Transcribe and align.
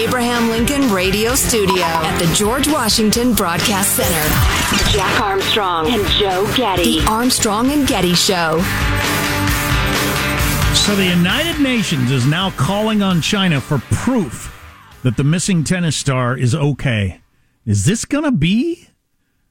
Abraham 0.00 0.48
Lincoln 0.48 0.90
Radio 0.90 1.34
Studio 1.34 1.82
at 1.84 2.18
the 2.18 2.34
George 2.34 2.66
Washington 2.66 3.34
Broadcast 3.34 3.96
Center. 3.96 4.90
Jack 4.92 5.20
Armstrong 5.20 5.88
and 5.88 6.06
Joe 6.12 6.50
Getty. 6.56 7.00
The 7.00 7.06
Armstrong 7.06 7.70
and 7.70 7.86
Getty 7.86 8.14
Show. 8.14 8.62
So 10.74 10.96
the 10.96 11.04
United 11.04 11.60
Nations 11.60 12.10
is 12.10 12.26
now 12.26 12.50
calling 12.52 13.02
on 13.02 13.20
China 13.20 13.60
for 13.60 13.76
proof 13.90 14.56
that 15.02 15.18
the 15.18 15.24
missing 15.24 15.64
tennis 15.64 15.98
star 15.98 16.34
is 16.34 16.54
okay. 16.54 17.20
Is 17.66 17.84
this 17.84 18.06
going 18.06 18.24
to 18.24 18.32
be 18.32 18.88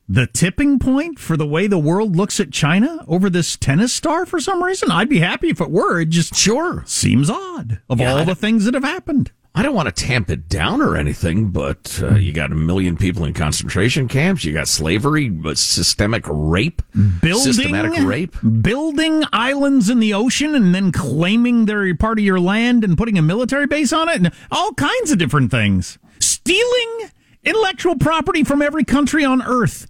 the 0.07 0.25
tipping 0.25 0.79
point 0.79 1.19
for 1.19 1.37
the 1.37 1.45
way 1.45 1.67
the 1.67 1.77
world 1.77 2.15
looks 2.15 2.39
at 2.39 2.51
China 2.51 3.05
over 3.07 3.29
this 3.29 3.55
tennis 3.55 3.93
star 3.93 4.25
for 4.25 4.39
some 4.39 4.63
reason? 4.63 4.89
I'd 4.89 5.09
be 5.09 5.19
happy 5.19 5.49
if 5.49 5.61
it 5.61 5.69
were. 5.69 5.99
It 6.01 6.09
just 6.09 6.33
sure 6.33 6.83
seems 6.87 7.29
odd 7.29 7.81
of 7.87 7.99
Yeah, 7.99 8.13
all 8.13 8.17
I 8.17 8.23
the 8.23 8.33
things 8.33 8.65
that 8.65 8.73
have 8.73 8.83
happened. 8.83 9.31
I 9.55 9.63
don't 9.63 9.73
want 9.75 9.93
to 9.93 10.05
tamp 10.05 10.29
it 10.29 10.47
down 10.47 10.81
or 10.81 10.95
anything, 10.95 11.49
but 11.49 11.99
uh, 12.03 12.15
you 12.15 12.31
got 12.31 12.51
a 12.51 12.55
million 12.55 12.95
people 12.95 13.25
in 13.25 13.33
concentration 13.33 14.07
camps. 14.07 14.45
You 14.45 14.53
got 14.53 14.67
slavery, 14.67 15.27
but 15.27 15.57
systemic 15.57 16.23
rape, 16.27 16.81
Building 17.21 17.53
systematic 17.53 17.99
rape. 18.05 18.35
building 18.61 19.23
islands 19.33 19.89
in 19.89 19.99
the 19.99 20.13
ocean 20.13 20.53
and 20.55 20.73
then 20.73 20.91
claiming 20.91 21.65
they're 21.65 21.93
part 21.95 22.19
of 22.19 22.23
your 22.25 22.39
land 22.39 22.83
and 22.83 22.97
putting 22.97 23.17
a 23.17 23.21
military 23.23 23.65
base 23.65 23.91
on 23.91 24.07
it 24.07 24.17
and 24.17 24.31
all 24.51 24.73
kinds 24.75 25.11
of 25.11 25.17
different 25.17 25.49
things. 25.51 25.97
Stealing 26.19 27.09
intellectual 27.43 27.95
property 27.97 28.43
from 28.43 28.61
every 28.61 28.83
country 28.83 29.25
on 29.25 29.41
earth. 29.41 29.87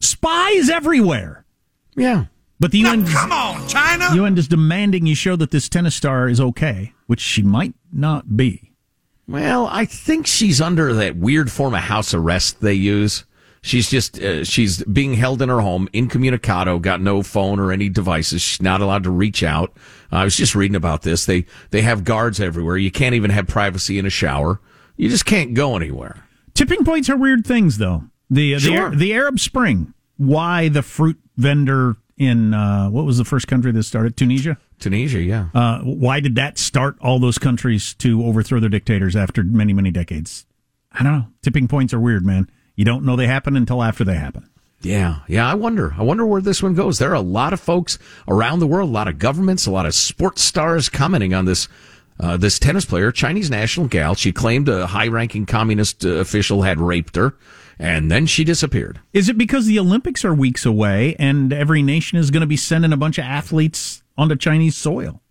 Spies 0.00 0.68
everywhere. 0.68 1.44
Yeah. 1.96 2.26
But 2.60 2.72
the 2.72 2.78
UN 2.80 3.06
Come 3.06 3.32
on, 3.32 3.66
China. 3.68 4.08
UN 4.14 4.36
is 4.36 4.48
demanding 4.48 5.06
you 5.06 5.14
show 5.14 5.36
that 5.36 5.50
this 5.52 5.68
tennis 5.68 5.94
star 5.94 6.28
is 6.28 6.40
okay, 6.40 6.92
which 7.06 7.20
she 7.20 7.42
might 7.42 7.74
not 7.92 8.36
be. 8.36 8.67
Well, 9.28 9.68
I 9.70 9.84
think 9.84 10.26
she's 10.26 10.60
under 10.60 10.94
that 10.94 11.16
weird 11.16 11.52
form 11.52 11.74
of 11.74 11.80
house 11.80 12.14
arrest 12.14 12.60
they 12.62 12.72
use. 12.72 13.24
She's 13.60 13.90
just 13.90 14.18
uh, 14.20 14.44
she's 14.44 14.82
being 14.84 15.14
held 15.14 15.42
in 15.42 15.48
her 15.50 15.60
home 15.60 15.88
incommunicado, 15.92 16.78
got 16.78 17.00
no 17.02 17.22
phone 17.22 17.60
or 17.60 17.70
any 17.72 17.88
devices. 17.90 18.40
She's 18.40 18.62
not 18.62 18.80
allowed 18.80 19.02
to 19.04 19.10
reach 19.10 19.42
out. 19.42 19.76
I 20.10 20.24
was 20.24 20.36
just 20.36 20.54
reading 20.54 20.76
about 20.76 21.02
this. 21.02 21.26
They 21.26 21.44
they 21.70 21.82
have 21.82 22.04
guards 22.04 22.40
everywhere. 22.40 22.78
You 22.78 22.90
can't 22.90 23.14
even 23.14 23.30
have 23.30 23.46
privacy 23.46 23.98
in 23.98 24.06
a 24.06 24.10
shower. 24.10 24.60
You 24.96 25.08
just 25.10 25.26
can't 25.26 25.54
go 25.54 25.76
anywhere. 25.76 26.24
Tipping 26.54 26.84
points 26.84 27.10
are 27.10 27.16
weird 27.16 27.46
things, 27.46 27.78
though. 27.78 28.04
The 28.30 28.54
the, 28.54 28.60
Sure. 28.60 28.90
the 28.94 29.12
Arab 29.12 29.38
Spring. 29.40 29.92
Why 30.16 30.68
the 30.68 30.82
fruit 30.82 31.18
vendor 31.36 31.96
in 32.16 32.54
uh, 32.54 32.88
what 32.90 33.04
was 33.04 33.18
the 33.18 33.24
first 33.24 33.46
country 33.48 33.72
that 33.72 33.82
started 33.82 34.16
Tunisia? 34.16 34.56
Tunisia, 34.78 35.20
yeah. 35.20 35.48
Uh, 35.54 35.80
why 35.80 36.20
did 36.20 36.34
that 36.36 36.58
start 36.58 36.96
all 37.00 37.18
those 37.18 37.38
countries 37.38 37.94
to 37.94 38.24
overthrow 38.24 38.60
their 38.60 38.68
dictators 38.68 39.16
after 39.16 39.42
many 39.42 39.72
many 39.72 39.90
decades? 39.90 40.46
I 40.92 41.02
don't 41.02 41.12
know. 41.12 41.26
Tipping 41.42 41.68
points 41.68 41.92
are 41.92 42.00
weird, 42.00 42.24
man. 42.24 42.50
You 42.74 42.84
don't 42.84 43.04
know 43.04 43.16
they 43.16 43.26
happen 43.26 43.56
until 43.56 43.82
after 43.82 44.04
they 44.04 44.14
happen. 44.14 44.48
Yeah, 44.80 45.20
yeah. 45.26 45.50
I 45.50 45.54
wonder. 45.54 45.94
I 45.98 46.02
wonder 46.02 46.24
where 46.24 46.40
this 46.40 46.62
one 46.62 46.74
goes. 46.74 46.98
There 46.98 47.10
are 47.10 47.14
a 47.14 47.20
lot 47.20 47.52
of 47.52 47.60
folks 47.60 47.98
around 48.28 48.60
the 48.60 48.66
world, 48.66 48.88
a 48.88 48.92
lot 48.92 49.08
of 49.08 49.18
governments, 49.18 49.66
a 49.66 49.70
lot 49.70 49.86
of 49.86 49.94
sports 49.94 50.42
stars 50.42 50.88
commenting 50.88 51.34
on 51.34 51.44
this. 51.44 51.68
Uh, 52.20 52.36
this 52.36 52.58
tennis 52.58 52.84
player, 52.84 53.12
Chinese 53.12 53.48
national 53.48 53.86
gal, 53.86 54.12
she 54.16 54.32
claimed 54.32 54.68
a 54.68 54.88
high-ranking 54.88 55.46
communist 55.46 56.04
uh, 56.04 56.14
official 56.14 56.62
had 56.62 56.80
raped 56.80 57.14
her, 57.14 57.36
and 57.78 58.10
then 58.10 58.26
she 58.26 58.42
disappeared. 58.42 59.00
Is 59.12 59.28
it 59.28 59.38
because 59.38 59.66
the 59.66 59.78
Olympics 59.78 60.24
are 60.24 60.34
weeks 60.34 60.66
away 60.66 61.14
and 61.20 61.52
every 61.52 61.80
nation 61.80 62.18
is 62.18 62.32
going 62.32 62.40
to 62.40 62.46
be 62.48 62.56
sending 62.56 62.92
a 62.92 62.96
bunch 62.96 63.18
of 63.18 63.24
athletes 63.24 64.02
onto 64.18 64.36
Chinese 64.36 64.76
soil? 64.76 65.22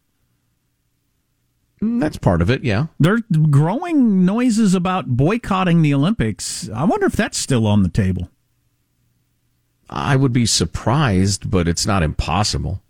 Mm, 1.82 2.00
That's 2.00 2.18
part 2.18 2.42
of 2.42 2.50
it. 2.50 2.64
Yeah. 2.64 2.88
There 3.00 3.14
are 3.16 3.38
growing 3.52 4.26
noises 4.26 4.74
about 4.74 5.06
boycotting 5.08 5.84
the 5.84 5.94
Olympics. 5.94 6.68
I 6.74 6.86
wonder 6.86 7.06
if 7.06 7.14
that's 7.14 7.38
still 7.38 7.68
on 7.68 7.84
the 7.84 7.90
table. 7.90 8.32
I 9.90 10.16
would 10.16 10.34
be 10.34 10.46
surprised, 10.46 11.52
but 11.52 11.68
it's 11.68 11.86
not 11.86 12.02
impossible. 12.04 12.82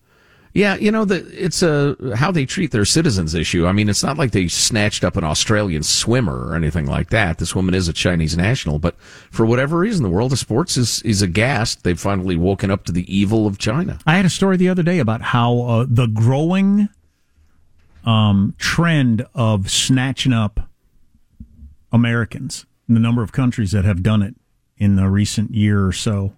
Yeah, 0.57 0.73
you 0.77 0.89
know 0.89 1.05
the 1.05 1.23
it's 1.31 1.61
a 1.61 1.95
how 2.15 2.31
they 2.31 2.47
treat 2.47 2.71
their 2.71 2.83
citizens 2.83 3.35
issue. 3.35 3.67
I 3.67 3.73
mean, 3.73 3.89
it's 3.89 4.01
not 4.01 4.17
like 4.17 4.31
they 4.31 4.47
snatched 4.47 5.03
up 5.03 5.15
an 5.15 5.23
Australian 5.23 5.83
swimmer 5.83 6.47
or 6.47 6.55
anything 6.55 6.87
like 6.87 7.11
that. 7.11 7.37
This 7.37 7.53
woman 7.53 7.75
is 7.75 7.87
a 7.87 7.93
Chinese 7.93 8.35
national, 8.35 8.79
but 8.79 8.99
for 9.29 9.45
whatever 9.45 9.77
reason, 9.77 10.01
the 10.01 10.09
world 10.09 10.33
of 10.33 10.39
sports 10.39 10.75
is 10.75 11.03
is 11.03 11.21
aghast. 11.21 11.83
They've 11.83 11.99
finally 11.99 12.37
woken 12.37 12.71
up 12.71 12.85
to 12.85 12.91
the 12.91 13.05
evil 13.15 13.45
of 13.45 13.59
China. 13.59 13.99
I 14.07 14.15
had 14.15 14.25
a 14.25 14.31
story 14.31 14.57
the 14.57 14.67
other 14.67 14.81
day 14.81 14.97
about 14.97 15.21
how 15.21 15.59
uh, 15.59 15.85
the 15.87 16.07
growing 16.07 16.89
um, 18.03 18.55
trend 18.57 19.27
of 19.35 19.69
snatching 19.69 20.33
up 20.33 20.71
Americans, 21.91 22.65
the 22.89 22.97
number 22.97 23.21
of 23.21 23.31
countries 23.31 23.73
that 23.73 23.85
have 23.85 24.01
done 24.01 24.23
it 24.23 24.33
in 24.75 24.95
the 24.95 25.07
recent 25.07 25.53
year 25.53 25.85
or 25.85 25.93
so, 25.93 26.33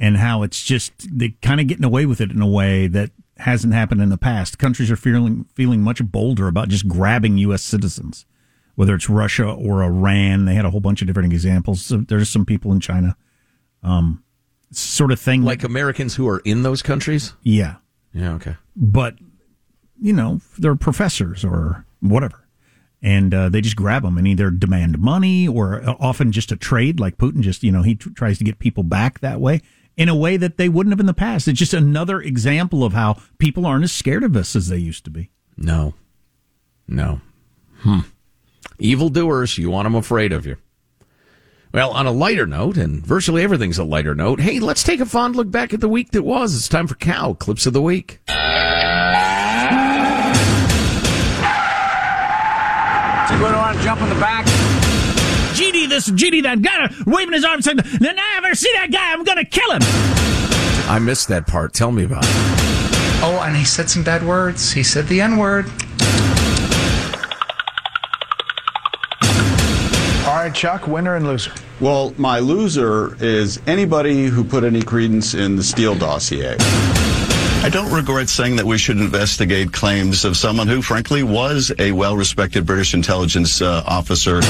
and 0.00 0.16
how 0.16 0.42
it's 0.42 0.64
just 0.64 0.92
they 1.12 1.34
kind 1.42 1.60
of 1.60 1.66
getting 1.66 1.84
away 1.84 2.06
with 2.06 2.22
it 2.22 2.30
in 2.30 2.40
a 2.40 2.48
way 2.48 2.86
that 2.86 3.10
hasn't 3.40 3.72
happened 3.74 4.00
in 4.02 4.08
the 4.08 4.18
past. 4.18 4.58
Countries 4.58 4.90
are 4.90 4.96
feeling 4.96 5.44
feeling 5.54 5.82
much 5.82 6.04
bolder 6.04 6.48
about 6.48 6.68
just 6.68 6.88
grabbing 6.88 7.38
U.S. 7.38 7.62
citizens, 7.62 8.26
whether 8.74 8.94
it's 8.94 9.08
Russia 9.08 9.44
or 9.50 9.82
Iran. 9.82 10.44
They 10.44 10.54
had 10.54 10.64
a 10.64 10.70
whole 10.70 10.80
bunch 10.80 11.00
of 11.00 11.06
different 11.06 11.32
examples. 11.32 11.82
So 11.82 11.98
there's 11.98 12.28
some 12.28 12.44
people 12.44 12.72
in 12.72 12.80
China, 12.80 13.16
um, 13.82 14.22
sort 14.70 15.12
of 15.12 15.20
thing 15.20 15.42
Like 15.42 15.64
Americans 15.64 16.14
who 16.16 16.28
are 16.28 16.40
in 16.44 16.62
those 16.62 16.82
countries. 16.82 17.32
yeah 17.42 17.76
Yeah. 18.12 18.32
Okay. 18.34 18.56
but 18.76 19.14
you 20.00 20.12
know 20.12 20.40
they're 20.58 20.76
professors 20.76 21.44
or 21.44 21.84
whatever 22.00 22.44
and 23.02 23.32
uh, 23.34 23.48
they 23.48 23.60
just 23.60 23.74
grab 23.76 24.02
them 24.02 24.16
and 24.18 24.28
either 24.28 24.50
demand 24.50 24.98
money 24.98 25.48
or 25.48 25.82
often 26.00 26.30
just 26.32 26.52
a 26.52 26.56
trade 26.56 27.00
like 27.00 27.16
putin 27.18 27.40
just 27.40 27.62
you 27.64 27.72
know 27.72 27.82
he 27.82 27.94
tr- 27.96 28.10
tries 28.10 28.38
to 28.38 28.44
get 28.44 28.58
people 28.60 28.82
back 28.84 29.18
that 29.20 29.40
way 29.40 29.60
in 29.98 30.08
a 30.08 30.16
way 30.16 30.38
that 30.38 30.56
they 30.56 30.70
wouldn't 30.70 30.92
have 30.92 31.00
in 31.00 31.06
the 31.06 31.12
past 31.12 31.46
it's 31.46 31.58
just 31.58 31.74
another 31.74 32.22
example 32.22 32.82
of 32.82 32.94
how 32.94 33.20
people 33.36 33.66
aren't 33.66 33.84
as 33.84 33.92
scared 33.92 34.24
of 34.24 34.34
us 34.34 34.56
as 34.56 34.68
they 34.68 34.78
used 34.78 35.04
to 35.04 35.10
be 35.10 35.28
No. 35.58 35.92
No. 36.86 37.20
Hmm. 37.80 38.00
Evil 38.78 39.08
doers, 39.10 39.58
you 39.58 39.70
want 39.70 39.84
them 39.86 39.94
afraid 39.94 40.32
of 40.32 40.46
you. 40.46 40.56
Well, 41.72 41.90
on 41.90 42.06
a 42.06 42.10
lighter 42.10 42.46
note, 42.46 42.76
and 42.78 43.04
virtually 43.04 43.42
everything's 43.42 43.78
a 43.78 43.84
lighter 43.84 44.14
note, 44.14 44.40
hey, 44.40 44.58
let's 44.58 44.82
take 44.82 45.00
a 45.00 45.06
fond 45.06 45.36
look 45.36 45.50
back 45.50 45.74
at 45.74 45.80
the 45.80 45.88
week 45.88 46.12
that 46.12 46.22
was. 46.22 46.56
It's 46.56 46.68
time 46.68 46.86
for 46.86 46.94
Cow 46.94 47.34
Clips 47.34 47.66
of 47.66 47.74
the 47.74 47.82
Week. 47.82 48.20
Going 53.38 53.54
on, 53.54 53.78
jump 53.82 54.00
in 54.00 54.08
the 54.08 54.16
back. 54.16 54.37
GD 56.06 56.16
this 56.16 56.30
GD 56.30 56.42
that 56.44 56.62
guy 56.62 56.94
waving 57.06 57.34
his 57.34 57.44
arms 57.44 57.64
saying 57.64 57.78
then 57.98 58.18
I 58.18 58.34
ever 58.38 58.54
see 58.54 58.70
that 58.74 58.90
guy 58.92 59.12
I'm 59.12 59.24
gonna 59.24 59.44
kill 59.44 59.70
him 59.72 59.82
I 60.90 60.98
missed 60.98 61.28
that 61.28 61.46
part. 61.46 61.74
Tell 61.74 61.92
me 61.92 62.04
about 62.04 62.24
it. 62.24 62.30
Oh, 63.20 63.42
and 63.44 63.54
he 63.54 63.64
said 63.64 63.90
some 63.90 64.02
bad 64.02 64.26
words. 64.26 64.72
He 64.72 64.82
said 64.82 65.06
the 65.06 65.20
N 65.20 65.36
word. 65.36 65.66
All 70.26 70.34
right, 70.34 70.54
Chuck, 70.54 70.86
winner 70.86 71.16
and 71.16 71.26
loser. 71.26 71.52
Well, 71.78 72.14
my 72.16 72.38
loser 72.38 73.22
is 73.22 73.60
anybody 73.66 74.26
who 74.26 74.44
put 74.44 74.64
any 74.64 74.80
credence 74.80 75.34
in 75.34 75.56
the 75.56 75.62
Steele 75.62 75.94
dossier. 75.94 76.56
I 76.58 77.68
don't 77.70 77.92
regret 77.92 78.30
saying 78.30 78.56
that 78.56 78.64
we 78.64 78.78
should 78.78 78.96
investigate 78.96 79.72
claims 79.72 80.24
of 80.24 80.38
someone 80.38 80.68
who, 80.68 80.80
frankly, 80.80 81.22
was 81.22 81.70
a 81.78 81.92
well 81.92 82.16
respected 82.16 82.64
British 82.64 82.94
intelligence 82.94 83.60
uh, 83.60 83.82
officer. 83.84 84.40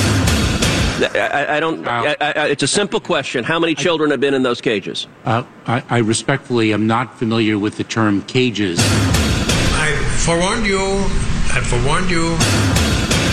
I, 1.01 1.57
I 1.57 1.61
don't. 1.61 1.87
I, 1.87 2.17
I, 2.21 2.47
it's 2.49 2.63
a 2.63 2.69
simple 2.69 3.01
question. 3.01 3.45
How 3.45 3.59
many 3.59 3.75
children 3.75 4.11
have 4.11 4.21
been 4.21 4.35
in 4.35 4.43
those 4.43 4.61
cages? 4.61 5.07
Uh, 5.25 5.45
I, 5.67 5.83
I 5.89 5.99
respectfully 5.99 6.73
am 6.73 6.87
not 6.87 7.19
familiar 7.19 7.59
with 7.59 7.77
the 7.77 7.85
term 7.85 8.23
cages. 8.23 8.79
I 8.81 9.95
forewarned 10.25 10.67
you. 10.67 10.81
I 10.81 11.61
forewarned 11.65 12.11
you. 12.11 12.37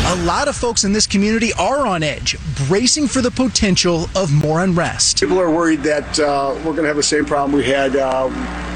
A 0.08 0.16
lot 0.26 0.48
of 0.48 0.56
folks 0.56 0.84
in 0.84 0.94
this 0.94 1.08
community 1.08 1.52
are 1.54 1.88
on 1.88 2.04
edge, 2.04 2.38
bracing 2.68 3.08
for 3.08 3.22
the 3.22 3.32
potential 3.32 4.08
of 4.16 4.32
more 4.32 4.64
unrest. 4.64 5.20
People 5.20 5.40
are 5.40 5.50
worried 5.50 5.82
that 5.82 6.20
uh, 6.20 6.54
we're 6.58 6.74
going 6.74 6.84
to 6.84 6.88
have 6.88 6.96
the 6.96 7.04
same 7.04 7.26
problem 7.26 7.58
we 7.58 7.66
had 7.66 7.96
uh, 7.96 8.28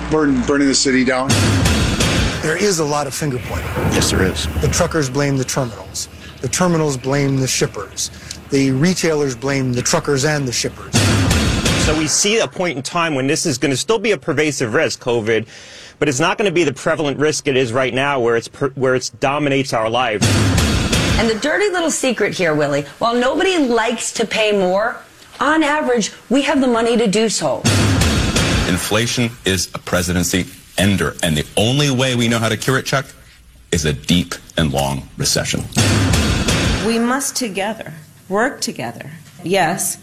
burn, 0.09 0.41
burning 0.47 0.67
the 0.67 0.73
city 0.73 1.05
down. 1.05 1.29
There 2.41 2.57
is 2.57 2.79
a 2.79 2.85
lot 2.85 3.05
of 3.05 3.13
finger 3.13 3.37
pointing. 3.43 3.67
Yes, 3.93 4.09
there 4.09 4.23
is. 4.23 4.47
The 4.61 4.69
truckers 4.69 5.09
blame 5.09 5.37
the 5.37 5.43
terminals. 5.43 6.07
The 6.41 6.47
terminals 6.47 6.97
blame 6.97 7.37
the 7.37 7.47
shippers. 7.47 8.09
The 8.49 8.71
retailers 8.71 9.35
blame 9.35 9.73
the 9.73 9.83
truckers 9.83 10.25
and 10.25 10.47
the 10.47 10.51
shippers. 10.51 10.91
So 11.85 11.95
we 11.95 12.07
see 12.07 12.39
a 12.39 12.47
point 12.47 12.77
in 12.77 12.83
time 12.83 13.13
when 13.13 13.27
this 13.27 13.45
is 13.45 13.59
going 13.59 13.69
to 13.69 13.77
still 13.77 13.99
be 13.99 14.11
a 14.11 14.17
pervasive 14.17 14.73
risk, 14.73 15.01
COVID, 15.01 15.47
but 15.99 16.09
it's 16.09 16.19
not 16.19 16.39
going 16.39 16.49
to 16.49 16.53
be 16.53 16.63
the 16.63 16.73
prevalent 16.73 17.19
risk 17.19 17.47
it 17.47 17.55
is 17.55 17.71
right 17.71 17.93
now, 17.93 18.19
where 18.19 18.35
it's 18.35 18.47
per, 18.47 18.69
where 18.69 18.95
it 18.95 19.11
dominates 19.19 19.71
our 19.71 19.87
lives. 19.87 20.25
And 21.19 21.29
the 21.29 21.37
dirty 21.39 21.69
little 21.69 21.91
secret 21.91 22.33
here, 22.33 22.55
Willie, 22.55 22.83
while 22.97 23.13
nobody 23.13 23.57
likes 23.57 24.11
to 24.13 24.25
pay 24.25 24.51
more, 24.51 24.97
on 25.39 25.61
average, 25.61 26.11
we 26.29 26.41
have 26.41 26.59
the 26.59 26.67
money 26.67 26.97
to 26.97 27.05
do 27.05 27.29
so. 27.29 27.61
Inflation 28.67 29.29
is 29.45 29.69
a 29.75 29.79
presidency 29.79 30.47
ender, 30.77 31.15
and 31.21 31.37
the 31.37 31.45
only 31.55 31.91
way 31.91 32.15
we 32.15 32.27
know 32.27 32.39
how 32.39 32.49
to 32.49 32.57
cure 32.57 32.79
it, 32.79 32.85
Chuck, 32.85 33.05
is 33.71 33.85
a 33.85 33.93
deep 33.93 34.33
and 34.57 34.73
long 34.73 35.07
recession. 35.17 35.63
We 36.87 36.97
must 36.97 37.35
together 37.35 37.93
work 38.29 38.61
together. 38.61 39.11
Yes, 39.43 39.97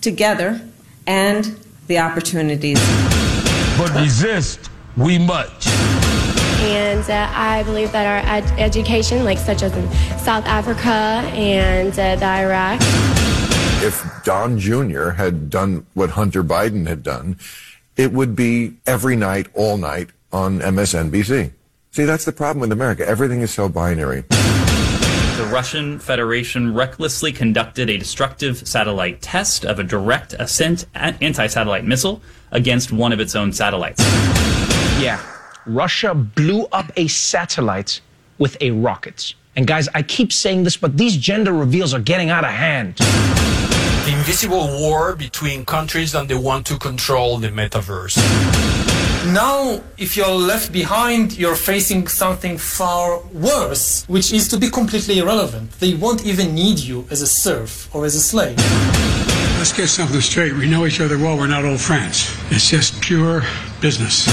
together 0.00 0.60
and 1.06 1.58
the 1.88 1.98
opportunities. 1.98 2.78
But 3.76 3.92
resist 3.94 4.70
we 4.96 5.18
must. 5.18 5.68
And 6.62 7.08
uh, 7.10 7.28
I 7.32 7.64
believe 7.64 7.90
that 7.92 8.06
our 8.06 8.30
ed- 8.30 8.58
education, 8.58 9.24
like 9.24 9.38
such 9.38 9.62
as 9.62 9.76
in 9.76 9.90
South 10.18 10.44
Africa 10.46 10.90
and 11.34 11.92
uh, 11.98 12.16
the 12.16 12.24
Iraq, 12.24 12.80
If 13.82 14.04
Don 14.24 14.58
Jr. 14.58 15.10
had 15.10 15.50
done 15.50 15.86
what 15.94 16.10
Hunter 16.10 16.44
Biden 16.44 16.86
had 16.86 17.02
done, 17.02 17.36
it 17.96 18.12
would 18.12 18.36
be 18.36 18.74
every 18.86 19.16
night, 19.16 19.48
all 19.54 19.76
night 19.76 20.10
on 20.32 20.60
MSNBC. 20.60 21.52
See, 21.90 22.04
that's 22.04 22.24
the 22.24 22.32
problem 22.32 22.60
with 22.60 22.72
America. 22.72 23.06
Everything 23.06 23.40
is 23.40 23.50
so 23.50 23.68
binary. 23.68 24.24
The 25.52 25.56
Russian 25.56 25.98
Federation 25.98 26.72
recklessly 26.72 27.30
conducted 27.30 27.90
a 27.90 27.98
destructive 27.98 28.66
satellite 28.66 29.20
test 29.20 29.66
of 29.66 29.78
a 29.78 29.84
direct 29.84 30.32
ascent 30.38 30.86
anti 30.94 31.46
satellite 31.46 31.84
missile 31.84 32.22
against 32.52 32.90
one 32.90 33.12
of 33.12 33.20
its 33.20 33.36
own 33.36 33.52
satellites. 33.52 34.00
Yeah, 34.98 35.20
Russia 35.66 36.14
blew 36.14 36.64
up 36.72 36.90
a 36.96 37.06
satellite 37.06 38.00
with 38.38 38.56
a 38.62 38.70
rocket. 38.70 39.34
And 39.54 39.66
guys, 39.66 39.90
I 39.94 40.00
keep 40.00 40.32
saying 40.32 40.64
this, 40.64 40.78
but 40.78 40.96
these 40.96 41.18
gender 41.18 41.52
reveals 41.52 41.92
are 41.92 42.00
getting 42.00 42.30
out 42.30 42.44
of 42.44 42.50
hand. 42.50 42.96
The 42.96 44.14
invisible 44.16 44.68
war 44.80 45.14
between 45.14 45.66
countries 45.66 46.14
and 46.14 46.30
they 46.30 46.34
want 46.34 46.64
to 46.68 46.78
control 46.78 47.36
the 47.36 47.48
metaverse. 47.48 48.81
Now, 49.26 49.80
if 49.98 50.16
you're 50.16 50.34
left 50.34 50.72
behind, 50.72 51.38
you're 51.38 51.54
facing 51.54 52.08
something 52.08 52.58
far 52.58 53.22
worse, 53.32 54.04
which 54.08 54.32
is 54.32 54.48
to 54.48 54.58
be 54.58 54.68
completely 54.68 55.20
irrelevant. 55.20 55.70
They 55.78 55.94
won't 55.94 56.26
even 56.26 56.56
need 56.56 56.80
you 56.80 57.06
as 57.08 57.22
a 57.22 57.26
serf 57.28 57.88
or 57.94 58.04
as 58.04 58.16
a 58.16 58.20
slave. 58.20 58.56
Let's 59.58 59.72
get 59.72 59.86
something 59.86 60.20
straight. 60.20 60.54
We 60.54 60.68
know 60.68 60.86
each 60.86 61.00
other 61.00 61.18
well. 61.18 61.38
We're 61.38 61.46
not 61.46 61.64
old 61.64 61.80
friends. 61.80 62.36
It's 62.50 62.68
just 62.68 63.00
pure 63.00 63.42
business. 63.80 64.26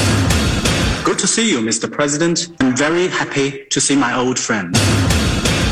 Good 1.04 1.20
to 1.20 1.28
see 1.28 1.52
you, 1.52 1.60
Mr. 1.60 1.90
President. 1.90 2.48
I'm 2.60 2.76
very 2.76 3.10
happy 3.10 3.66
to 3.66 3.80
see 3.80 3.96
my 3.96 4.18
old 4.18 4.40
friend. 4.40 4.74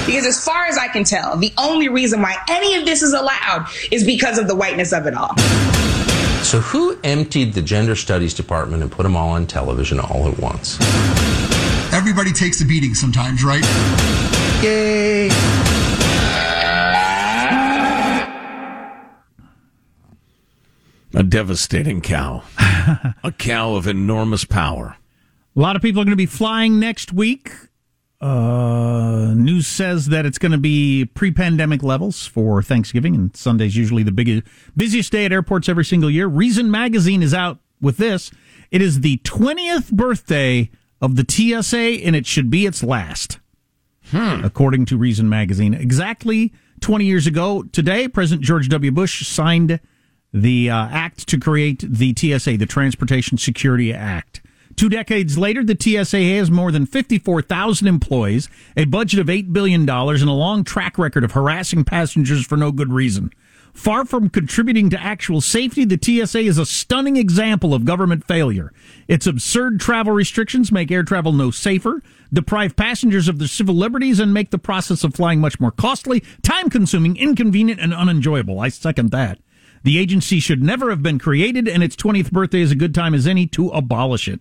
Because 0.05 0.27
as 0.27 0.45
far 0.45 0.67
as 0.67 0.77
I 0.77 0.89
can 0.89 1.03
tell, 1.03 1.35
the 1.37 1.51
only 1.57 1.89
reason 1.89 2.21
why 2.21 2.35
any 2.47 2.75
of 2.75 2.85
this 2.85 3.01
is 3.01 3.13
allowed 3.13 3.67
is 3.91 4.03
because 4.03 4.37
of 4.37 4.47
the 4.47 4.55
whiteness 4.55 4.93
of 4.93 5.07
it 5.07 5.15
all. 5.15 5.33
So, 6.47 6.61
who 6.61 6.97
emptied 7.03 7.55
the 7.55 7.61
gender 7.61 7.93
studies 7.93 8.33
department 8.33 8.81
and 8.81 8.89
put 8.89 9.03
them 9.03 9.17
all 9.17 9.31
on 9.31 9.47
television 9.47 9.99
all 9.99 10.29
at 10.29 10.39
once? 10.39 10.77
Everybody 11.91 12.31
takes 12.31 12.61
a 12.61 12.65
beating 12.65 12.95
sometimes, 12.95 13.43
right? 13.43 13.61
Yay! 14.63 15.27
A 21.13 21.23
devastating 21.23 21.99
cow. 21.99 22.43
a 22.57 23.33
cow 23.37 23.75
of 23.75 23.85
enormous 23.85 24.45
power. 24.45 24.95
A 25.53 25.59
lot 25.59 25.75
of 25.75 25.81
people 25.81 26.01
are 26.01 26.05
going 26.05 26.11
to 26.11 26.15
be 26.15 26.25
flying 26.25 26.79
next 26.79 27.11
week. 27.11 27.51
Uh, 28.19 29.33
news 29.35 29.67
says 29.67 30.07
that 30.07 30.25
it's 30.25 30.39
going 30.39 30.51
to 30.51 30.57
be 30.57 31.05
pre-pandemic 31.05 31.83
levels 31.83 32.25
for 32.25 32.63
Thanksgiving, 32.63 33.13
and 33.13 33.35
Sunday's 33.35 33.77
usually 33.77 34.03
the 34.03 34.11
biggest, 34.11 34.43
busiest 34.75 35.11
day 35.11 35.25
at 35.25 35.31
airports 35.31 35.69
every 35.69 35.85
single 35.85 36.09
year. 36.09 36.27
Reason 36.27 36.71
magazine 36.71 37.21
is 37.21 37.33
out 37.33 37.59
with 37.79 37.97
this. 37.97 38.31
It 38.71 38.81
is 38.81 39.01
the 39.01 39.17
20th 39.19 39.91
birthday 39.91 40.71
of 40.99 41.15
the 41.15 41.25
TSA, 41.27 42.03
and 42.05 42.15
it 42.15 42.25
should 42.25 42.49
be 42.49 42.65
its 42.65 42.81
last, 42.81 43.39
hmm. 44.09 44.43
according 44.43 44.85
to 44.85 44.97
Reason 44.97 45.29
magazine. 45.29 45.75
Exactly 45.75 46.53
20 46.81 47.05
years 47.05 47.27
ago 47.27 47.63
today, 47.71 48.07
President 48.07 48.43
George 48.43 48.67
W. 48.69 48.91
Bush 48.91 49.27
signed 49.27 49.79
the 50.33 50.69
uh, 50.69 50.87
act 50.87 51.27
to 51.27 51.39
create 51.39 51.83
the 51.87 52.13
TSA, 52.17 52.57
the 52.57 52.65
Transportation 52.65 53.37
Security 53.37 53.93
Act. 53.93 54.41
Two 54.77 54.89
decades 54.89 55.39
later, 55.39 55.63
the 55.63 55.75
TSA 55.77 56.19
has 56.35 56.51
more 56.51 56.71
than 56.71 56.85
54,000 56.85 57.87
employees, 57.87 58.47
a 58.77 58.85
budget 58.85 59.19
of 59.19 59.25
$8 59.25 59.51
billion, 59.51 59.89
and 59.89 59.89
a 59.89 60.31
long 60.31 60.63
track 60.63 60.99
record 60.99 61.23
of 61.23 61.31
harassing 61.31 61.83
passengers 61.83 62.45
for 62.45 62.57
no 62.57 62.71
good 62.71 62.93
reason. 62.93 63.31
Far 63.73 64.05
from 64.05 64.29
contributing 64.29 64.91
to 64.91 65.01
actual 65.01 65.41
safety, 65.41 65.83
the 65.83 65.97
TSA 65.99 66.41
is 66.41 66.59
a 66.59 66.65
stunning 66.65 67.17
example 67.17 67.73
of 67.73 67.85
government 67.85 68.27
failure. 68.27 68.71
Its 69.07 69.25
absurd 69.25 69.79
travel 69.79 70.13
restrictions 70.13 70.71
make 70.71 70.91
air 70.91 71.03
travel 71.03 71.31
no 71.31 71.49
safer, 71.49 72.03
deprive 72.31 72.75
passengers 72.75 73.27
of 73.27 73.39
their 73.39 73.47
civil 73.47 73.75
liberties, 73.75 74.19
and 74.19 74.31
make 74.31 74.51
the 74.51 74.59
process 74.59 75.03
of 75.03 75.15
flying 75.15 75.41
much 75.41 75.59
more 75.59 75.71
costly, 75.71 76.23
time 76.43 76.69
consuming, 76.69 77.17
inconvenient, 77.17 77.79
and 77.79 77.95
unenjoyable. 77.95 78.59
I 78.59 78.69
second 78.69 79.09
that. 79.09 79.39
The 79.83 79.97
agency 79.97 80.39
should 80.39 80.61
never 80.61 80.91
have 80.91 81.01
been 81.01 81.17
created, 81.17 81.67
and 81.67 81.81
its 81.81 81.95
20th 81.95 82.31
birthday 82.31 82.61
is 82.61 82.71
a 82.71 82.75
good 82.75 82.93
time 82.93 83.15
as 83.15 83.25
any 83.25 83.47
to 83.47 83.69
abolish 83.69 84.27
it. 84.27 84.39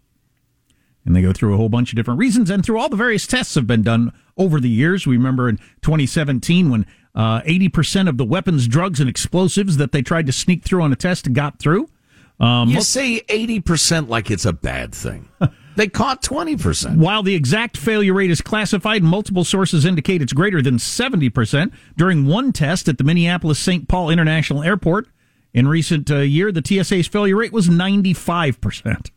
And 1.06 1.14
they 1.14 1.22
go 1.22 1.32
through 1.32 1.54
a 1.54 1.56
whole 1.56 1.68
bunch 1.68 1.92
of 1.92 1.96
different 1.96 2.18
reasons 2.18 2.50
and 2.50 2.64
through 2.64 2.78
all 2.78 2.88
the 2.88 2.96
various 2.96 3.26
tests 3.26 3.54
have 3.54 3.66
been 3.66 3.82
done 3.82 4.12
over 4.36 4.60
the 4.60 4.68
years. 4.68 5.06
We 5.06 5.16
remember 5.16 5.48
in 5.48 5.56
2017 5.82 6.68
when 6.68 6.84
uh, 7.14 7.40
80% 7.42 8.08
of 8.08 8.18
the 8.18 8.24
weapons, 8.24 8.68
drugs, 8.68 9.00
and 9.00 9.08
explosives 9.08 9.78
that 9.78 9.92
they 9.92 10.02
tried 10.02 10.26
to 10.26 10.32
sneak 10.32 10.64
through 10.64 10.82
on 10.82 10.92
a 10.92 10.96
test 10.96 11.32
got 11.32 11.58
through. 11.58 11.88
Um, 12.38 12.68
you 12.68 12.82
say 12.82 13.20
80% 13.22 14.08
like 14.08 14.30
it's 14.30 14.44
a 14.44 14.52
bad 14.52 14.94
thing. 14.94 15.28
they 15.76 15.88
caught 15.88 16.22
20%. 16.22 16.98
While 16.98 17.22
the 17.22 17.34
exact 17.34 17.78
failure 17.78 18.12
rate 18.12 18.30
is 18.30 18.42
classified, 18.42 19.02
multiple 19.02 19.44
sources 19.44 19.86
indicate 19.86 20.20
it's 20.20 20.34
greater 20.34 20.60
than 20.60 20.76
70%. 20.76 21.72
During 21.96 22.26
one 22.26 22.52
test 22.52 22.88
at 22.88 22.98
the 22.98 23.04
Minneapolis 23.04 23.58
St. 23.58 23.88
Paul 23.88 24.10
International 24.10 24.62
Airport 24.62 25.08
in 25.54 25.66
recent 25.66 26.10
uh, 26.10 26.16
year, 26.16 26.52
the 26.52 26.62
TSA's 26.62 27.06
failure 27.06 27.36
rate 27.36 27.52
was 27.52 27.68
95%. 27.68 29.10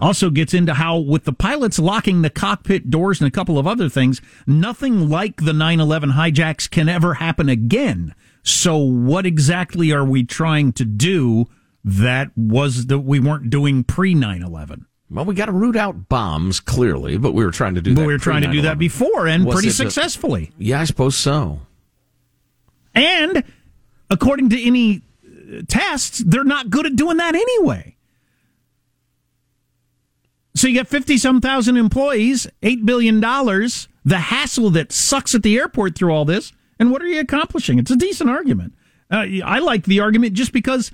Also 0.00 0.30
gets 0.30 0.54
into 0.54 0.74
how, 0.74 0.98
with 0.98 1.24
the 1.24 1.32
pilots 1.32 1.78
locking 1.78 2.22
the 2.22 2.30
cockpit 2.30 2.90
doors 2.90 3.20
and 3.20 3.28
a 3.28 3.30
couple 3.30 3.58
of 3.58 3.66
other 3.66 3.88
things, 3.88 4.20
nothing 4.46 5.08
like 5.08 5.42
the 5.44 5.52
9 5.52 5.80
11 5.80 6.10
hijacks 6.12 6.68
can 6.70 6.88
ever 6.88 7.14
happen 7.14 7.48
again. 7.48 8.14
So, 8.42 8.76
what 8.76 9.24
exactly 9.26 9.92
are 9.92 10.04
we 10.04 10.24
trying 10.24 10.72
to 10.74 10.84
do 10.84 11.46
that 11.84 12.30
was 12.36 12.86
that 12.86 13.00
we 13.00 13.20
weren't 13.20 13.50
doing 13.50 13.84
pre 13.84 14.14
9 14.14 14.42
11? 14.42 14.86
Well, 15.10 15.24
we 15.26 15.34
got 15.34 15.46
to 15.46 15.52
root 15.52 15.76
out 15.76 16.08
bombs, 16.08 16.60
clearly, 16.60 17.16
but 17.18 17.32
we 17.32 17.44
were 17.44 17.50
trying 17.50 17.74
to 17.76 17.80
do 17.82 17.94
but 17.94 18.00
that. 18.00 18.06
we 18.06 18.12
were 18.12 18.18
trying 18.18 18.42
to 18.42 18.50
do 18.50 18.62
that 18.62 18.78
before 18.78 19.26
and 19.28 19.44
Was 19.44 19.54
pretty 19.54 19.68
it 19.68 19.72
a- 19.72 19.76
successfully. 19.76 20.50
yeah, 20.58 20.80
I 20.80 20.84
suppose 20.84 21.16
so. 21.16 21.60
And 22.94 23.44
according 24.10 24.50
to 24.50 24.60
any 24.62 25.02
uh, 25.24 25.62
tests, 25.68 26.18
they're 26.18 26.44
not 26.44 26.70
good 26.70 26.86
at 26.86 26.96
doing 26.96 27.16
that 27.18 27.34
anyway. 27.34 27.96
So 30.56 30.68
you 30.68 30.74
got 30.76 30.86
50 30.88 31.18
some 31.18 31.40
thousand 31.40 31.76
employees, 31.76 32.46
$8 32.62 32.84
billion, 32.86 33.20
the 33.20 34.18
hassle 34.18 34.70
that 34.70 34.92
sucks 34.92 35.34
at 35.34 35.42
the 35.42 35.56
airport 35.58 35.96
through 35.96 36.12
all 36.12 36.24
this. 36.24 36.52
And 36.78 36.90
what 36.90 37.02
are 37.02 37.06
you 37.08 37.20
accomplishing? 37.20 37.78
It's 37.78 37.90
a 37.90 37.96
decent 37.96 38.30
argument. 38.30 38.74
Uh, 39.10 39.26
I 39.44 39.58
like 39.58 39.84
the 39.84 40.00
argument 40.00 40.34
just 40.34 40.52
because 40.52 40.90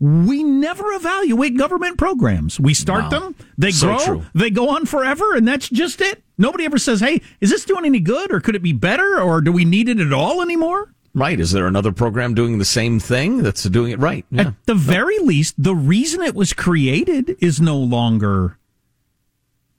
we 0.00 0.42
never 0.42 0.92
evaluate 0.92 1.56
government 1.56 1.96
programs. 1.98 2.58
We 2.58 2.74
start 2.74 3.04
Wow. 3.04 3.08
them, 3.10 3.34
they 3.56 3.70
So 3.70 3.86
grow, 3.88 3.98
true. 4.04 4.22
they 4.34 4.50
go 4.50 4.70
on 4.70 4.86
forever, 4.86 5.34
and 5.34 5.46
that's 5.46 5.68
just 5.68 6.00
it. 6.00 6.22
Nobody 6.36 6.64
ever 6.64 6.78
says, 6.78 7.00
hey, 7.00 7.20
is 7.40 7.50
this 7.50 7.64
doing 7.64 7.84
any 7.84 8.00
good 8.00 8.32
or 8.32 8.40
could 8.40 8.56
it 8.56 8.62
be 8.62 8.72
better 8.72 9.20
or 9.20 9.40
do 9.40 9.52
we 9.52 9.64
need 9.64 9.88
it 9.88 10.00
at 10.00 10.12
all 10.12 10.42
anymore? 10.42 10.92
Right. 11.14 11.38
Is 11.38 11.52
there 11.52 11.68
another 11.68 11.92
program 11.92 12.34
doing 12.34 12.58
the 12.58 12.64
same 12.64 12.98
thing 12.98 13.44
that's 13.44 13.62
doing 13.64 13.92
it 13.92 14.00
right? 14.00 14.26
Yeah. 14.32 14.48
At 14.48 14.54
the 14.66 14.74
very 14.74 15.18
least, 15.20 15.54
the 15.56 15.74
reason 15.76 16.20
it 16.22 16.34
was 16.34 16.52
created 16.52 17.36
is 17.38 17.60
no 17.60 17.78
longer 17.78 18.58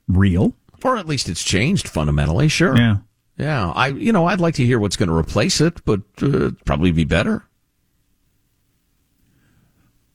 real. 0.07 0.53
Or 0.83 0.97
at 0.97 1.07
least 1.07 1.29
it's 1.29 1.43
changed 1.43 1.87
fundamentally, 1.87 2.47
sure. 2.47 2.77
Yeah. 2.77 2.97
Yeah. 3.37 3.71
I, 3.71 3.87
you 3.87 4.11
know, 4.11 4.27
I'd 4.27 4.39
like 4.39 4.55
to 4.55 4.65
hear 4.65 4.79
what's 4.79 4.95
going 4.97 5.09
to 5.09 5.15
replace 5.15 5.59
it, 5.61 5.83
but 5.85 6.01
uh, 6.21 6.51
probably 6.65 6.91
be 6.91 7.03
better. 7.05 7.45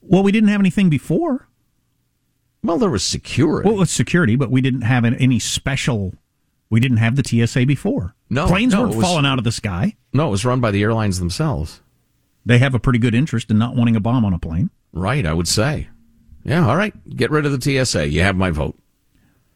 Well, 0.01 0.23
we 0.23 0.31
didn't 0.31 0.49
have 0.49 0.59
anything 0.61 0.89
before. 0.89 1.47
Well, 2.63 2.77
there 2.77 2.89
was 2.89 3.03
security. 3.03 3.67
Well, 3.67 3.77
it 3.77 3.79
was 3.79 3.91
security, 3.91 4.35
but 4.35 4.51
we 4.51 4.61
didn't 4.61 4.81
have 4.81 5.03
any 5.05 5.39
special. 5.39 6.13
We 6.69 6.79
didn't 6.79 6.97
have 6.97 7.15
the 7.15 7.23
TSA 7.47 7.65
before. 7.65 8.15
No, 8.29 8.47
planes 8.47 8.73
no, 8.73 8.81
weren't 8.83 8.95
was- 8.95 9.05
falling 9.05 9.25
out 9.25 9.37
of 9.39 9.43
the 9.43 9.51
sky. 9.51 9.95
No, 10.13 10.27
it 10.27 10.31
was 10.31 10.45
run 10.45 10.59
by 10.61 10.71
the 10.71 10.81
airlines 10.83 11.19
themselves. 11.19 11.81
They 12.45 12.57
have 12.57 12.73
a 12.73 12.79
pretty 12.79 12.99
good 12.99 13.13
interest 13.15 13.49
in 13.51 13.57
not 13.57 13.75
wanting 13.75 13.95
a 13.95 13.99
bomb 13.99 14.25
on 14.25 14.33
a 14.33 14.39
plane. 14.39 14.69
Right, 14.93 15.25
I 15.25 15.33
would 15.33 15.47
say. 15.47 15.89
Yeah, 16.43 16.67
all 16.67 16.75
right. 16.75 16.93
Get 17.15 17.29
rid 17.29 17.45
of 17.45 17.51
the 17.51 17.85
TSA. 17.85 18.09
You 18.09 18.21
have 18.21 18.35
my 18.35 18.49
vote. 18.49 18.77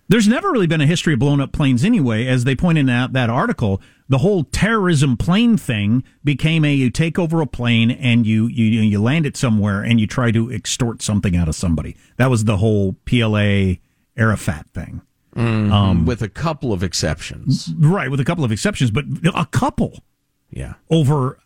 There's 0.07 0.27
never 0.27 0.51
really 0.51 0.67
been 0.67 0.81
a 0.81 0.85
history 0.85 1.13
of 1.13 1.19
blown 1.19 1.41
up 1.41 1.51
planes 1.51 1.83
anyway. 1.83 2.27
As 2.27 2.43
they 2.43 2.55
pointed 2.55 2.89
out 2.89 3.13
that 3.13 3.29
article, 3.29 3.81
the 4.07 4.19
whole 4.19 4.43
terrorism 4.43 5.17
plane 5.17 5.57
thing 5.57 6.03
became 6.23 6.63
a 6.63 6.73
you 6.73 6.91
take 6.91 7.17
over 7.17 7.41
a 7.41 7.47
plane 7.47 7.89
and 7.89 8.27
you 8.27 8.45
you 8.47 8.65
you 8.81 9.01
land 9.01 9.25
it 9.25 9.35
somewhere 9.35 9.81
and 9.81 9.99
you 9.99 10.05
try 10.05 10.29
to 10.31 10.51
extort 10.51 11.01
something 11.01 11.35
out 11.35 11.47
of 11.47 11.55
somebody. 11.55 11.95
That 12.17 12.29
was 12.29 12.43
the 12.43 12.57
whole 12.57 12.93
PLO 13.05 13.79
Arafat 14.15 14.67
thing. 14.75 15.01
Mhm, 15.35 15.71
Um, 15.71 16.05
with 16.05 16.21
a 16.21 16.29
couple 16.29 16.71
of 16.71 16.83
exceptions. 16.83 17.73
Right, 17.77 18.09
with 18.11 18.19
a 18.19 18.25
couple 18.25 18.45
of 18.45 18.51
exceptions, 18.51 18.91
but 18.91 19.05
a 19.33 19.45
couple. 19.47 20.03
Yeah. 20.51 20.75
over 20.89 21.39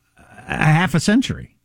a 0.48 0.56
half 0.66 0.94
a 0.94 1.00
century? 1.00 1.56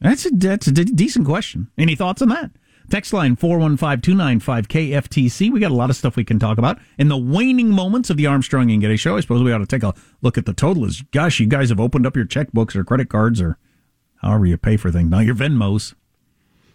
That's 0.00 0.24
a, 0.24 0.30
that's 0.30 0.68
a 0.68 0.72
decent 0.72 1.26
question. 1.26 1.66
Any 1.76 1.96
thoughts 1.96 2.22
on 2.22 2.28
that? 2.28 2.52
Text 2.90 3.12
line 3.12 3.36
415-295-KFTC. 3.36 5.52
We 5.52 5.60
got 5.60 5.70
a 5.70 5.74
lot 5.74 5.90
of 5.90 5.96
stuff 5.96 6.16
we 6.16 6.24
can 6.24 6.38
talk 6.38 6.56
about. 6.56 6.78
In 6.96 7.08
the 7.08 7.18
waning 7.18 7.70
moments 7.70 8.08
of 8.08 8.16
the 8.16 8.26
Armstrong 8.26 8.70
and 8.70 8.80
Getty 8.80 8.96
show, 8.96 9.16
I 9.16 9.20
suppose 9.20 9.42
we 9.42 9.52
ought 9.52 9.58
to 9.58 9.66
take 9.66 9.82
a 9.82 9.92
look 10.22 10.38
at 10.38 10.46
the 10.46 10.54
total. 10.54 10.86
Is 10.86 11.02
Gosh, 11.12 11.38
you 11.38 11.46
guys 11.46 11.68
have 11.68 11.80
opened 11.80 12.06
up 12.06 12.16
your 12.16 12.24
checkbooks 12.24 12.74
or 12.74 12.84
credit 12.84 13.10
cards 13.10 13.42
or 13.42 13.58
however 14.22 14.46
you 14.46 14.56
pay 14.56 14.78
for 14.78 14.90
things. 14.90 15.10
Now 15.10 15.20
your 15.20 15.34
Venmos. 15.34 15.94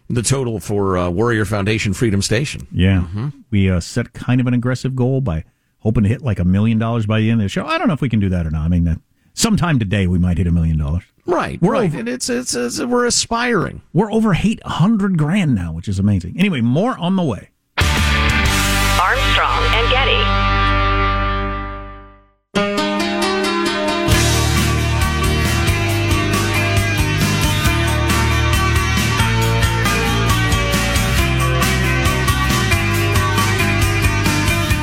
The 0.08 0.22
total 0.22 0.60
for 0.60 0.96
uh, 0.98 1.10
Warrior 1.10 1.46
Foundation 1.46 1.94
Freedom 1.94 2.22
Station. 2.22 2.68
Yeah. 2.70 3.30
We 3.50 3.70
uh, 3.70 3.80
set 3.80 4.12
kind 4.12 4.40
of 4.40 4.46
an 4.46 4.54
aggressive 4.54 4.94
goal 4.94 5.20
by 5.22 5.44
hoping 5.78 6.04
to 6.04 6.08
hit 6.08 6.22
like 6.22 6.38
a 6.38 6.44
million 6.44 6.78
dollars 6.78 7.06
by 7.06 7.18
the 7.20 7.30
end 7.30 7.40
of 7.40 7.46
the 7.46 7.48
show. 7.48 7.66
I 7.66 7.78
don't 7.78 7.88
know 7.88 7.94
if 7.94 8.02
we 8.02 8.08
can 8.08 8.20
do 8.20 8.28
that 8.28 8.46
or 8.46 8.50
not. 8.50 8.66
I 8.66 8.68
mean, 8.68 9.00
sometime 9.32 9.78
today 9.78 10.06
we 10.06 10.18
might 10.18 10.38
hit 10.38 10.46
a 10.46 10.52
million 10.52 10.78
dollars. 10.78 11.04
Right, 11.26 11.60
We're 11.62 11.72
right. 11.72 11.84
over- 11.86 11.98
and 11.98 12.08
it's, 12.08 12.28
it's, 12.28 12.54
it's 12.54 12.80
we're 12.80 13.06
aspiring. 13.06 13.80
We're 13.92 14.12
over 14.12 14.34
800 14.34 15.16
grand 15.16 15.54
now, 15.54 15.72
which 15.72 15.88
is 15.88 15.98
amazing. 15.98 16.36
Anyway, 16.38 16.60
more 16.60 16.98
on 16.98 17.16
the 17.16 17.22
way. 17.22 17.50
Armstrong 17.78 19.62
and 19.74 19.90
Getty. 19.90 20.44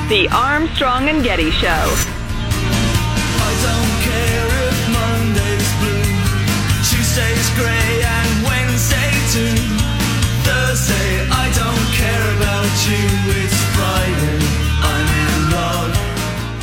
The 0.10 0.28
Armstrong 0.34 1.08
and 1.08 1.24
Getty 1.24 1.52
Show. 1.52 2.21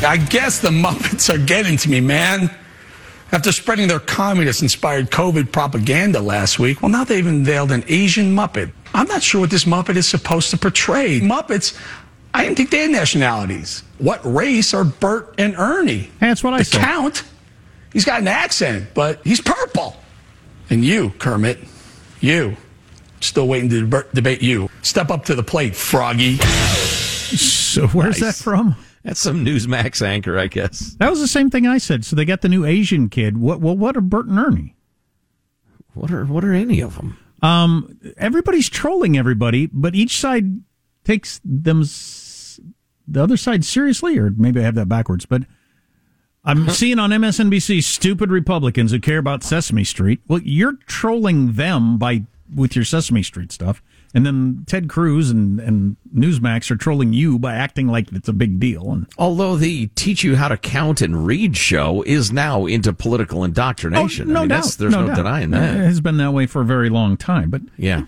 I 0.00 0.16
guess 0.16 0.60
the 0.60 0.68
Muppets 0.68 1.32
are 1.32 1.44
getting 1.44 1.76
to 1.78 1.90
me, 1.90 2.00
man. 2.00 2.54
After 3.32 3.50
spreading 3.50 3.88
their 3.88 3.98
communist 3.98 4.62
inspired 4.62 5.10
COVID 5.10 5.50
propaganda 5.50 6.20
last 6.20 6.58
week, 6.60 6.80
well, 6.80 6.90
now 6.90 7.02
they've 7.02 7.26
unveiled 7.26 7.72
an 7.72 7.84
Asian 7.88 8.34
Muppet. 8.34 8.70
I'm 8.94 9.08
not 9.08 9.22
sure 9.22 9.40
what 9.40 9.50
this 9.50 9.64
Muppet 9.64 9.96
is 9.96 10.06
supposed 10.06 10.50
to 10.50 10.56
portray. 10.56 11.20
Muppets, 11.20 11.78
I 12.32 12.44
didn't 12.44 12.56
think 12.56 12.70
they 12.70 12.82
had 12.82 12.90
nationalities. 12.92 13.82
What 13.98 14.20
race 14.24 14.72
are 14.72 14.84
Bert 14.84 15.34
and 15.36 15.56
Ernie? 15.58 16.10
That's 16.20 16.44
what 16.44 16.54
I 16.54 16.58
the 16.58 16.64
said. 16.64 16.80
Count, 16.80 17.24
he's 17.92 18.04
got 18.04 18.20
an 18.20 18.28
accent, 18.28 18.88
but 18.94 19.20
he's 19.24 19.40
purple. 19.40 19.96
And 20.70 20.84
you, 20.84 21.10
Kermit, 21.18 21.58
you, 22.20 22.56
still 23.20 23.48
waiting 23.48 23.68
to 23.70 23.86
deb- 23.86 24.12
debate 24.12 24.42
you. 24.42 24.70
Step 24.82 25.10
up 25.10 25.24
to 25.24 25.34
the 25.34 25.42
plate, 25.42 25.74
Froggy. 25.74 26.36
So 26.36 27.88
where's 27.88 28.20
that 28.20 28.36
from? 28.36 28.76
That's 29.04 29.20
some 29.20 29.44
Newsmax 29.44 30.02
anchor, 30.04 30.38
I 30.38 30.48
guess. 30.48 30.94
That 30.98 31.10
was 31.10 31.20
the 31.20 31.28
same 31.28 31.50
thing 31.50 31.66
I 31.66 31.78
said. 31.78 32.04
So 32.04 32.16
they 32.16 32.24
got 32.24 32.40
the 32.42 32.48
new 32.48 32.64
Asian 32.64 33.08
kid. 33.08 33.38
What? 33.38 33.60
Well, 33.60 33.76
what 33.76 33.96
are 33.96 34.00
Bert 34.00 34.26
and 34.26 34.38
Ernie? 34.38 34.74
What 35.94 36.10
are 36.10 36.24
what 36.24 36.44
are 36.44 36.52
any 36.52 36.80
of 36.80 36.96
them? 36.96 37.16
Um, 37.42 37.98
everybody's 38.16 38.68
trolling 38.68 39.16
everybody, 39.16 39.66
but 39.72 39.94
each 39.94 40.18
side 40.18 40.60
takes 41.04 41.40
them 41.44 41.82
s- 41.82 42.58
the 43.06 43.22
other 43.22 43.36
side 43.36 43.64
seriously, 43.64 44.18
or 44.18 44.30
maybe 44.30 44.60
I 44.60 44.64
have 44.64 44.74
that 44.74 44.88
backwards. 44.88 45.24
But 45.26 45.42
I'm 46.44 46.68
seeing 46.70 46.98
on 46.98 47.10
MSNBC 47.10 47.82
stupid 47.82 48.30
Republicans 48.30 48.90
who 48.90 48.98
care 49.00 49.18
about 49.18 49.42
Sesame 49.44 49.84
Street. 49.84 50.20
Well, 50.28 50.40
you're 50.42 50.74
trolling 50.86 51.52
them 51.52 51.98
by 51.98 52.24
with 52.54 52.74
your 52.74 52.84
Sesame 52.84 53.22
Street 53.22 53.52
stuff, 53.52 53.82
and 54.14 54.24
then 54.26 54.64
Ted 54.66 54.88
Cruz 54.88 55.30
and 55.30 55.60
and 55.60 55.96
Newsmax 56.14 56.70
are 56.70 56.76
trolling 56.76 57.12
you 57.12 57.38
by 57.38 57.54
acting 57.54 57.88
like 57.88 58.10
it's 58.12 58.28
a 58.28 58.32
big 58.32 58.58
deal. 58.58 58.90
And 58.90 59.06
Although 59.18 59.56
the 59.56 59.88
teach 59.88 60.24
you 60.24 60.36
how 60.36 60.48
to 60.48 60.56
count 60.56 61.00
and 61.02 61.26
read 61.26 61.56
show 61.56 62.02
is 62.02 62.32
now 62.32 62.66
into 62.66 62.92
political 62.92 63.44
indoctrination. 63.44 64.30
Oh, 64.30 64.32
no 64.32 64.38
I 64.40 64.42
mean, 64.42 64.48
doubt. 64.50 64.76
there's 64.78 64.92
no, 64.92 65.06
doubt. 65.06 65.16
denying 65.16 65.48
It 65.48 65.56
that. 65.58 65.76
has 65.76 66.00
been 66.00 66.16
that 66.18 66.32
way 66.32 66.46
for 66.46 66.62
a 66.62 66.64
very 66.64 66.88
long 66.90 67.16
time. 67.16 67.50
But 67.50 67.62
Yeah. 67.76 68.04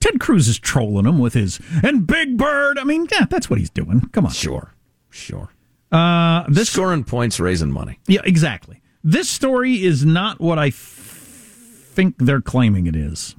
Ted 0.00 0.18
Cruz 0.20 0.48
is 0.48 0.58
trolling 0.58 1.06
him 1.06 1.18
with 1.20 1.34
his 1.34 1.60
and 1.82 2.06
Big 2.06 2.36
Bird. 2.36 2.76
I 2.78 2.84
mean, 2.84 3.06
yeah, 3.12 3.24
that's 3.30 3.48
what 3.48 3.58
he's 3.58 3.70
doing. 3.70 4.00
Come 4.12 4.26
on. 4.26 4.32
Sure. 4.32 4.74
Sure. 5.10 5.48
Uh, 5.92 6.44
this 6.48 6.70
Scoring 6.70 7.04
points, 7.04 7.38
raising 7.38 7.70
money. 7.70 7.98
Yeah, 8.08 8.20
exactly. 8.24 8.82
This 9.04 9.28
story 9.28 9.82
is 9.84 10.04
not 10.04 10.40
what 10.40 10.58
I 10.58 10.68
f- 10.68 10.74
think 10.74 12.16
they're 12.18 12.40
claiming 12.40 12.86
it 12.86 12.96
is. 12.96 13.36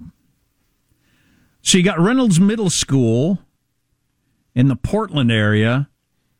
So 1.63 1.77
you 1.77 1.83
got 1.83 1.99
Reynolds 1.99 2.41
Middle 2.41 2.69
School 2.69 3.39
in 4.53 4.67
the 4.67 4.75
Portland 4.75 5.31
area 5.31 5.89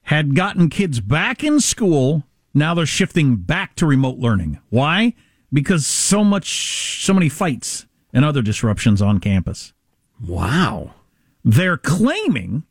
had 0.03 0.36
gotten 0.36 0.70
kids 0.70 1.00
back 1.00 1.46
in 1.46 1.62
school. 1.62 2.24
Now 2.53 2.74
they're 2.74 2.86
shifting 2.86 3.38
back 3.38 3.75
to 3.77 3.86
remote 3.86 4.18
learning. 4.18 4.60
Why? 4.70 5.13
Because 5.51 5.88
so 5.88 6.25
much, 6.25 7.03
so 7.06 7.13
many 7.13 7.30
fights 7.30 7.88
and 8.12 8.25
other 8.25 8.42
disruptions 8.42 9.01
on 9.01 9.20
campus. 9.20 9.74
Wow. 10.22 10.94
They're 11.44 11.77
claiming. 11.77 12.63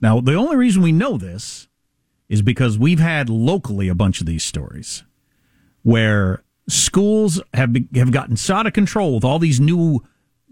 Now, 0.00 0.20
the 0.20 0.34
only 0.34 0.56
reason 0.56 0.82
we 0.82 0.90
know 0.90 1.18
this 1.18 1.68
is 2.30 2.40
because 2.40 2.78
we've 2.78 2.98
had 2.98 3.28
locally 3.28 3.88
a 3.88 3.94
bunch 3.94 4.20
of 4.20 4.26
these 4.26 4.42
stories 4.42 5.04
where 5.82 6.42
schools 6.66 7.42
have 7.52 7.74
be, 7.74 7.88
have 7.94 8.10
gotten 8.10 8.38
so 8.38 8.54
out 8.54 8.66
of 8.66 8.72
control 8.72 9.14
with 9.14 9.24
all 9.24 9.38
these 9.38 9.60
new 9.60 10.02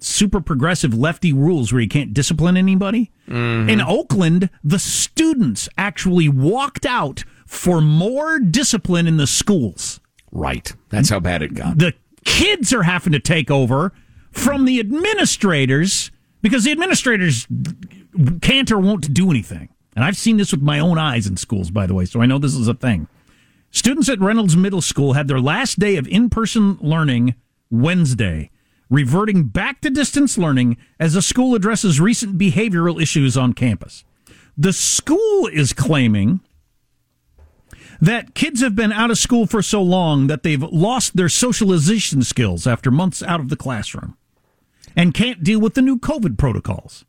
super 0.05 0.41
progressive 0.41 0.95
lefty 0.95 1.33
rules 1.33 1.73
where 1.73 1.81
you 1.81 1.89
can't 1.89 2.15
discipline 2.15 2.57
anybody. 2.57 3.11
Mm-hmm. 3.29 3.69
In 3.69 3.81
Oakland, 3.81 4.51
the 4.63 4.79
students 4.79 5.69
actually 5.79 6.29
walked 6.29 6.87
out 6.87 7.25
for 7.47 7.81
more 7.81 8.39
discipline 8.39 9.07
in 9.07 9.17
the 9.17 9.27
schools. 9.27 10.01
Right. 10.31 10.73
That's 10.91 11.09
how 11.09 11.21
bad 11.21 11.43
it 11.43 11.55
got. 11.55 11.79
The 11.79 11.95
kids 12.25 12.73
are 12.73 12.83
having 12.83 13.13
to 13.13 13.21
take 13.21 13.51
over 13.51 13.93
from 14.31 14.65
the 14.65 14.81
administrators 14.81 16.11
because 16.43 16.65
the 16.65 16.73
administrators 16.73 17.47
can't 18.43 18.71
or 18.71 18.79
won't 18.79 19.15
do 19.15 19.31
anything. 19.31 19.69
And 19.97 20.05
I've 20.05 20.17
seen 20.17 20.37
this 20.37 20.51
with 20.51 20.63
my 20.63 20.81
own 20.81 20.99
eyes 20.99 21.27
in 21.27 21.37
schools, 21.37 21.71
by 21.71 21.87
the 21.87 21.95
way, 21.95 22.05
so 22.05 22.21
I 22.21 22.27
know 22.27 22.39
this 22.39 22.55
is 22.55 22.69
a 22.69 22.75
thing. 22.75 23.07
Students 23.71 24.09
at 24.09 24.21
Reynolds 24.21 24.57
Middle 24.57 24.83
School 24.83 25.13
had 25.15 25.29
their 25.29 25.41
last 25.41 25.79
day 25.79 25.97
of 25.97 26.07
in 26.09 26.31
person 26.31 26.79
learning 26.81 27.35
Wednesday, 27.71 28.51
reverting 28.91 29.45
back 29.45 29.81
to 29.81 29.91
distance 29.91 30.38
learning 30.38 30.76
as 30.99 31.14
the 31.14 31.23
school 31.23 31.55
addresses 31.55 32.00
recent 32.00 32.38
behavioral 32.38 33.00
issues 33.00 33.37
on 33.37 33.53
campus. 33.53 34.05
The 34.57 34.73
school 34.73 35.49
is 35.49 35.73
claiming 35.73 36.41
that 38.00 38.35
kids 38.35 38.61
have 38.61 38.76
been 38.76 38.93
out 38.93 39.11
of 39.11 39.19
school 39.19 39.47
for 39.47 39.62
so 39.62 39.83
long 39.83 40.26
that 40.26 40.43
they've 40.43 40.62
lost 40.62 41.17
their 41.17 41.29
socialization 41.29 42.23
skills 42.23 42.67
after 42.67 42.91
months 42.91 43.23
out 43.23 43.41
of 43.41 43.49
the 43.49 43.57
classroom 43.57 44.17
and 44.97 45.14
can't 45.14 45.43
deal 45.43 45.61
with 45.61 45.75
the 45.75 45.83
new 45.83 45.99
COVID 45.99 46.38
protocols. 46.38 47.05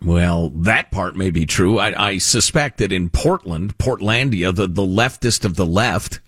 Well, 0.00 0.50
that 0.50 0.90
part 0.90 1.16
may 1.16 1.30
be 1.30 1.46
true. 1.46 1.78
I, 1.78 2.08
I 2.08 2.18
suspect 2.18 2.78
that 2.78 2.92
in 2.92 3.08
Portland, 3.08 3.78
Portlandia, 3.78 4.54
the, 4.54 4.66
the 4.66 4.82
leftist 4.82 5.44
of 5.44 5.56
the 5.56 5.66
left, 5.66 6.20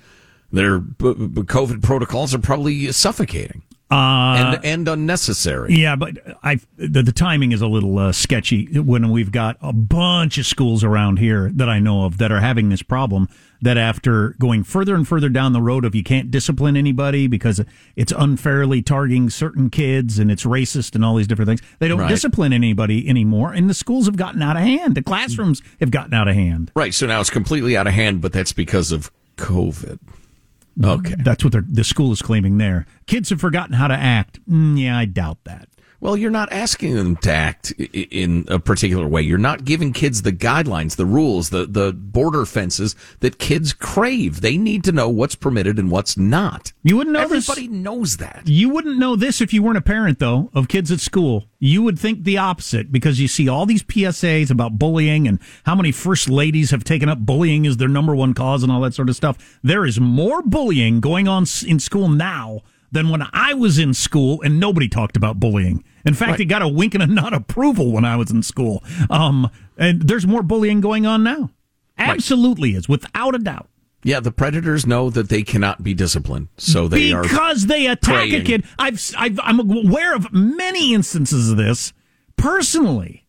their 0.52 0.78
b- 0.78 1.14
b- 1.14 1.42
COVID 1.42 1.82
protocols 1.82 2.32
are 2.34 2.38
probably 2.38 2.92
suffocating 2.92 3.62
Uh, 3.90 4.54
and, 4.56 4.64
and 4.64 4.88
unnecessary. 4.88 5.74
Yeah, 5.74 5.94
but 5.94 6.16
I 6.42 6.58
the, 6.76 7.02
the 7.02 7.12
timing 7.12 7.52
is 7.52 7.60
a 7.60 7.66
little 7.68 7.98
uh, 7.98 8.12
sketchy 8.12 8.66
when 8.80 9.10
we've 9.10 9.30
got 9.30 9.56
a 9.60 9.72
bunch 9.72 10.38
of 10.38 10.46
schools 10.46 10.82
around 10.82 11.18
here 11.18 11.50
that 11.54 11.68
I 11.68 11.78
know 11.78 12.04
of 12.06 12.18
that 12.18 12.32
are 12.32 12.40
having 12.40 12.70
this 12.70 12.82
problem. 12.82 13.28
That 13.62 13.78
after 13.78 14.34
going 14.38 14.62
further 14.64 14.94
and 14.94 15.08
further 15.08 15.30
down 15.30 15.54
the 15.54 15.62
road 15.62 15.86
of 15.86 15.94
you 15.94 16.02
can't 16.02 16.30
discipline 16.30 16.76
anybody 16.76 17.26
because 17.28 17.64
it's 17.96 18.12
unfairly 18.14 18.82
targeting 18.82 19.30
certain 19.30 19.70
kids 19.70 20.18
and 20.18 20.30
it's 20.30 20.44
racist 20.44 20.94
and 20.94 21.02
all 21.02 21.14
these 21.16 21.26
different 21.26 21.48
things, 21.48 21.62
they 21.78 21.88
don't 21.88 22.00
Right. 22.00 22.08
discipline 22.10 22.52
anybody 22.52 23.08
anymore, 23.08 23.52
and 23.54 23.70
the 23.70 23.74
schools 23.74 24.04
have 24.04 24.16
gotten 24.16 24.42
out 24.42 24.56
of 24.56 24.62
hand. 24.62 24.94
The 24.96 25.02
classrooms 25.02 25.62
have 25.80 25.90
gotten 25.90 26.12
out 26.12 26.28
of 26.28 26.34
hand. 26.34 26.72
Right. 26.76 26.92
So 26.92 27.06
now 27.06 27.20
it's 27.20 27.30
completely 27.30 27.74
out 27.74 27.86
of 27.86 27.94
hand, 27.94 28.20
but 28.20 28.32
that's 28.34 28.52
because 28.52 28.92
of 28.92 29.10
COVID. 29.38 29.98
Okay. 30.82 31.14
That's 31.18 31.44
what 31.44 31.54
the 31.72 31.84
school 31.84 32.12
is 32.12 32.22
claiming 32.22 32.58
there. 32.58 32.86
Kids 33.06 33.30
have 33.30 33.40
forgotten 33.40 33.74
how 33.74 33.88
to 33.88 33.94
act. 33.94 34.40
Mm, 34.48 34.80
yeah, 34.80 34.98
I 34.98 35.04
doubt 35.04 35.38
that. 35.44 35.68
Well, 36.04 36.18
you're 36.18 36.30
not 36.30 36.52
asking 36.52 36.96
them 36.96 37.16
to 37.16 37.32
act 37.32 37.70
in 37.70 38.44
a 38.49 38.58
particular 38.58 39.08
way. 39.08 39.23
You're 39.23 39.38
not 39.38 39.64
giving 39.64 39.94
kids 39.94 40.20
the 40.20 40.32
guidelines, 40.34 40.96
the 40.96 41.06
rules, 41.06 41.49
the, 41.49 41.64
the 41.64 41.94
border 41.94 42.44
fences 42.44 42.94
that 43.20 43.38
kids 43.38 43.73
crave. 43.73 44.42
They 44.42 44.58
need 44.58 44.84
to 44.84 44.92
know 44.92 45.08
what's 45.08 45.34
permitted 45.34 45.78
and 45.78 45.90
what's 45.90 46.18
not. 46.18 46.75
You 46.82 46.99
wouldn't 46.99 47.14
know 47.14 47.26
this- 47.26 47.49
Everybody 47.49 47.75
knows 47.75 48.18
that. 48.18 48.42
You 48.44 48.68
wouldn't 48.68 48.99
know 48.99 49.16
this 49.16 49.40
if 49.40 49.54
you 49.54 49.62
weren't 49.62 49.78
a 49.78 49.80
parent, 49.80 50.18
though, 50.18 50.50
of 50.52 50.68
kids 50.68 50.92
at 50.92 51.00
school. 51.00 51.46
You 51.58 51.82
would 51.82 51.99
think 51.99 52.25
the 52.25 52.37
opposite 52.37 52.92
because 52.92 53.18
you 53.18 53.26
see 53.26 53.49
all 53.49 53.64
these 53.64 53.82
PSAs 53.82 54.50
about 54.50 54.78
bullying 54.78 55.26
and 55.26 55.38
how 55.64 55.75
many 55.75 55.90
first 55.90 56.28
ladies 56.28 56.70
have 56.70 56.84
taken 56.84 57.08
up 57.08 57.20
bullying 57.20 57.66
as 57.66 57.78
their 57.78 57.88
number 57.88 58.14
one 58.14 58.34
cause 58.34 58.62
and 58.62 58.70
all 58.70 58.82
that 58.82 58.92
sort 58.92 59.08
of 59.08 59.16
stuff. 59.16 59.58
There 59.62 59.87
is 59.87 59.99
more 59.99 60.42
bullying 60.42 61.00
going 61.00 61.28
on 61.28 61.46
in 61.66 61.80
school 61.80 62.11
now 62.11 62.61
than 62.92 63.08
when 63.08 63.26
I 63.32 63.54
was 63.54 63.78
in 63.78 63.94
school 63.94 64.42
and 64.42 64.61
nobody 64.61 64.87
talked 64.87 65.16
about 65.16 65.40
bullying. 65.40 65.82
In 66.04 66.14
fact, 66.14 66.40
it 66.40 66.46
got 66.46 66.62
a 66.62 66.68
wink 66.68 66.94
and 66.94 67.02
a 67.02 67.06
nod 67.06 67.32
approval 67.32 67.92
when 67.92 68.04
I 68.04 68.16
was 68.16 68.30
in 68.30 68.42
school. 68.42 68.84
Um, 69.08 69.50
and 69.78 70.02
there's 70.02 70.26
more 70.26 70.42
bullying 70.42 70.80
going 70.80 71.06
on 71.06 71.25
now. 71.25 71.50
Absolutely 71.96 72.75
is, 72.75 72.88
without 72.88 73.34
a 73.34 73.38
doubt. 73.38 73.68
Yeah, 74.02 74.20
the 74.20 74.32
predators 74.32 74.87
know 74.87 75.08
that 75.08 75.30
they 75.30 75.42
cannot 75.42 75.82
be 75.82 75.94
disciplined, 75.94 76.49
so 76.58 76.88
they 76.88 77.11
are 77.12 77.23
because 77.23 77.66
they 77.66 77.87
attack 77.87 78.30
a 78.32 78.42
kid. 78.42 78.64
I've, 78.78 79.00
I've 79.16 79.40
I'm 79.42 79.61
aware 79.61 80.14
of 80.14 80.30
many 80.30 80.92
instances 80.92 81.50
of 81.50 81.56
this 81.56 81.94
personally. 82.37 83.26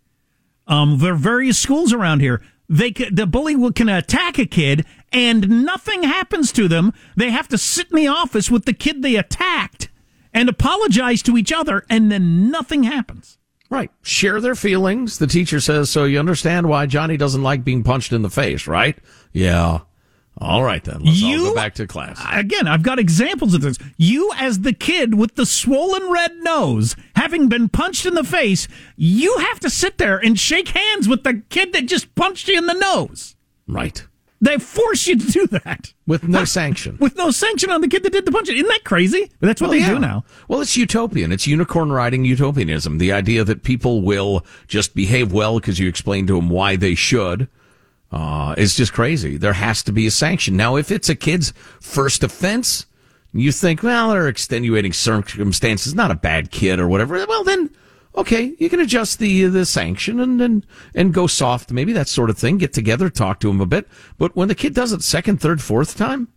Um, 0.67 0.97
there 0.97 1.13
are 1.13 1.17
various 1.17 1.57
schools 1.57 1.93
around 1.93 2.19
here. 2.19 2.41
They 2.67 2.91
the 2.91 3.25
bully 3.25 3.71
can 3.71 3.87
attack 3.87 4.37
a 4.37 4.45
kid 4.45 4.85
and 5.13 5.63
nothing 5.63 6.03
happens 6.03 6.51
to 6.53 6.67
them. 6.67 6.91
They 7.15 7.29
have 7.29 7.47
to 7.49 7.57
sit 7.57 7.91
in 7.91 7.95
the 7.95 8.07
office 8.07 8.51
with 8.51 8.65
the 8.65 8.73
kid 8.73 9.01
they 9.01 9.15
attacked 9.15 9.89
and 10.35 10.49
apologize 10.49 11.23
to 11.23 11.37
each 11.37 11.51
other, 11.51 11.83
and 11.89 12.11
then 12.11 12.51
nothing 12.51 12.83
happens. 12.83 13.39
Right. 13.71 13.89
Share 14.03 14.39
their 14.39 14.53
feelings. 14.53 15.17
The 15.17 15.25
teacher 15.25 15.59
says, 15.59 15.89
so 15.89 16.03
you 16.03 16.19
understand 16.19 16.69
why 16.69 16.85
Johnny 16.85 17.17
doesn't 17.17 17.41
like 17.41 17.63
being 17.63 17.81
punched 17.81 18.13
in 18.13 18.21
the 18.21 18.29
face, 18.29 18.67
right? 18.67 18.95
Yeah. 19.33 19.79
All 20.37 20.63
right 20.63 20.83
then. 20.83 20.99
Let's 20.99 21.23
all 21.23 21.37
go 21.37 21.55
back 21.55 21.75
to 21.75 21.87
class. 21.87 22.21
Again, 22.29 22.67
I've 22.67 22.83
got 22.83 22.99
examples 22.99 23.53
of 23.53 23.61
this. 23.61 23.77
You, 23.97 24.31
as 24.35 24.59
the 24.59 24.73
kid 24.73 25.15
with 25.15 25.35
the 25.35 25.45
swollen 25.45 26.11
red 26.11 26.33
nose, 26.41 26.95
having 27.15 27.47
been 27.47 27.69
punched 27.69 28.05
in 28.05 28.13
the 28.13 28.23
face, 28.23 28.67
you 28.97 29.37
have 29.37 29.61
to 29.61 29.69
sit 29.69 29.97
there 29.97 30.17
and 30.17 30.37
shake 30.37 30.67
hands 30.67 31.07
with 31.07 31.23
the 31.23 31.41
kid 31.49 31.71
that 31.73 31.85
just 31.85 32.13
punched 32.15 32.49
you 32.49 32.57
in 32.57 32.67
the 32.67 32.73
nose. 32.73 33.35
Right. 33.65 34.05
They 34.45 34.57
force 34.59 35.07
you 35.07 35.17
to 35.17 35.25
do 35.31 35.47
that 35.47 35.93
With 36.07 36.27
no 36.27 36.45
sanction. 36.57 36.97
with 36.99 37.15
no 37.17 37.31
sanction 37.31 37.69
on 37.71 37.81
the 37.81 37.87
kid 37.87 38.03
that 38.03 38.11
did 38.13 38.25
the 38.25 38.31
punching. 38.31 38.55
Isn't 38.55 38.67
that 38.67 38.83
crazy? 38.83 39.31
But 39.39 39.47
that's 39.47 39.59
what 39.61 39.69
Well, 39.71 39.79
they 39.79 39.85
yeah. 39.85 39.93
do 39.93 39.99
now. 39.99 40.23
Well, 40.47 40.61
it's 40.61 40.77
utopian. 40.77 41.31
It's 41.31 41.47
unicorn 41.47 41.91
riding 41.91 42.23
utopianism. 42.25 42.97
The 42.99 43.11
idea 43.11 43.43
that 43.43 43.63
people 43.63 44.01
will 44.01 44.45
just 44.67 44.95
behave 44.95 45.33
well 45.33 45.59
because 45.59 45.79
you 45.79 45.89
explain 45.89 46.27
to 46.27 46.35
them 46.35 46.49
why 46.49 46.75
they 46.75 46.95
should 46.95 47.47
uh, 48.11 48.55
is 48.57 48.75
just 48.75 48.93
crazy. 48.93 49.35
There 49.37 49.53
has 49.53 49.83
to 49.83 49.91
be 49.91 50.05
a 50.07 50.11
sanction. 50.11 50.55
Now, 50.55 50.75
if 50.77 50.91
it's 50.91 51.09
a 51.09 51.15
kid's 51.15 51.51
first 51.81 52.23
offense, 52.23 52.85
you 53.33 53.51
think, 53.51 53.83
well, 53.83 54.11
there 54.11 54.23
are 54.23 54.27
extenuating 54.29 54.93
circumstances, 54.93 55.93
not 55.93 56.11
a 56.11 56.15
bad 56.15 56.51
kid 56.51 56.79
or 56.79 56.87
whatever. 56.87 57.25
Well, 57.27 57.43
then, 57.43 57.71
okay, 58.15 58.55
you 58.57 58.69
can 58.69 58.79
adjust 58.79 59.19
the 59.19 59.45
the 59.45 59.65
sanction 59.65 60.19
and 60.19 60.41
and 60.41 60.65
and 60.93 61.13
go 61.13 61.27
soft, 61.27 61.71
maybe 61.71 61.93
that 61.93 62.07
sort 62.07 62.29
of 62.29 62.37
thing. 62.37 62.57
Get 62.57 62.73
together, 62.73 63.09
talk 63.09 63.39
to 63.41 63.49
him 63.49 63.61
a 63.61 63.65
bit. 63.65 63.87
But 64.17 64.35
when 64.35 64.47
the 64.47 64.55
kid 64.55 64.73
does 64.73 64.91
it 64.91 65.03
second, 65.03 65.41
third, 65.41 65.61
fourth 65.61 65.97
time, 65.97 66.29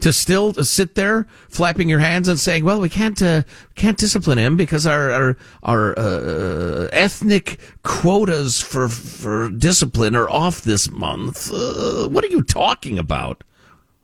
to 0.00 0.12
still 0.12 0.52
to 0.52 0.64
sit 0.64 0.94
there 0.94 1.26
flapping 1.48 1.88
your 1.88 2.00
hands 2.00 2.28
and 2.28 2.38
saying, 2.38 2.64
"Well, 2.64 2.80
we 2.80 2.88
can't 2.88 3.20
uh, 3.22 3.42
can't 3.74 3.98
discipline 3.98 4.38
him 4.38 4.56
because 4.56 4.86
our 4.86 5.10
our, 5.10 5.36
our 5.62 5.98
uh, 5.98 6.88
ethnic 6.92 7.58
quotas 7.82 8.60
for 8.60 8.88
for 8.88 9.48
discipline 9.50 10.16
are 10.16 10.28
off 10.28 10.62
this 10.62 10.90
month." 10.90 11.50
Uh, 11.52 12.08
what 12.08 12.24
are 12.24 12.28
you 12.28 12.42
talking 12.42 12.98
about? 12.98 13.44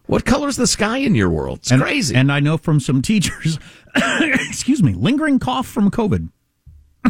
What 0.07 0.25
color's 0.25 0.57
the 0.57 0.67
sky 0.67 0.99
in 0.99 1.15
your 1.15 1.29
world? 1.29 1.59
It's 1.59 1.71
and, 1.71 1.83
crazy. 1.83 2.15
And 2.15 2.33
I 2.33 2.41
know 2.41 2.57
from 2.57 2.81
some 2.81 3.03
teachers, 3.13 3.59
excuse 4.49 4.83
me, 4.83 4.95
lingering 4.95 5.39
cough 5.39 5.67
from 5.67 5.91
COVID. 5.91 6.31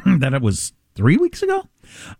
that 0.20 0.34
it 0.34 0.42
was 0.42 0.72
three 0.94 1.16
weeks 1.16 1.42
ago. 1.42 1.66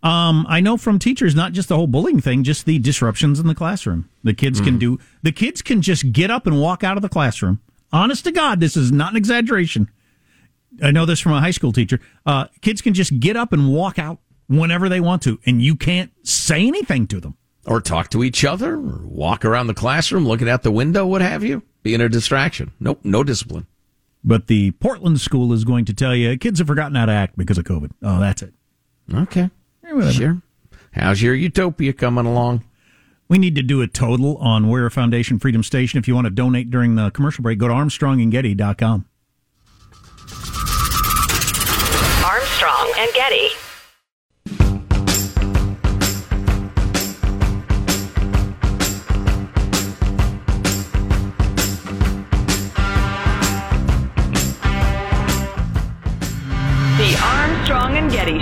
Um, 0.01 0.45
I 0.49 0.61
know 0.61 0.77
from 0.77 0.97
teachers, 0.99 1.35
not 1.35 1.51
just 1.53 1.69
the 1.69 1.75
whole 1.75 1.87
bullying 1.87 2.21
thing, 2.21 2.43
just 2.43 2.65
the 2.65 2.79
disruptions 2.79 3.39
in 3.39 3.47
the 3.47 3.53
classroom. 3.55 4.09
The 4.23 4.33
kids 4.33 4.59
can 4.61 4.79
do, 4.79 4.99
the 5.21 5.31
kids 5.31 5.61
can 5.61 5.81
just 5.81 6.11
get 6.11 6.31
up 6.31 6.47
and 6.47 6.59
walk 6.61 6.83
out 6.83 6.97
of 6.97 7.01
the 7.03 7.09
classroom. 7.09 7.59
Honest 7.91 8.23
to 8.23 8.31
God, 8.31 8.59
this 8.59 8.75
is 8.77 8.91
not 8.91 9.11
an 9.11 9.17
exaggeration. 9.17 9.89
I 10.81 10.91
know 10.91 11.05
this 11.05 11.19
from 11.19 11.33
a 11.33 11.39
high 11.41 11.51
school 11.51 11.71
teacher. 11.71 11.99
Uh, 12.25 12.45
kids 12.61 12.81
can 12.81 12.93
just 12.93 13.19
get 13.19 13.35
up 13.35 13.51
and 13.53 13.73
walk 13.73 13.99
out 13.99 14.19
whenever 14.47 14.87
they 14.89 14.99
want 14.99 15.21
to, 15.23 15.39
and 15.45 15.61
you 15.61 15.75
can't 15.75 16.11
say 16.23 16.65
anything 16.67 17.05
to 17.07 17.19
them. 17.19 17.35
or 17.65 17.81
talk 17.81 18.09
to 18.11 18.23
each 18.23 18.43
other, 18.45 18.75
or 18.75 19.01
walk 19.05 19.45
around 19.45 19.67
the 19.67 19.73
classroom, 19.75 20.25
looking 20.27 20.49
out 20.49 20.63
the 20.63 20.71
window, 20.71 21.05
what 21.05 21.21
have 21.21 21.43
you. 21.43 21.61
Being 21.83 22.01
a 22.01 22.09
distraction. 22.09 22.71
Nope, 22.79 22.99
no 23.03 23.23
discipline. 23.23 23.67
But 24.23 24.47
the 24.47 24.71
Portland 24.71 25.21
school 25.21 25.53
is 25.53 25.63
going 25.63 25.85
to 25.85 25.93
tell 25.93 26.15
you 26.15 26.37
kids 26.37 26.59
have 26.59 26.67
forgotten 26.67 26.95
how 26.95 27.05
to 27.05 27.11
act 27.11 27.37
because 27.37 27.57
of 27.57 27.63
COVID. 27.63 27.91
Oh, 28.03 28.19
that's 28.19 28.41
it. 28.41 28.53
Okay. 29.13 29.49
whatever. 29.81 30.11
Sure. 30.11 30.41
How's 30.91 31.21
your 31.21 31.35
utopia 31.35 31.93
coming 31.93 32.25
along? 32.25 32.63
We 33.27 33.37
need 33.37 33.55
to 33.55 33.61
do 33.61 33.81
a 33.81 33.87
total 33.87 34.37
on 34.37 34.67
Warrior 34.67 34.89
Foundation 34.89 35.37
Freedom 35.37 35.61
Station. 35.61 35.99
If 35.99 36.07
you 36.07 36.15
want 36.15 36.25
to 36.25 36.31
donate 36.31 36.71
during 36.71 36.95
the 36.95 37.11
commercial 37.11 37.43
break, 37.43 37.59
go 37.59 37.67
to 37.67 37.73
armstrongandgetty.com. 37.75 39.05
Armstrong 42.25 42.91
and 42.97 43.13
Getty. 43.13 43.49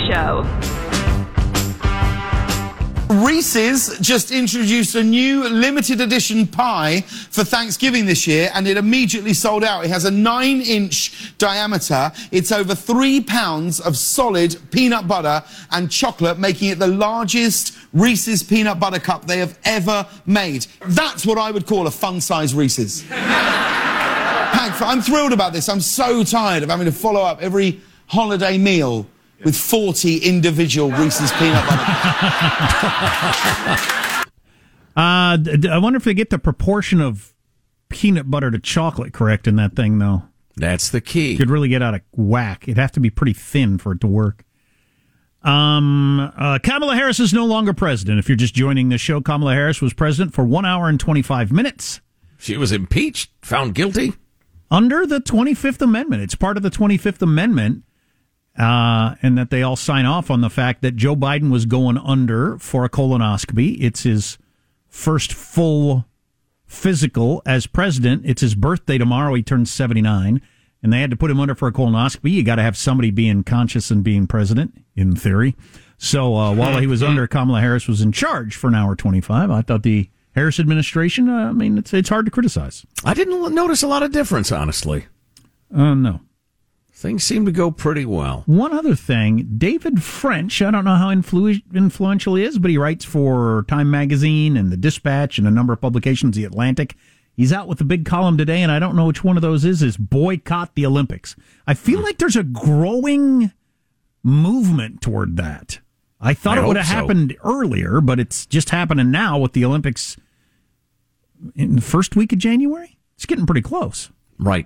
Show. 0.08 0.44
Reese's 3.10 3.98
just 4.00 4.32
introduced 4.32 4.96
a 4.96 5.04
new 5.04 5.48
limited 5.50 6.00
edition 6.00 6.48
pie 6.48 7.02
for 7.02 7.44
Thanksgiving 7.44 8.06
this 8.06 8.26
year, 8.26 8.50
and 8.54 8.68
it 8.68 8.78
immediately 8.78 9.34
sold 9.34 9.64
out. 9.66 9.84
It 9.84 9.90
has 9.90 10.06
a 10.06 10.12
nine 10.12 10.62
inch 10.62 11.38
diameter. 11.38 12.12
It's 12.32 12.52
over 12.52 12.74
three 12.74 13.20
pounds 13.20 13.82
of 13.82 13.98
solid 13.98 14.58
peanut 14.72 15.08
butter 15.08 15.44
and 15.72 15.92
chocolate, 15.92 16.40
making 16.40 16.70
it 16.70 16.80
the 16.80 16.88
largest 16.88 17.78
Reese's 17.92 18.44
peanut 18.44 18.80
butter 18.80 19.00
cup 19.00 19.26
they 19.26 19.40
have 19.40 19.60
ever 19.66 20.08
made. 20.26 20.68
That's 20.86 21.26
what 21.26 21.38
I 21.38 21.52
would 21.52 21.66
call 21.66 21.88
a 21.88 21.92
fun 21.92 22.22
size 22.22 22.54
Reese's. 22.54 23.04
I'm 24.80 25.02
thrilled 25.02 25.34
about 25.34 25.54
this. 25.54 25.70
I'm 25.70 25.82
so 25.82 26.24
tired 26.24 26.64
of 26.64 26.70
having 26.70 26.86
to 26.86 26.92
follow 26.92 27.22
up 27.22 27.42
every 27.42 27.82
holiday 28.08 28.58
meal 28.58 29.06
with 29.44 29.56
40 29.56 30.18
individual 30.20 30.92
Reese's 30.92 31.32
peanut 31.34 31.66
butter 31.68 31.84
Uh, 34.96 35.38
d- 35.38 35.58
d- 35.58 35.70
I 35.70 35.78
wonder 35.78 35.98
if 35.98 36.06
they 36.06 36.16
get 36.16 36.32
the 36.32 36.40
proportion 36.40 37.02
of 37.02 37.36
peanut 37.90 38.32
butter 38.32 38.50
to 38.50 38.58
chocolate 38.58 39.14
correct 39.14 39.48
in 39.48 39.56
that 39.58 39.76
thing, 39.76 40.00
though. 40.00 40.24
That's 40.56 40.90
the 40.90 41.02
key. 41.02 41.38
Could 41.38 41.52
really 41.52 41.70
get 41.70 41.84
out 41.84 41.94
of 41.94 42.02
whack. 42.14 42.64
It'd 42.64 42.78
have 42.80 42.94
to 42.94 43.00
be 43.00 43.12
pretty 43.12 43.34
thin 43.34 43.78
for 43.78 43.92
it 43.92 44.02
to 44.02 44.08
work. 44.08 44.44
Um, 45.44 46.20
uh, 46.36 46.58
Kamala 46.64 46.96
Harris 46.96 47.20
is 47.20 47.32
no 47.32 47.46
longer 47.46 47.74
president. 47.74 48.18
If 48.18 48.28
you're 48.28 48.36
just 48.36 48.56
joining 48.56 48.90
the 48.90 48.98
show, 48.98 49.22
Kamala 49.22 49.54
Harris 49.54 49.84
was 49.84 49.94
president 49.94 50.34
for 50.34 50.44
one 50.44 50.66
hour 50.66 50.90
and 50.90 51.00
25 51.00 51.52
minutes. 51.52 52.02
She 52.40 52.58
was 52.58 52.72
impeached, 52.72 53.30
found 53.44 53.76
guilty. 53.76 54.14
Under 54.72 55.06
the 55.06 55.20
25th 55.20 55.82
Amendment. 55.84 56.24
It's 56.24 56.34
part 56.36 56.58
of 56.58 56.64
the 56.64 56.72
25th 56.72 57.22
Amendment. 57.22 57.84
Uh, 58.58 59.16
and 59.22 59.38
that 59.38 59.52
they 59.52 59.62
all 59.62 59.76
sign 59.76 60.06
off 60.06 60.32
on 60.32 60.42
the 60.42 60.50
fact 60.50 60.82
that 60.82 60.96
Joe 60.96 61.16
Biden 61.16 61.52
was 61.52 61.66
going 61.66 61.98
under 61.98 62.58
for 62.58 62.84
a 62.84 62.90
colonoscopy. 62.90 63.78
It's 63.80 64.02
his 64.02 64.40
first 64.88 65.32
full 65.32 66.06
physical 66.66 67.42
as 67.46 67.68
president. 67.68 68.24
It's 68.26 68.42
his 68.42 68.56
birthday 68.56 68.98
tomorrow. 68.98 69.36
He 69.36 69.44
turns 69.44 69.72
79. 69.72 70.42
And 70.84 70.94
they 70.94 71.02
had 71.02 71.10
to 71.10 71.16
put 71.18 71.32
him 71.32 71.40
under 71.40 71.56
for 71.56 71.68
a 71.68 71.72
colonoscopy. 71.72 72.32
You 72.32 72.44
got 72.44 72.56
to 72.56 72.62
have 72.62 72.78
somebody 72.78 73.12
being 73.12 73.44
conscious 73.44 73.90
and 73.92 74.04
being 74.04 74.28
president, 74.28 74.74
in 74.96 75.16
theory. 75.16 75.56
So 75.98 76.36
uh, 76.36 76.54
while 76.54 76.80
he 76.80 76.88
was 76.88 77.02
under, 77.02 77.26
Kamala 77.28 77.62
Harris 77.62 77.88
was 77.88 78.02
in 78.02 78.12
charge 78.12 78.56
for 78.56 78.68
an 78.68 78.76
hour 78.76 78.96
25. 78.96 79.50
I 79.50 79.62
thought 79.62 79.84
the 79.84 80.10
Harris 80.36 80.60
administration, 80.60 81.30
uh, 81.30 81.50
I 81.50 81.52
mean, 81.52 81.80
it's, 81.80 81.94
it's 81.94 82.10
hard 82.10 82.26
to 82.26 82.32
criticize. 82.32 82.86
I 83.04 83.16
didn't 83.16 83.56
notice 83.56 83.82
a 83.82 83.88
lot 83.88 84.04
of 84.04 84.12
difference, 84.12 84.52
honestly. 84.52 85.08
Uh, 85.74 85.96
no. 85.96 86.22
Things 86.98 87.24
seem 87.24 87.46
to 87.46 87.52
go 87.52 87.70
pretty 87.70 88.06
well. 88.06 88.42
One 88.48 88.74
other 88.74 88.96
thing, 88.96 89.54
David 89.60 90.02
French, 90.02 90.64
I 90.64 90.72
don't 90.72 90.84
know 90.84 90.96
how 90.96 91.14
influ- 91.14 91.62
influential 91.72 92.34
he 92.34 92.44
is, 92.44 92.58
but 92.58 92.72
he 92.72 92.78
writes 92.80 93.06
for 93.06 93.66
Time 93.68 93.92
Magazine 93.92 94.58
and 94.58 94.72
The 94.72 94.78
Dispatch 94.78 95.38
and 95.38 95.48
a 95.48 95.52
number 95.52 95.74
of 95.74 95.80
publications, 95.80 96.36
The 96.36 96.44
Atlantic. 96.44 96.96
He's 97.36 97.54
out 97.54 97.68
with 97.68 97.80
a 97.82 97.84
big 97.84 98.04
column 98.04 98.36
today, 98.36 98.64
and 98.64 98.72
I 98.72 98.80
don't 98.80 98.96
know 98.96 99.06
which 99.06 99.24
one 99.24 99.36
of 99.36 99.44
those 99.44 99.64
is, 99.64 99.84
is 99.84 99.96
boycott 99.96 100.74
the 100.74 100.88
Olympics. 100.88 101.36
I 101.68 101.76
feel 101.76 102.00
like 102.00 102.18
there's 102.18 102.36
a 102.36 102.42
growing 102.42 103.52
movement 104.24 105.00
toward 105.04 105.38
that. 105.38 105.78
I 106.20 106.34
thought 106.34 106.58
I 106.58 106.64
it 106.64 106.68
would 106.68 106.78
have 106.78 106.88
so. 106.88 106.96
happened 106.96 107.38
earlier, 107.44 108.02
but 108.02 108.20
it's 108.20 108.48
just 108.48 108.72
happening 108.72 109.12
now 109.12 109.38
with 109.38 109.54
the 109.54 109.64
Olympics 109.64 110.18
in 111.56 111.76
the 111.76 111.82
first 111.84 112.16
week 112.16 112.34
of 112.34 112.40
January. 112.40 112.98
It's 113.18 113.28
getting 113.28 113.46
pretty 113.46 113.62
close. 113.62 114.10
Right, 114.40 114.66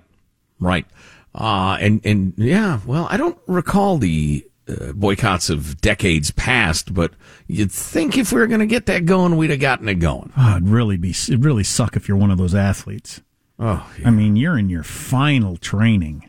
right. 0.58 0.86
Uh, 1.34 1.78
and 1.80 2.04
and 2.04 2.34
yeah, 2.36 2.80
well, 2.86 3.06
I 3.10 3.16
don't 3.16 3.38
recall 3.46 3.98
the 3.98 4.44
uh, 4.68 4.92
boycotts 4.92 5.48
of 5.50 5.80
decades 5.80 6.30
past, 6.30 6.92
but 6.92 7.12
you'd 7.46 7.72
think 7.72 8.18
if 8.18 8.32
we 8.32 8.38
were 8.40 8.46
going 8.46 8.60
to 8.60 8.66
get 8.66 8.86
that 8.86 9.06
going, 9.06 9.36
we'd 9.36 9.50
have 9.50 9.60
gotten 9.60 9.88
it 9.88 9.94
going. 9.94 10.32
Oh, 10.36 10.56
it'd 10.56 10.68
really 10.68 10.96
be 10.98 11.10
it'd 11.10 11.44
really 11.44 11.64
suck 11.64 11.96
if 11.96 12.06
you're 12.08 12.18
one 12.18 12.30
of 12.30 12.38
those 12.38 12.54
athletes. 12.54 13.22
Oh, 13.58 13.88
I 14.04 14.10
mean, 14.10 14.36
you're 14.36 14.58
in 14.58 14.68
your 14.68 14.82
final 14.82 15.56
training. 15.56 16.28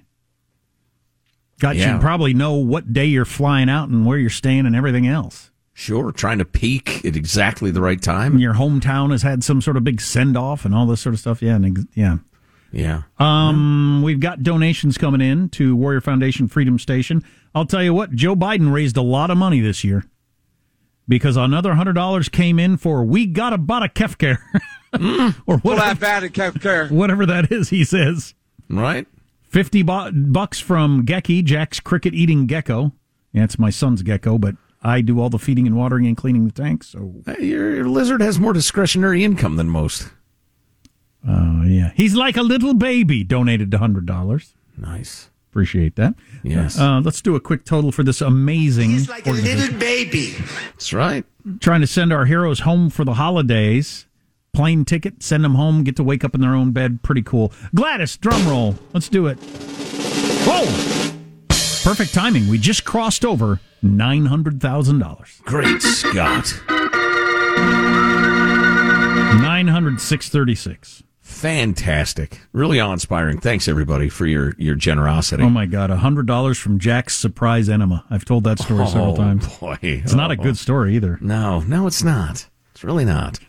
Got 1.60 1.76
Yeah. 1.76 1.96
you 1.96 2.00
probably 2.00 2.34
know 2.34 2.54
what 2.56 2.94
day 2.94 3.06
you're 3.06 3.26
flying 3.26 3.70
out 3.70 3.90
and 3.90 4.06
where 4.06 4.18
you're 4.18 4.30
staying 4.30 4.66
and 4.66 4.76
everything 4.76 5.08
else. 5.08 5.50
Sure, 5.74 6.12
trying 6.12 6.38
to 6.38 6.46
peak 6.46 7.04
at 7.04 7.16
exactly 7.16 7.72
the 7.72 7.82
right 7.82 8.02
time. 8.02 8.34
And 8.34 8.42
your 8.42 8.54
hometown 8.54 9.12
has 9.12 9.24
had 9.24 9.44
some 9.44 9.62
sort 9.62 9.76
of 9.78 9.84
big 9.84 10.00
send 10.02 10.38
off 10.38 10.66
and 10.66 10.76
all 10.76 10.86
this 10.86 11.02
sort 11.02 11.14
of 11.16 11.20
stuff. 11.20 11.42
Yeah, 11.42 11.56
and 11.56 11.88
yeah. 11.96 12.18
Yeah. 12.74 13.04
Um, 13.20 14.02
we've 14.04 14.20
got 14.20 14.42
donations 14.44 14.98
coming 14.98 15.22
in 15.22 15.48
to 15.50 15.76
Warrior 15.76 16.02
Foundation 16.02 16.48
Freedom 16.48 16.78
Station. 16.80 17.24
I'll 17.54 17.66
tell 17.68 17.84
you 17.84 17.94
what, 17.94 18.12
Joe 18.12 18.36
Biden 18.36 18.74
raised 18.74 18.98
a 18.98 19.02
lot 19.04 19.30
of 19.30 19.38
money 19.38 19.60
this 19.62 19.84
year 19.84 20.04
because 21.08 21.38
another 21.38 21.76
hundred 21.76 21.94
dollars 21.94 22.30
came 22.30 22.58
in 22.60 22.78
for 22.78 23.04
we 23.06 23.28
got 23.28 23.54
a 23.54 23.58
bought 23.60 23.84
a 23.84 23.88
Kefker 23.88 24.38
or 25.46 25.60
Pull 25.60 25.72
whatever, 25.74 25.94
that 25.94 26.00
bat 26.00 26.24
at 26.24 26.32
Kev 26.34 26.62
Care. 26.62 26.88
whatever 26.88 27.26
that 27.28 27.52
is. 27.52 27.70
He 27.70 27.84
says 27.84 28.34
right. 28.70 29.06
fifty 29.44 29.84
bu- 29.84 30.12
bucks 30.12 30.60
from 30.60 31.06
Gecky 31.06 31.44
Jack's 31.44 31.80
cricket 31.80 32.14
eating 32.16 32.48
gecko. 32.48 32.92
Yeah, 33.34 33.44
it's 33.44 33.60
my 33.60 33.70
son's 33.70 34.02
gecko, 34.02 34.38
but 34.40 34.56
I 34.82 35.02
do 35.02 35.20
all 35.20 35.30
the 35.30 35.40
feeding 35.40 35.68
and 35.68 35.76
watering 35.78 36.08
and 36.08 36.18
cleaning 36.18 36.46
the 36.46 36.52
tanks. 36.52 36.88
So 36.90 37.14
Hey, 37.26 37.46
Your, 37.46 37.76
your 37.76 37.86
lizard 37.88 38.22
has 38.22 38.40
more 38.40 38.54
discretionary 38.54 39.24
income 39.24 39.56
than 39.58 39.70
most. 39.70 40.10
Uh, 41.28 41.64
yeah. 41.66 41.92
He's 41.96 42.16
like 42.16 42.38
a 42.38 42.42
little 42.42 42.74
baby. 42.74 43.24
Donated 43.24 43.72
to 43.72 43.78
hundred 43.78 44.06
dollars. 44.06 44.54
Nice. 44.78 45.30
Appreciate 45.52 45.96
that. 45.98 46.16
Yes. 46.42 46.80
Uh, 46.80 47.00
let's 47.02 47.22
do 47.22 47.36
a 47.36 47.40
quick 47.40 47.64
total 47.64 47.92
for 47.92 48.02
this 48.04 48.22
amazing. 48.22 48.90
He's 48.90 49.08
like 49.08 49.28
a 49.28 49.32
little 49.32 49.78
baby. 49.78 50.36
That's 50.72 50.92
right. 50.94 51.24
Trying 51.60 51.82
to 51.82 51.88
send 51.88 52.12
our 52.12 52.26
heroes 52.26 52.62
home 52.62 52.90
for 52.90 53.06
the 53.06 53.14
holidays. 53.14 54.08
Plane 54.54 54.84
ticket, 54.86 55.24
send 55.24 55.44
them 55.44 55.56
home, 55.56 55.84
get 55.84 55.96
to 55.96 56.04
wake 56.04 56.24
up 56.24 56.36
in 56.36 56.42
their 56.42 56.54
own 56.54 56.72
bed. 56.72 57.02
Pretty 57.04 57.22
cool. 57.24 57.52
Gladys, 57.74 58.18
drum 58.18 58.48
roll. 58.48 58.76
Let's 58.94 59.10
do 59.10 59.28
it. 59.28 59.38
Whoa! 60.46 60.66
Perfect 61.84 62.14
timing. 62.14 62.48
We 62.48 62.58
just 62.58 62.84
crossed 62.86 63.26
over 63.26 63.60
nine 63.82 64.28
hundred 64.28 64.62
thousand 64.62 65.00
dollars. 65.00 65.42
Great 65.46 65.82
Scott. 65.82 66.54
Nine 69.42 69.68
hundred 69.68 70.00
six 70.02 70.30
thirty 70.30 70.56
six. 70.56 71.04
Fantastic. 71.24 72.42
Really 72.52 72.80
awe 72.80 72.92
inspiring. 72.92 73.40
Thanks, 73.40 73.68
everybody, 73.70 74.10
for 74.10 74.26
your, 74.28 74.54
your 74.58 74.76
generosity. 74.76 75.42
Oh 75.44 75.50
my 75.50 75.66
God! 75.66 75.90
A 75.90 75.96
hundred 75.96 76.28
dollars 76.28 76.58
from 76.58 76.80
Jack's 76.80 77.16
surprise 77.16 77.70
enema. 77.70 78.04
I've 78.10 78.26
told 78.26 78.44
that 78.44 78.60
story 78.60 78.86
several 78.88 79.14
Oh, 79.14 79.16
times. 79.16 79.58
boy. 79.58 79.78
It's 79.82 80.14
not 80.14 80.32
a 80.32 80.40
Oh. 80.40 80.44
good 80.44 80.58
story 80.58 80.96
either. 80.96 81.18
No, 81.22 81.62
no, 81.62 81.88
it's 81.88 82.04
not. 82.04 82.48
It's 82.74 82.84
really 82.84 83.06
not. 83.06 83.40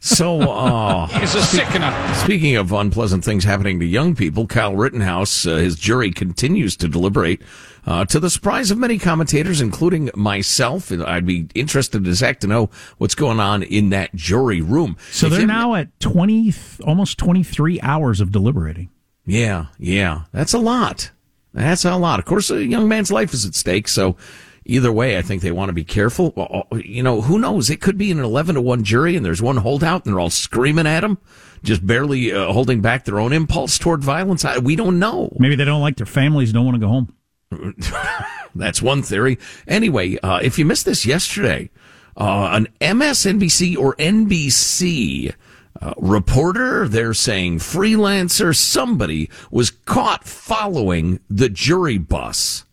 So, 0.00 0.40
uh, 0.50 1.06
He's 1.08 1.34
a 1.34 1.42
sickener. 1.42 1.92
Speaking 2.14 2.56
of 2.56 2.72
unpleasant 2.72 3.24
things 3.24 3.44
happening 3.44 3.80
to 3.80 3.84
young 3.86 4.14
people, 4.14 4.46
Kyle 4.46 4.74
Rittenhouse, 4.76 5.46
uh, 5.46 5.56
his 5.56 5.76
jury 5.76 6.12
continues 6.12 6.76
to 6.78 6.88
deliberate. 6.88 7.42
Uh, 7.84 8.04
to 8.04 8.20
the 8.20 8.30
surprise 8.30 8.70
of 8.70 8.78
many 8.78 8.96
commentators, 8.96 9.60
including 9.60 10.08
myself, 10.14 10.92
I'd 10.92 11.26
be 11.26 11.48
interested 11.54 12.06
as 12.06 12.20
heck 12.20 12.38
to 12.40 12.46
know 12.46 12.70
what's 12.98 13.16
going 13.16 13.40
on 13.40 13.62
in 13.64 13.90
that 13.90 14.14
jury 14.14 14.60
room. 14.60 14.96
So 15.10 15.26
If 15.26 15.32
they're 15.32 15.46
now 15.46 15.74
at 15.74 15.98
twenty, 15.98 16.54
almost 16.84 17.18
twenty 17.18 17.42
three 17.42 17.80
hours 17.80 18.20
of 18.20 18.30
deliberating. 18.30 18.90
Yeah, 19.26 19.66
yeah, 19.78 20.22
that's 20.32 20.52
a 20.52 20.58
lot. 20.58 21.10
That's 21.52 21.84
a 21.84 21.96
lot. 21.96 22.18
Of 22.18 22.24
course, 22.24 22.50
a 22.50 22.64
young 22.64 22.88
man's 22.88 23.10
life 23.12 23.34
is 23.34 23.44
at 23.44 23.54
stake, 23.54 23.88
so 23.88 24.16
either 24.64 24.92
way, 24.92 25.18
I 25.18 25.22
think 25.22 25.42
they 25.42 25.52
want 25.52 25.68
to 25.68 25.72
be 25.74 25.84
careful. 25.84 26.32
Uh, 26.36 26.76
You 26.76 27.02
know, 27.02 27.20
who 27.20 27.38
knows? 27.38 27.68
It 27.68 27.80
could 27.80 27.98
be 27.98 28.12
an 28.12 28.20
eleven 28.20 28.54
to 28.54 28.60
one 28.60 28.84
jury, 28.84 29.16
and 29.16 29.26
there's 29.26 29.42
one 29.42 29.56
holdout, 29.56 30.04
and 30.06 30.14
they're 30.14 30.20
all 30.20 30.30
screaming 30.30 30.86
at 30.86 31.02
him, 31.02 31.18
just 31.64 31.84
barely 31.84 32.32
uh, 32.32 32.52
holding 32.52 32.80
back 32.80 33.04
their 33.04 33.18
own 33.18 33.32
impulse 33.32 33.76
toward 33.76 34.04
violence. 34.04 34.44
I, 34.44 34.58
we 34.58 34.76
don't 34.76 35.00
know. 35.00 35.36
Maybe 35.40 35.56
they 35.56 35.64
don't 35.64 35.82
like 35.82 35.96
their 35.96 36.06
families, 36.06 36.52
don't 36.52 36.64
want 36.64 36.76
to 36.76 36.80
go 36.80 36.88
home. 36.88 37.12
That's 38.54 38.82
one 38.82 39.02
theory. 39.02 39.38
Anyway, 39.66 40.18
uh, 40.18 40.40
if 40.42 40.58
you 40.58 40.64
missed 40.64 40.84
this 40.84 41.06
yesterday, 41.06 41.70
uh, 42.16 42.50
an 42.52 42.68
MSNBC 42.80 43.76
or 43.76 43.94
NBC 43.96 45.34
uh, 45.80 45.94
reporter, 45.96 46.86
they're 46.86 47.14
saying 47.14 47.58
freelancer, 47.58 48.54
somebody 48.54 49.30
was 49.50 49.70
caught 49.70 50.24
following 50.24 51.20
the 51.28 51.48
jury 51.48 51.98
bus. 51.98 52.64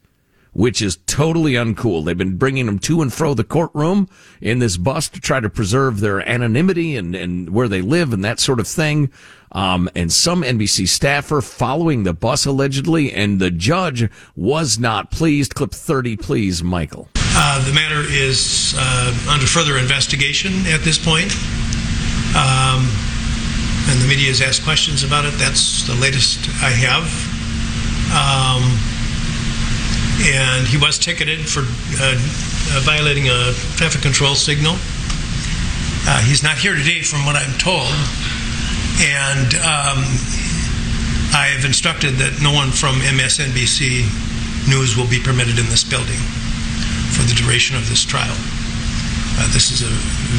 Which 0.60 0.82
is 0.82 0.98
totally 1.08 1.54
uncool. 1.54 2.04
They've 2.04 2.17
been 2.17 2.36
bringing 2.36 2.65
them 2.65 2.80
to 2.80 3.02
and 3.02 3.13
fro 3.13 3.34
the 3.34 3.45
courtroom 3.45 4.10
in 4.41 4.60
this 4.60 4.76
bus 4.76 5.08
to 5.08 5.22
try 5.22 5.39
to 5.39 5.50
preserve 5.50 6.02
their 6.02 6.19
anonymity 6.28 6.98
and, 6.98 7.15
and 7.15 7.52
where 7.52 7.69
they 7.69 7.82
live 7.82 8.12
and 8.12 8.26
that 8.26 8.41
sort 8.41 8.60
of 8.60 8.67
thing. 8.67 9.10
Um, 9.54 9.89
and 9.95 10.12
some 10.12 10.43
NBC 10.43 10.89
staffer 10.89 11.39
following 11.39 12.04
the 12.04 12.13
bus 12.13 12.45
allegedly, 12.45 13.13
and 13.13 13.39
the 13.39 13.50
judge 13.50 14.10
was 14.36 14.78
not 14.78 15.12
pleased. 15.12 15.56
Clip 15.56 15.72
30, 15.72 16.17
please, 16.17 16.62
Michael. 16.62 17.08
Uh, 17.15 17.65
the 17.65 17.74
matter 17.74 18.04
is 18.10 18.76
uh, 18.78 19.32
under 19.32 19.45
further 19.45 19.78
investigation 19.78 20.52
at 20.67 20.82
this 20.82 20.98
point. 20.98 21.32
Um, 22.36 22.84
and 23.88 24.02
the 24.02 24.08
media 24.10 24.28
has 24.28 24.41
asked 24.41 24.65
questions 24.65 25.06
about 25.06 25.24
it. 25.24 25.32
That's 25.38 25.88
the 25.88 25.95
latest 25.95 26.50
I 26.62 26.69
have. 26.69 27.08
Um, 28.12 28.98
and 30.21 30.67
he 30.67 30.77
was 30.77 30.99
ticketed 30.99 31.47
for 31.47 31.62
uh, 31.62 32.15
uh, 32.15 32.79
violating 32.84 33.29
a 33.29 33.53
traffic 33.79 34.01
control 34.01 34.36
signal. 34.36 34.75
Uh, 36.08 36.21
he's 36.21 36.43
not 36.43 36.58
here 36.58 36.75
today, 36.75 37.01
from 37.01 37.25
what 37.25 37.36
I'm 37.36 37.58
told. 37.58 37.88
And 38.99 39.55
um, 39.63 40.03
I 41.32 41.55
have 41.55 41.63
instructed 41.63 42.19
that 42.19 42.41
no 42.43 42.51
one 42.51 42.71
from 42.71 42.99
MSNBC 42.99 44.03
News 44.67 44.97
will 44.97 45.08
be 45.08 45.19
permitted 45.19 45.58
in 45.58 45.65
this 45.71 45.84
building 45.84 46.19
for 47.15 47.23
the 47.23 47.34
duration 47.34 47.77
of 47.77 47.88
this 47.88 48.03
trial. 48.03 48.36
Uh, 49.39 49.47
this 49.53 49.71
is 49.71 49.82
a 49.82 49.91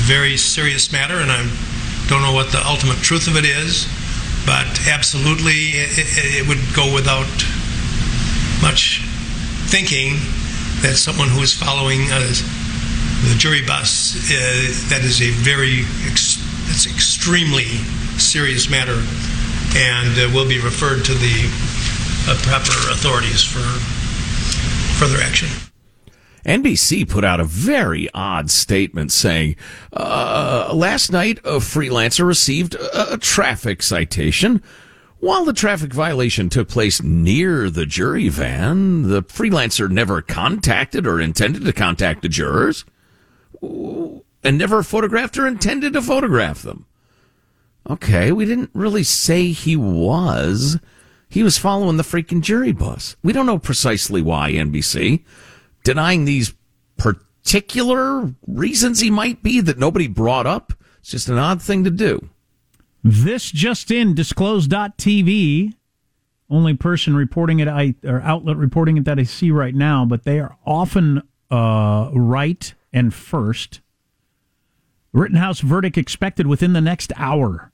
very 0.04 0.36
serious 0.36 0.92
matter, 0.92 1.16
and 1.16 1.32
I 1.32 1.40
don't 2.08 2.20
know 2.20 2.32
what 2.32 2.52
the 2.52 2.60
ultimate 2.66 2.98
truth 2.98 3.28
of 3.28 3.36
it 3.36 3.46
is, 3.46 3.88
but 4.44 4.68
absolutely 4.88 5.72
it, 5.80 6.44
it 6.44 6.48
would 6.48 6.60
go 6.76 6.92
without 6.92 7.30
much 8.60 9.00
thinking 9.66 10.14
that 10.82 10.96
someone 10.96 11.28
who 11.28 11.40
is 11.42 11.52
following 11.52 12.08
uh, 12.10 12.20
the 13.28 13.34
jury 13.36 13.64
bus, 13.66 14.16
uh, 14.30 14.88
that 14.88 15.02
is 15.04 15.20
a 15.20 15.30
very, 15.42 15.84
ex- 16.08 16.40
that's 16.66 16.86
extremely 16.86 17.66
serious 18.16 18.70
matter, 18.70 19.02
and 19.76 20.16
uh, 20.18 20.30
will 20.32 20.48
be 20.48 20.60
referred 20.60 21.04
to 21.04 21.14
the 21.14 21.50
uh, 22.28 22.36
proper 22.42 22.72
authorities 22.92 23.42
for 23.42 23.60
further 24.98 25.22
action. 25.22 25.48
NBC 26.44 27.08
put 27.08 27.24
out 27.24 27.40
a 27.40 27.44
very 27.44 28.08
odd 28.14 28.50
statement 28.50 29.12
saying, 29.12 29.56
uh, 29.92 30.70
last 30.74 31.12
night 31.12 31.38
a 31.38 31.58
freelancer 31.58 32.26
received 32.26 32.74
a, 32.74 33.14
a 33.14 33.18
traffic 33.18 33.82
citation. 33.82 34.62
While 35.20 35.44
the 35.44 35.52
traffic 35.52 35.92
violation 35.92 36.48
took 36.48 36.68
place 36.68 37.02
near 37.02 37.68
the 37.68 37.84
jury 37.84 38.30
van, 38.30 39.02
the 39.02 39.22
freelancer 39.22 39.90
never 39.90 40.22
contacted 40.22 41.06
or 41.06 41.20
intended 41.20 41.64
to 41.66 41.72
contact 41.74 42.22
the 42.22 42.28
jurors 42.28 42.86
and 43.62 44.22
never 44.58 44.82
photographed 44.82 45.36
or 45.36 45.46
intended 45.46 45.92
to 45.92 46.00
photograph 46.00 46.62
them. 46.62 46.86
Okay, 47.88 48.32
we 48.32 48.46
didn't 48.46 48.70
really 48.72 49.02
say 49.02 49.48
he 49.48 49.76
was. 49.76 50.78
He 51.28 51.42
was 51.42 51.58
following 51.58 51.98
the 51.98 52.02
freaking 52.02 52.40
jury 52.40 52.72
bus. 52.72 53.16
We 53.22 53.34
don't 53.34 53.46
know 53.46 53.58
precisely 53.58 54.22
why 54.22 54.52
NBC 54.52 55.22
denying 55.84 56.24
these 56.24 56.54
particular 56.96 58.34
reasons 58.46 59.00
he 59.00 59.10
might 59.10 59.42
be 59.42 59.60
that 59.60 59.78
nobody 59.78 60.06
brought 60.08 60.46
up. 60.46 60.72
It's 61.00 61.10
just 61.10 61.28
an 61.28 61.38
odd 61.38 61.60
thing 61.60 61.84
to 61.84 61.90
do. 61.90 62.30
This 63.02 63.50
just 63.50 63.90
in, 63.90 64.14
disclose.tv, 64.14 65.72
only 66.50 66.74
person 66.74 67.14
reporting 67.14 67.60
it, 67.60 67.68
I 67.68 67.94
or 68.04 68.20
outlet 68.22 68.56
reporting 68.56 68.96
it 68.98 69.04
that 69.04 69.18
I 69.18 69.22
see 69.22 69.50
right 69.50 69.74
now, 69.74 70.04
but 70.04 70.24
they 70.24 70.38
are 70.40 70.56
often 70.66 71.22
uh, 71.50 72.10
right 72.12 72.74
and 72.92 73.12
first. 73.14 73.80
Rittenhouse 75.12 75.60
verdict 75.60 75.98
expected 75.98 76.46
within 76.46 76.72
the 76.72 76.80
next 76.80 77.12
hour. 77.16 77.72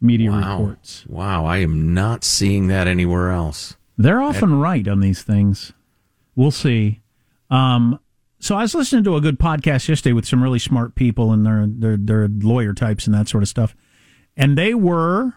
Media 0.00 0.30
Wow. 0.32 0.58
reports. 0.60 1.04
Wow, 1.06 1.44
I 1.44 1.58
am 1.58 1.94
not 1.94 2.24
seeing 2.24 2.66
that 2.66 2.88
anywhere 2.88 3.30
else. 3.30 3.76
They're 3.96 4.20
often 4.22 4.54
right 4.58 4.86
on 4.88 4.98
these 5.00 5.22
things. 5.22 5.72
We'll 6.34 6.50
see. 6.50 7.00
Um, 7.50 8.00
so 8.40 8.56
I 8.56 8.62
was 8.62 8.74
listening 8.74 9.04
to 9.04 9.14
a 9.14 9.20
good 9.20 9.38
podcast 9.38 9.86
yesterday 9.88 10.12
with 10.14 10.26
some 10.26 10.42
really 10.42 10.58
smart 10.58 10.96
people 10.96 11.30
and 11.30 11.46
their 11.46 11.66
their 11.68 11.96
their 11.96 12.28
lawyer 12.28 12.72
types 12.74 13.06
and 13.06 13.14
that 13.14 13.28
sort 13.28 13.44
of 13.44 13.48
stuff, 13.48 13.76
and 14.36 14.56
they 14.56 14.74
were 14.74 15.34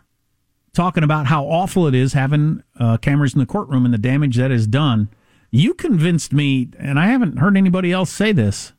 talking 0.73 1.03
about 1.03 1.27
how 1.27 1.45
awful 1.45 1.88
it 1.88 1.95
is 1.95 2.13
having 2.13 2.63
uh, 2.79 2.97
cameras 2.97 3.34
in 3.34 3.39
the 3.39 3.45
courtroom 3.45 3.86
and 3.86 3.93
the 3.93 3.97
damage 3.97 4.36
that 4.38 4.51
is 4.51 4.67
done. 4.67 5.10
You 5.51 5.73
convinced 5.73 6.34
me, 6.34 6.69
and 6.77 6.99
I 6.99 7.08
haven't 7.08 7.39
heard 7.39 7.55
anybody 7.55 7.91
else 7.91 8.12
say 8.12 8.31
this. 8.31 8.73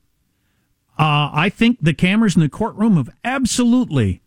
Uh, 0.98 1.30
I 1.32 1.48
think 1.48 1.78
the 1.80 1.94
cameras 1.94 2.36
in 2.36 2.42
the 2.42 2.48
courtroom 2.48 2.96
have 2.96 3.10
absolutely 3.24 4.22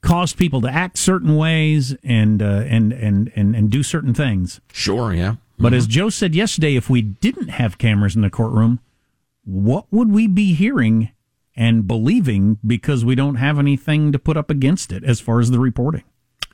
caused 0.00 0.36
people 0.36 0.60
to 0.60 0.68
act 0.68 0.98
certain 0.98 1.36
ways 1.36 1.96
and 2.02 2.42
uh, 2.42 2.64
and, 2.66 2.92
and 2.92 3.32
and 3.36 3.54
and 3.54 3.70
do 3.70 3.82
certain 3.82 4.14
things. 4.14 4.60
Sure, 4.72 5.14
yeah. 5.14 5.36
But 5.58 5.72
as 5.72 5.86
Joe 5.86 6.08
said 6.08 6.34
yesterday, 6.34 6.74
if 6.74 6.90
we 6.90 7.02
didn't 7.02 7.48
have 7.48 7.78
cameras 7.78 8.16
in 8.16 8.22
the 8.22 8.30
courtroom, 8.30 8.80
what 9.44 9.86
would 9.92 10.10
we 10.10 10.26
be 10.26 10.54
hearing 10.54 11.10
and 11.56 11.86
believing 11.86 12.58
because 12.66 13.04
we 13.04 13.14
don't 13.14 13.36
have 13.36 13.58
anything 13.58 14.12
to 14.12 14.18
put 14.18 14.36
up 14.36 14.50
against 14.50 14.92
it 14.92 15.04
as 15.04 15.20
far 15.20 15.40
as 15.40 15.50
the 15.50 15.60
reporting? 15.60 16.04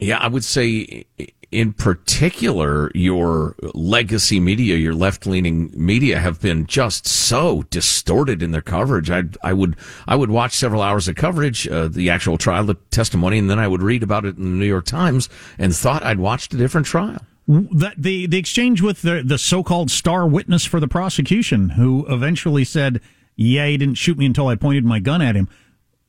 Yeah, 0.00 0.18
I 0.18 0.28
would 0.28 0.44
say 0.44 1.06
in 1.50 1.72
particular, 1.72 2.90
your 2.94 3.56
legacy 3.74 4.38
media, 4.38 4.76
your 4.76 4.94
left 4.94 5.26
leaning 5.26 5.72
media 5.74 6.18
have 6.18 6.40
been 6.40 6.66
just 6.66 7.06
so 7.06 7.62
distorted 7.70 8.42
in 8.42 8.50
their 8.50 8.62
coverage. 8.62 9.10
I, 9.10 9.24
I 9.42 9.54
would, 9.54 9.76
I 10.06 10.14
would 10.14 10.30
watch 10.30 10.52
several 10.52 10.82
hours 10.82 11.08
of 11.08 11.16
coverage, 11.16 11.66
uh, 11.66 11.88
the 11.88 12.10
actual 12.10 12.36
trial, 12.36 12.64
the 12.64 12.74
testimony, 12.90 13.38
and 13.38 13.48
then 13.48 13.58
I 13.58 13.66
would 13.66 13.82
read 13.82 14.02
about 14.02 14.26
it 14.26 14.36
in 14.36 14.44
the 14.44 14.50
New 14.50 14.66
York 14.66 14.84
Times 14.84 15.28
and 15.58 15.74
thought 15.74 16.04
I'd 16.04 16.18
watched 16.18 16.52
a 16.52 16.58
different 16.58 16.86
trial. 16.86 17.22
That 17.48 17.94
the 17.96 18.26
the 18.26 18.36
exchange 18.36 18.82
with 18.82 19.00
the 19.00 19.22
the 19.24 19.38
so-called 19.38 19.90
star 19.90 20.26
witness 20.26 20.66
for 20.66 20.80
the 20.80 20.88
prosecution, 20.88 21.70
who 21.70 22.04
eventually 22.06 22.62
said, 22.62 23.00
"Yeah, 23.38 23.66
he 23.66 23.78
didn't 23.78 23.94
shoot 23.94 24.18
me 24.18 24.26
until 24.26 24.48
I 24.48 24.56
pointed 24.56 24.84
my 24.84 24.98
gun 24.98 25.22
at 25.22 25.36
him." 25.36 25.48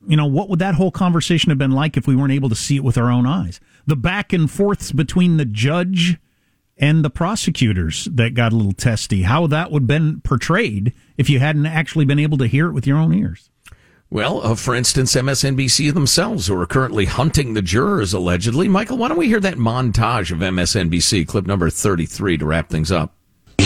You 0.06 0.16
know, 0.16 0.26
what 0.26 0.48
would 0.48 0.58
that 0.58 0.74
whole 0.74 0.90
conversation 0.90 1.50
have 1.50 1.58
been 1.58 1.70
like 1.70 1.96
if 1.96 2.06
we 2.06 2.16
weren't 2.16 2.32
able 2.32 2.48
to 2.48 2.54
see 2.54 2.76
it 2.76 2.84
with 2.84 2.98
our 2.98 3.10
own 3.10 3.26
eyes? 3.26 3.60
The 3.86 3.96
back 3.96 4.32
and 4.32 4.50
forths 4.50 4.92
between 4.92 5.36
the 5.36 5.44
judge 5.44 6.18
and 6.76 7.04
the 7.04 7.10
prosecutors 7.10 8.08
that 8.10 8.34
got 8.34 8.52
a 8.52 8.56
little 8.56 8.72
testy. 8.72 9.22
How 9.22 9.46
that 9.46 9.70
would 9.70 9.82
have 9.82 9.86
been 9.86 10.22
portrayed 10.22 10.94
if 11.18 11.28
you 11.28 11.38
hadn't 11.38 11.66
actually 11.66 12.06
been 12.06 12.18
able 12.18 12.38
to 12.38 12.46
hear 12.46 12.68
it 12.68 12.72
with 12.72 12.86
your 12.86 12.96
own 12.96 13.12
ears. 13.12 13.50
Well, 14.12 14.44
uh, 14.44 14.54
for 14.56 14.74
instance, 14.74 15.14
MSNBC 15.14 15.94
themselves, 15.94 16.48
who 16.48 16.58
are 16.58 16.66
currently 16.66 17.04
hunting 17.04 17.54
the 17.54 17.62
jurors 17.62 18.12
allegedly. 18.12 18.66
Michael, 18.66 18.96
why 18.96 19.06
don't 19.06 19.18
we 19.18 19.28
hear 19.28 19.38
that 19.38 19.54
montage 19.54 20.32
of 20.32 20.38
MSNBC, 20.38 21.28
clip 21.28 21.46
number 21.46 21.70
33, 21.70 22.38
to 22.38 22.46
wrap 22.46 22.70
things 22.70 22.90
up? 22.90 23.14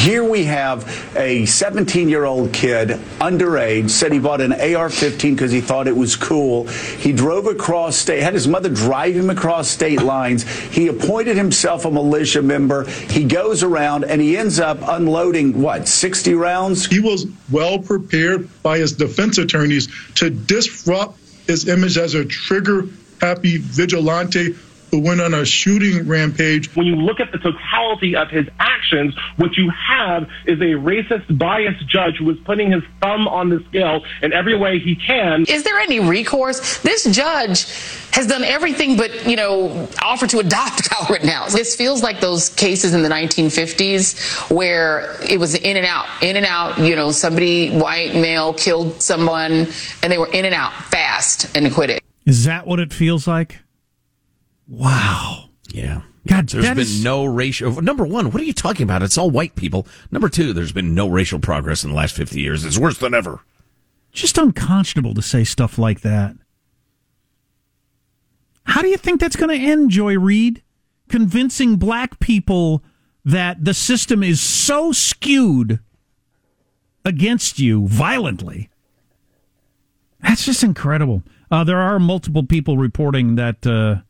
Here 0.04 0.22
we 0.22 0.44
have 0.44 1.16
a 1.16 1.46
17 1.46 2.10
year 2.10 2.26
old 2.26 2.52
kid, 2.52 2.88
underage, 3.22 3.88
said 3.88 4.12
he 4.12 4.18
bought 4.18 4.42
an 4.42 4.52
AR 4.52 4.90
15 4.90 5.34
because 5.34 5.50
he 5.50 5.62
thought 5.62 5.88
it 5.88 5.96
was 5.96 6.14
cool. 6.14 6.68
He 6.68 7.10
drove 7.10 7.46
across 7.46 7.96
state, 7.96 8.22
had 8.22 8.34
his 8.34 8.46
mother 8.46 8.68
drive 8.68 9.14
him 9.14 9.30
across 9.30 9.66
state 9.66 10.02
lines. 10.02 10.42
He 10.42 10.88
appointed 10.88 11.38
himself 11.38 11.86
a 11.86 11.90
militia 11.90 12.42
member. 12.42 12.84
He 12.84 13.24
goes 13.24 13.62
around 13.62 14.04
and 14.04 14.20
he 14.20 14.36
ends 14.36 14.60
up 14.60 14.76
unloading, 14.82 15.62
what, 15.62 15.88
60 15.88 16.34
rounds? 16.34 16.84
He 16.84 17.00
was 17.00 17.26
well 17.50 17.78
prepared 17.78 18.50
by 18.62 18.76
his 18.76 18.92
defense 18.92 19.38
attorneys 19.38 19.88
to 20.16 20.28
disrupt 20.28 21.18
his 21.46 21.66
image 21.66 21.96
as 21.96 22.12
a 22.12 22.26
trigger 22.26 22.88
happy 23.22 23.56
vigilante 23.56 24.54
who 24.94 25.00
went 25.00 25.20
on 25.20 25.34
a 25.34 25.44
shooting 25.44 26.06
rampage. 26.06 26.72
When 26.76 26.86
you 26.86 26.94
look 26.94 27.18
at 27.18 27.32
the 27.32 27.38
totality 27.38 28.14
of 28.14 28.30
his 28.30 28.46
actions, 28.60 29.12
what 29.38 29.56
you 29.56 29.68
have 29.70 30.28
is 30.46 30.60
a 30.60 30.74
racist, 30.78 31.36
biased 31.36 31.84
judge 31.88 32.18
who 32.18 32.30
is 32.30 32.38
putting 32.44 32.70
his 32.70 32.84
thumb 33.00 33.26
on 33.26 33.48
the 33.48 33.64
scale 33.68 34.04
in 34.22 34.32
every 34.32 34.56
way 34.56 34.78
he 34.78 34.94
can. 34.94 35.46
Is 35.48 35.64
there 35.64 35.80
any 35.80 35.98
recourse? 35.98 36.78
This 36.78 37.04
judge 37.06 37.66
has 38.12 38.28
done 38.28 38.44
everything 38.44 38.96
but, 38.96 39.26
you 39.26 39.34
know, 39.34 39.88
offer 40.00 40.28
to 40.28 40.38
adopt 40.38 40.84
Kyle 40.88 41.08
Rittenhouse. 41.10 41.52
This 41.52 41.74
feels 41.74 42.00
like 42.00 42.20
those 42.20 42.50
cases 42.50 42.94
in 42.94 43.02
the 43.02 43.08
1950s 43.08 44.48
where 44.54 45.16
it 45.28 45.40
was 45.40 45.56
in 45.56 45.76
and 45.76 45.86
out, 45.86 46.06
in 46.22 46.36
and 46.36 46.46
out, 46.46 46.78
you 46.78 46.94
know, 46.94 47.10
somebody, 47.10 47.76
white 47.76 48.14
male, 48.14 48.54
killed 48.54 49.02
someone, 49.02 49.66
and 50.04 50.12
they 50.12 50.18
were 50.18 50.30
in 50.30 50.44
and 50.44 50.54
out 50.54 50.72
fast 50.72 51.50
and 51.56 51.66
acquitted. 51.66 52.00
Is 52.26 52.44
that 52.44 52.64
what 52.64 52.78
it 52.78 52.92
feels 52.92 53.26
like? 53.26 53.63
Wow. 54.68 55.50
Yeah. 55.68 56.02
God, 56.26 56.48
there's 56.48 56.68
been 56.68 56.78
is- 56.78 57.04
no 57.04 57.24
racial. 57.26 57.82
Number 57.82 58.04
one, 58.06 58.30
what 58.30 58.40
are 58.40 58.44
you 58.46 58.52
talking 58.54 58.84
about? 58.84 59.02
It's 59.02 59.18
all 59.18 59.30
white 59.30 59.56
people. 59.56 59.86
Number 60.10 60.28
two, 60.28 60.52
there's 60.52 60.72
been 60.72 60.94
no 60.94 61.06
racial 61.08 61.38
progress 61.38 61.84
in 61.84 61.90
the 61.90 61.96
last 61.96 62.16
50 62.16 62.40
years. 62.40 62.64
It's 62.64 62.78
worse 62.78 62.98
than 62.98 63.14
ever. 63.14 63.40
just 64.12 64.38
unconscionable 64.38 65.12
to 65.14 65.20
say 65.22 65.42
stuff 65.44 65.76
like 65.76 66.00
that. 66.02 66.36
How 68.66 68.80
do 68.80 68.88
you 68.88 68.96
think 68.96 69.20
that's 69.20 69.36
going 69.36 69.50
to 69.50 69.66
end, 69.66 69.90
Joy 69.90 70.16
Reid? 70.18 70.62
Convincing 71.08 71.76
black 71.76 72.18
people 72.20 72.82
that 73.24 73.64
the 73.64 73.74
system 73.74 74.22
is 74.22 74.40
so 74.40 74.92
skewed 74.92 75.80
against 77.04 77.58
you 77.58 77.86
violently. 77.88 78.70
That's 80.20 80.46
just 80.46 80.62
incredible. 80.62 81.22
Uh, 81.50 81.64
there 81.64 81.78
are 81.78 81.98
multiple 81.98 82.44
people 82.44 82.78
reporting 82.78 83.34
that 83.34 83.66
uh, 83.66 84.02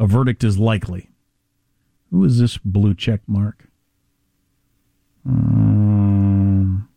a 0.00 0.06
verdict 0.06 0.42
is 0.42 0.58
likely. 0.58 1.10
Who 2.10 2.24
is 2.24 2.40
this 2.40 2.56
blue 2.56 2.94
check 2.94 3.20
mark? 3.28 3.68
Um, 5.24 6.88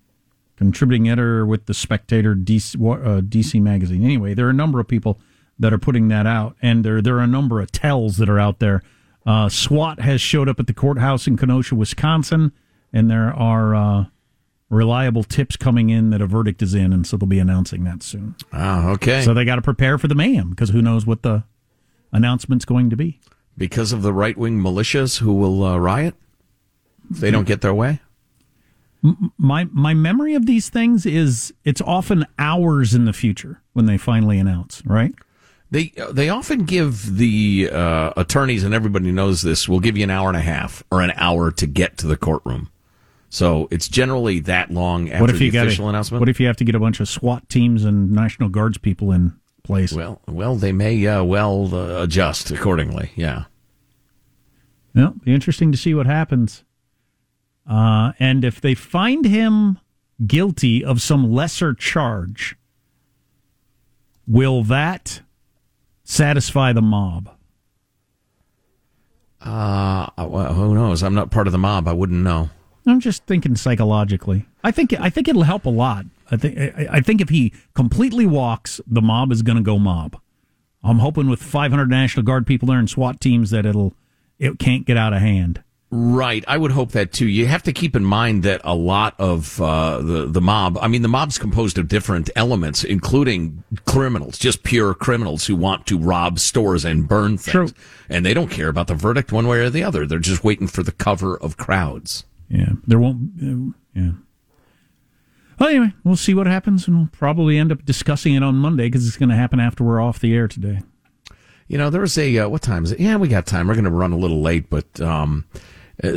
contributing 0.58 1.10
editor 1.10 1.46
with 1.46 1.66
the 1.66 1.74
Spectator 1.74 2.34
DC, 2.34 2.76
uh, 2.76 3.22
DC 3.22 3.62
magazine. 3.62 4.04
Anyway, 4.04 4.34
there 4.34 4.48
are 4.48 4.52
a 4.52 4.54
number 4.54 4.80
of 4.80 4.88
people 4.88 5.20
that 5.60 5.74
are 5.74 5.78
putting 5.78 6.08
that 6.08 6.26
out, 6.26 6.56
and 6.62 6.84
there 6.84 7.02
there 7.02 7.18
are 7.18 7.24
a 7.24 7.28
number 7.28 7.60
of 7.60 7.72
tells 7.72 8.18
that 8.18 8.30
are 8.30 8.40
out 8.40 8.60
there. 8.60 8.82
Uh, 9.26 9.50
SWAT 9.50 10.00
has 10.00 10.20
showed 10.20 10.50
up 10.50 10.60
at 10.60 10.68
the 10.68 10.74
courthouse 10.74 11.28
in 11.28 11.38
Kenosha, 11.38 11.76
Wisconsin, 11.76 12.54
and 12.92 13.12
there 13.12 13.34
are 13.34 13.76
uh, 13.76 14.06
reliable 14.70 15.24
tips 15.24 15.58
coming 15.58 15.90
in 15.90 16.10
that 16.10 16.22
a 16.22 16.28
verdict 16.28 16.62
is 16.62 16.74
in, 16.74 16.92
and 16.94 17.06
so 17.06 17.18
they'll 17.18 17.28
be 17.28 17.40
announcing 17.40 17.84
that 17.84 18.02
soon. 18.02 18.36
Oh, 18.54 18.92
okay. 18.92 19.22
So 19.22 19.34
they 19.34 19.46
got 19.46 19.58
to 19.58 19.62
prepare 19.62 19.98
for 19.98 20.08
the 20.08 20.16
mayhem 20.16 20.50
because 20.50 20.70
who 20.70 20.82
knows 20.82 21.06
what 21.06 21.22
the 21.22 21.44
announcement's 22.14 22.64
going 22.64 22.90
to 22.90 22.96
be. 22.96 23.20
Because 23.58 23.92
of 23.92 24.02
the 24.02 24.14
right 24.14 24.38
wing 24.38 24.60
militias 24.60 25.20
who 25.20 25.34
will 25.34 25.64
uh, 25.64 25.78
riot 25.78 26.16
if 27.12 27.18
they 27.18 27.30
don't 27.30 27.46
get 27.46 27.62
their 27.62 27.74
way? 27.74 28.00
My 29.38 29.66
my 29.66 29.94
memory 29.94 30.34
of 30.34 30.46
these 30.46 30.70
things 30.70 31.06
is 31.06 31.54
it's 31.66 31.82
often 31.82 32.26
hours 32.40 32.94
in 32.94 33.04
the 33.04 33.12
future 33.12 33.62
when 33.74 33.86
they 33.86 33.98
finally 33.98 34.40
announce, 34.40 34.82
right? 34.86 35.14
They 35.72 35.92
they 36.10 36.30
often 36.30 36.64
give 36.64 37.18
the 37.18 37.70
uh, 37.70 38.14
attorneys, 38.16 38.64
and 38.64 38.74
everybody 38.74 39.12
knows 39.12 39.42
this, 39.42 39.68
will 39.68 39.82
give 39.82 39.98
you 39.98 40.06
an 40.06 40.10
hour 40.10 40.30
and 40.30 40.38
a 40.38 40.42
half 40.42 40.84
or 40.90 41.02
an 41.02 41.12
hour 41.18 41.52
to 41.52 41.68
get 41.68 41.98
to 41.98 42.08
the 42.08 42.16
courtroom. 42.16 42.70
So 43.30 43.68
it's 43.72 43.88
generally 43.88 44.40
that 44.42 44.72
long 44.72 45.10
after 45.10 45.22
what 45.22 45.30
if 45.32 45.42
you 45.42 45.52
the 45.52 45.58
official 45.58 45.90
announcement. 45.90 46.22
What 46.22 46.30
if 46.30 46.40
you 46.40 46.46
have 46.48 46.58
to 46.58 46.64
get 46.64 46.76
a 46.76 46.80
bunch 46.80 47.00
of 47.00 47.10
SWAT 47.10 47.50
teams 47.50 47.84
and 47.84 48.12
National 48.12 48.48
Guards 48.48 48.78
people 48.78 49.12
in 49.12 49.34
place? 49.64 49.94
Well, 49.94 50.22
well, 50.28 50.56
they 50.56 50.72
may 50.72 51.06
uh, 51.08 51.24
well 51.24 51.74
uh, 51.74 52.04
adjust 52.04 52.52
accordingly. 52.52 53.12
Yeah. 53.16 53.46
Well, 54.94 55.16
be 55.24 55.34
interesting 55.34 55.72
to 55.72 55.78
see 55.78 55.94
what 55.94 56.06
happens. 56.06 56.64
Uh, 57.68 58.12
and 58.20 58.44
if 58.44 58.60
they 58.60 58.76
find 58.76 59.26
him 59.26 59.80
guilty 60.26 60.84
of 60.84 61.02
some 61.02 61.32
lesser 61.32 61.74
charge, 61.74 62.56
will 64.28 64.64
that 64.64 65.22
satisfy 66.04 66.74
the 66.74 66.82
mob? 66.82 67.30
Uh, 69.42 70.10
well, 70.18 70.54
who 70.54 70.76
knows? 70.76 71.04
I'm 71.04 71.16
not 71.16 71.32
part 71.32 71.48
of 71.48 71.54
the 71.54 71.58
mob. 71.58 71.88
I 71.88 71.94
wouldn't 71.94 72.24
know. 72.24 72.50
I'm 72.86 73.00
just 73.00 73.26
thinking 73.26 73.56
psychologically. 73.56 74.46
I 74.64 74.72
think 74.72 74.94
I 75.00 75.10
think 75.10 75.28
it'll 75.28 75.44
help 75.44 75.66
a 75.66 75.70
lot. 75.70 76.06
I 76.32 76.38
think 76.38 76.58
I, 76.58 77.02
think 77.02 77.22
if 77.22 77.30
he 77.30 77.54
completely 77.74 78.26
walks, 78.26 78.80
the 78.88 79.02
mob 79.02 79.32
is 79.32 79.42
going 79.42 79.58
to 79.58 79.64
go 79.64 79.78
mob. 79.78 80.20
I'm 80.84 81.00
hoping 81.00 81.30
with 81.30 81.42
500 81.42 81.90
National 81.90 82.24
Guard 82.24 82.46
people 82.46 82.68
there 82.68 82.80
and 82.80 82.90
SWAT 82.90 83.22
teams 83.22 83.52
that 83.52 83.66
it'll 83.66 83.94
it 84.40 84.60
can't 84.60 84.86
get 84.86 84.98
out 84.98 85.14
of 85.14 85.20
hand. 85.20 85.64
Right. 85.96 86.44
I 86.48 86.58
would 86.58 86.72
hope 86.72 86.94
that 86.94 87.14
too. 87.14 87.28
You 87.28 87.46
have 87.46 87.62
to 87.64 87.72
keep 87.72 87.96
in 87.96 88.04
mind 88.04 88.42
that 88.44 88.62
a 88.64 88.74
lot 88.74 89.14
of 89.20 89.62
uh, 89.62 90.00
the 90.02 90.26
the 90.26 90.42
mob. 90.42 90.76
I 90.82 90.88
mean, 90.88 91.04
the 91.04 91.08
mob's 91.08 91.38
composed 91.38 91.78
of 91.78 91.88
different 91.88 92.32
elements, 92.36 92.84
including 92.84 93.64
criminals, 93.86 94.40
just 94.40 94.64
pure 94.64 94.96
criminals 94.96 95.46
who 95.46 95.56
want 95.56 95.86
to 95.88 96.00
rob 96.00 96.40
stores 96.40 96.84
and 96.84 97.08
burn 97.08 97.38
things, 97.38 97.74
True. 97.74 97.82
and 98.10 98.26
they 98.26 98.34
don't 98.34 98.50
care 98.50 98.70
about 98.70 98.88
the 98.88 98.96
verdict 98.96 99.32
one 99.32 99.48
way 99.48 99.60
or 99.60 99.70
the 99.70 99.84
other. 99.84 100.08
They're 100.08 100.18
just 100.18 100.44
waiting 100.44 100.66
for 100.66 100.82
the 100.82 100.92
cover 100.92 101.38
of 101.38 101.58
crowds. 101.58 102.26
Yeah, 102.50 102.72
there 102.88 103.00
won't. 103.00 103.76
Yeah. 103.94 104.14
Anyway, 105.70 105.94
we'll 106.04 106.16
see 106.16 106.34
what 106.34 106.48
happens, 106.48 106.88
and 106.88 106.98
we'll 106.98 107.10
probably 107.12 107.58
end 107.58 107.72
up 107.72 107.86
discussing 107.86 108.36
it 108.36 108.44
on 108.44 108.56
Monday 108.56 108.86
because 108.88 109.08
it's 109.08 109.18
going 109.18 109.30
to 109.30 109.36
happen 109.36 109.60
after 109.60 109.84
we're 109.84 110.02
off 110.02 110.20
the 110.20 110.34
air 110.34 110.48
today. 110.48 110.82
You 111.68 111.78
know, 111.78 111.90
there 111.90 112.02
was 112.02 112.18
a 112.18 112.38
uh, 112.40 112.50
what 112.50 112.62
time 112.62 112.84
is 112.84 112.92
it? 112.92 113.00
Yeah, 113.00 113.18
we 113.18 113.28
got 113.28 113.46
time. 113.46 113.68
We're 113.68 113.76
going 113.76 113.86
to 113.86 113.90
run 113.90 114.12
a 114.12 114.18
little 114.18 114.42
late, 114.42 114.70
but 114.70 115.00
um, 115.02 115.46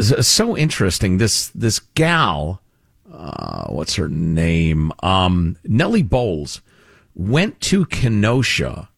so 0.00 0.56
interesting. 0.56 1.18
This 1.18 1.48
this 1.48 1.78
gal 1.78 2.60
uh, 3.16 3.66
what's 3.68 3.94
her 3.96 4.08
name? 4.08 4.92
Um, 5.00 5.56
Nellie 5.64 6.02
Bowles 6.02 6.60
went 7.14 7.60
to 7.62 7.86
Kenosha 7.86 8.88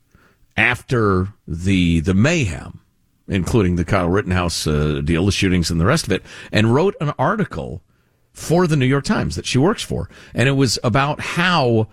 after 0.57 1.29
the 1.47 2.01
the 2.01 2.15
mayhem, 2.15 2.81
including 3.29 3.77
the 3.77 3.85
Kyle 3.85 4.09
Rittenhouse 4.09 4.67
uh, 4.67 5.01
deal, 5.05 5.27
the 5.27 5.33
shootings, 5.33 5.71
and 5.71 5.81
the 5.81 5.87
rest 5.87 6.07
of 6.07 6.13
it, 6.13 6.23
and 6.51 6.75
wrote 6.75 6.97
an 7.01 7.13
article 7.19 7.83
for 8.39 8.67
the 8.67 8.77
New 8.77 8.87
York 8.87 9.05
Times 9.05 9.37
that 9.37 9.47
she 9.47 9.59
works 9.59 9.83
for, 9.83 10.09
and 10.35 10.49
it 10.49 10.53
was 10.53 10.79
about 10.83 11.21
how 11.21 11.89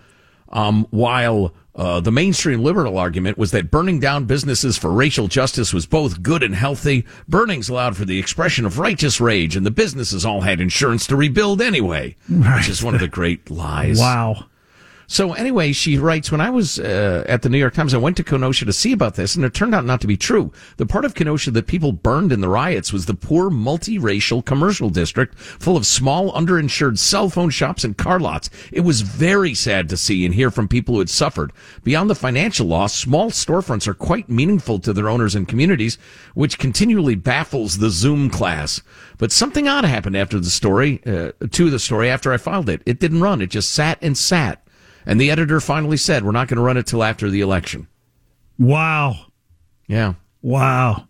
um, 0.48 0.86
while 0.90 1.52
uh, 1.74 2.00
the 2.00 2.12
mainstream 2.12 2.62
liberal 2.62 2.96
argument 2.96 3.36
was 3.36 3.50
that 3.50 3.70
burning 3.70 4.00
down 4.00 4.24
businesses 4.24 4.78
for 4.78 4.90
racial 4.90 5.28
justice 5.28 5.74
was 5.74 5.84
both 5.86 6.22
good 6.22 6.42
and 6.42 6.54
healthy. 6.54 7.04
Burnings 7.28 7.68
allowed 7.68 7.96
for 7.96 8.04
the 8.04 8.18
expression 8.18 8.64
of 8.64 8.78
righteous 8.78 9.20
rage, 9.20 9.56
and 9.56 9.66
the 9.66 9.70
businesses 9.70 10.24
all 10.24 10.40
had 10.40 10.60
insurance 10.60 11.06
to 11.08 11.16
rebuild 11.16 11.60
anyway, 11.60 12.16
which 12.28 12.68
is 12.68 12.82
one 12.82 12.94
of 12.94 13.00
the 13.00 13.08
great 13.08 13.50
lies. 13.50 13.98
Wow. 13.98 14.46
So 15.06 15.34
anyway, 15.34 15.72
she 15.72 15.98
writes, 15.98 16.32
when 16.32 16.40
I 16.40 16.50
was 16.50 16.78
uh, 16.78 17.24
at 17.28 17.42
the 17.42 17.48
New 17.48 17.58
York 17.58 17.74
Times, 17.74 17.94
I 17.94 17.98
went 17.98 18.16
to 18.16 18.24
Kenosha 18.24 18.64
to 18.64 18.72
see 18.72 18.92
about 18.92 19.14
this, 19.14 19.36
and 19.36 19.44
it 19.44 19.54
turned 19.54 19.74
out 19.74 19.84
not 19.84 20.00
to 20.00 20.06
be 20.06 20.16
true. 20.16 20.52
The 20.78 20.86
part 20.86 21.04
of 21.04 21.14
Kenosha 21.14 21.52
that 21.52 21.66
people 21.66 21.92
burned 21.92 22.32
in 22.32 22.40
the 22.40 22.48
riots 22.48 22.92
was 22.92 23.06
the 23.06 23.14
poor 23.14 23.50
multiracial 23.50 24.44
commercial 24.44 24.90
district 24.90 25.38
full 25.38 25.76
of 25.76 25.86
small, 25.86 26.32
underinsured 26.32 26.98
cell 26.98 27.28
phone 27.28 27.50
shops 27.50 27.84
and 27.84 27.96
car 27.96 28.18
lots. 28.18 28.50
It 28.72 28.80
was 28.80 29.02
very 29.02 29.54
sad 29.54 29.88
to 29.90 29.96
see 29.96 30.24
and 30.24 30.34
hear 30.34 30.50
from 30.50 30.68
people 30.68 30.94
who 30.94 31.00
had 31.00 31.10
suffered. 31.10 31.52
Beyond 31.84 32.10
the 32.10 32.14
financial 32.14 32.66
loss, 32.66 32.94
small 32.94 33.30
storefronts 33.30 33.86
are 33.86 33.94
quite 33.94 34.28
meaningful 34.28 34.80
to 34.80 34.92
their 34.92 35.08
owners 35.08 35.34
and 35.34 35.46
communities, 35.46 35.98
which 36.34 36.58
continually 36.58 37.14
baffles 37.14 37.78
the 37.78 37.90
Zoom 37.90 38.28
class. 38.28 38.82
But 39.18 39.32
something 39.32 39.68
odd 39.68 39.84
happened 39.84 40.16
after 40.16 40.40
the 40.40 40.50
story, 40.50 41.00
uh, 41.06 41.32
to 41.52 41.70
the 41.70 41.78
story 41.78 42.10
after 42.10 42.32
I 42.32 42.36
filed 42.36 42.68
it. 42.68 42.82
It 42.84 42.98
didn't 42.98 43.20
run. 43.20 43.40
It 43.40 43.50
just 43.50 43.72
sat 43.72 43.98
and 44.02 44.18
sat. 44.18 44.65
And 45.06 45.20
the 45.20 45.30
editor 45.30 45.60
finally 45.60 45.96
said, 45.96 46.24
we're 46.24 46.32
not 46.32 46.48
going 46.48 46.56
to 46.56 46.62
run 46.62 46.76
it 46.76 46.86
till 46.86 47.04
after 47.04 47.30
the 47.30 47.40
election. 47.40 47.86
Wow. 48.58 49.14
Yeah. 49.86 50.14
Wow. 50.42 51.06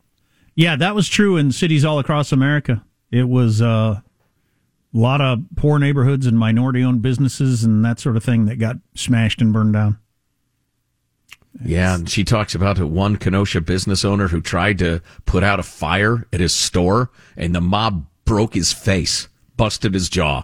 Yeah, 0.54 0.76
that 0.76 0.94
was 0.94 1.08
true 1.08 1.36
in 1.36 1.52
cities 1.52 1.84
all 1.84 1.98
across 1.98 2.32
America. 2.32 2.84
It 3.10 3.28
was 3.28 3.62
uh, 3.62 4.00
a 4.94 4.98
lot 4.98 5.20
of 5.20 5.40
poor 5.56 5.78
neighborhoods 5.78 6.26
and 6.26 6.38
minority 6.38 6.82
owned 6.82 7.02
businesses 7.02 7.64
and 7.64 7.84
that 7.84 7.98
sort 7.98 8.16
of 8.16 8.24
thing 8.24 8.46
that 8.46 8.56
got 8.56 8.76
smashed 8.94 9.40
and 9.40 9.52
burned 9.52 9.72
down. 9.72 9.98
Yeah, 11.64 11.94
and 11.94 12.08
she 12.08 12.22
talks 12.24 12.54
about 12.54 12.78
one 12.78 13.16
Kenosha 13.16 13.62
business 13.62 14.04
owner 14.04 14.28
who 14.28 14.42
tried 14.42 14.78
to 14.80 15.00
put 15.24 15.42
out 15.42 15.58
a 15.58 15.62
fire 15.62 16.26
at 16.30 16.40
his 16.40 16.52
store, 16.52 17.10
and 17.34 17.54
the 17.54 17.62
mob 17.62 18.06
broke 18.26 18.52
his 18.52 18.74
face, 18.74 19.28
busted 19.56 19.94
his 19.94 20.10
jaw. 20.10 20.42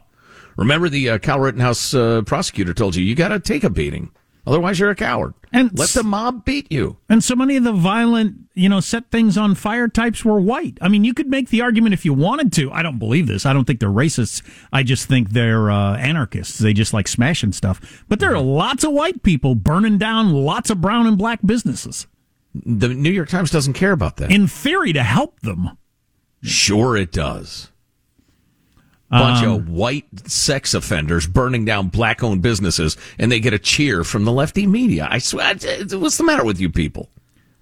Remember, 0.57 0.89
the 0.89 1.11
uh, 1.11 1.19
Kyle 1.19 1.41
Rittenhouse 1.41 1.95
uh, 1.95 2.23
prosecutor 2.23 2.75
told 2.75 2.97
you 2.97 3.05
you 3.05 3.15
got 3.15 3.29
to 3.29 3.41
take 3.41 3.65
a 3.65 3.71
beating, 3.71 4.11
otherwise 4.47 4.79
you're 4.79 4.91
a 4.91 4.95
coward. 4.95 5.35
And 5.55 5.79
let 5.79 5.91
the 5.91 6.03
mob 6.03 6.47
beat 6.47 6.73
you. 6.73 6.97
And 7.11 7.23
so 7.23 7.37
many 7.37 7.57
of 7.57 7.65
the 7.65 7.75
violent, 7.75 8.37
you 8.55 8.71
know, 8.71 8.81
set 8.81 9.11
things 9.11 9.37
on 9.37 9.55
fire 9.55 9.87
types 9.87 10.25
were 10.25 10.41
white. 10.41 10.79
I 10.81 10.89
mean, 10.89 11.05
you 11.05 11.13
could 11.13 11.27
make 11.27 11.51
the 11.51 11.61
argument 11.61 11.93
if 11.93 12.07
you 12.07 12.15
wanted 12.15 12.55
to. 12.55 12.73
I 12.73 12.83
don't 12.83 12.99
believe 12.99 13.27
this. 13.27 13.45
I 13.45 13.53
don't 13.53 13.67
think 13.67 13.79
they're 13.79 13.91
racists. 13.91 14.43
I 14.73 14.83
just 14.83 15.09
think 15.09 15.31
they're 15.31 15.71
uh, 15.71 15.99
anarchists. 15.99 16.59
They 16.59 16.73
just 16.73 16.95
like 16.95 17.07
smashing 17.07 17.53
stuff. 17.53 18.03
But 18.09 18.19
there 18.19 18.35
are 18.35 18.41
lots 18.41 18.83
of 18.83 18.93
white 18.93 19.23
people 19.23 19.55
burning 19.55 19.99
down 19.99 20.33
lots 20.33 20.71
of 20.71 20.81
brown 20.81 21.07
and 21.07 21.19
black 21.19 21.41
businesses. 21.45 22.07
The 22.55 22.89
New 22.89 23.11
York 23.11 23.29
Times 23.29 23.51
doesn't 23.51 23.75
care 23.75 23.93
about 23.93 24.17
that. 24.19 24.31
In 24.31 24.47
theory, 24.47 24.95
to 24.95 25.03
help 25.03 25.41
them. 25.41 25.77
Sure, 26.43 26.97
it 26.97 27.13
does. 27.13 27.72
Bunch 29.13 29.45
Um, 29.45 29.53
of 29.53 29.69
white 29.69 30.07
sex 30.27 30.73
offenders 30.73 31.27
burning 31.27 31.67
down 31.67 31.89
black 31.89 32.23
owned 32.25 32.41
businesses, 32.41 32.97
and 33.19 33.31
they 33.31 33.41
get 33.41 33.53
a 33.53 33.59
cheer 33.59 34.05
from 34.05 34.25
the 34.25 34.33
lefty 34.33 34.67
media. 34.67 35.07
I 35.11 35.19
swear, 35.19 35.55
what's 35.55 36.17
the 36.17 36.25
matter 36.25 36.45
with 36.45 36.59
you 36.59 36.71
people? 36.71 37.11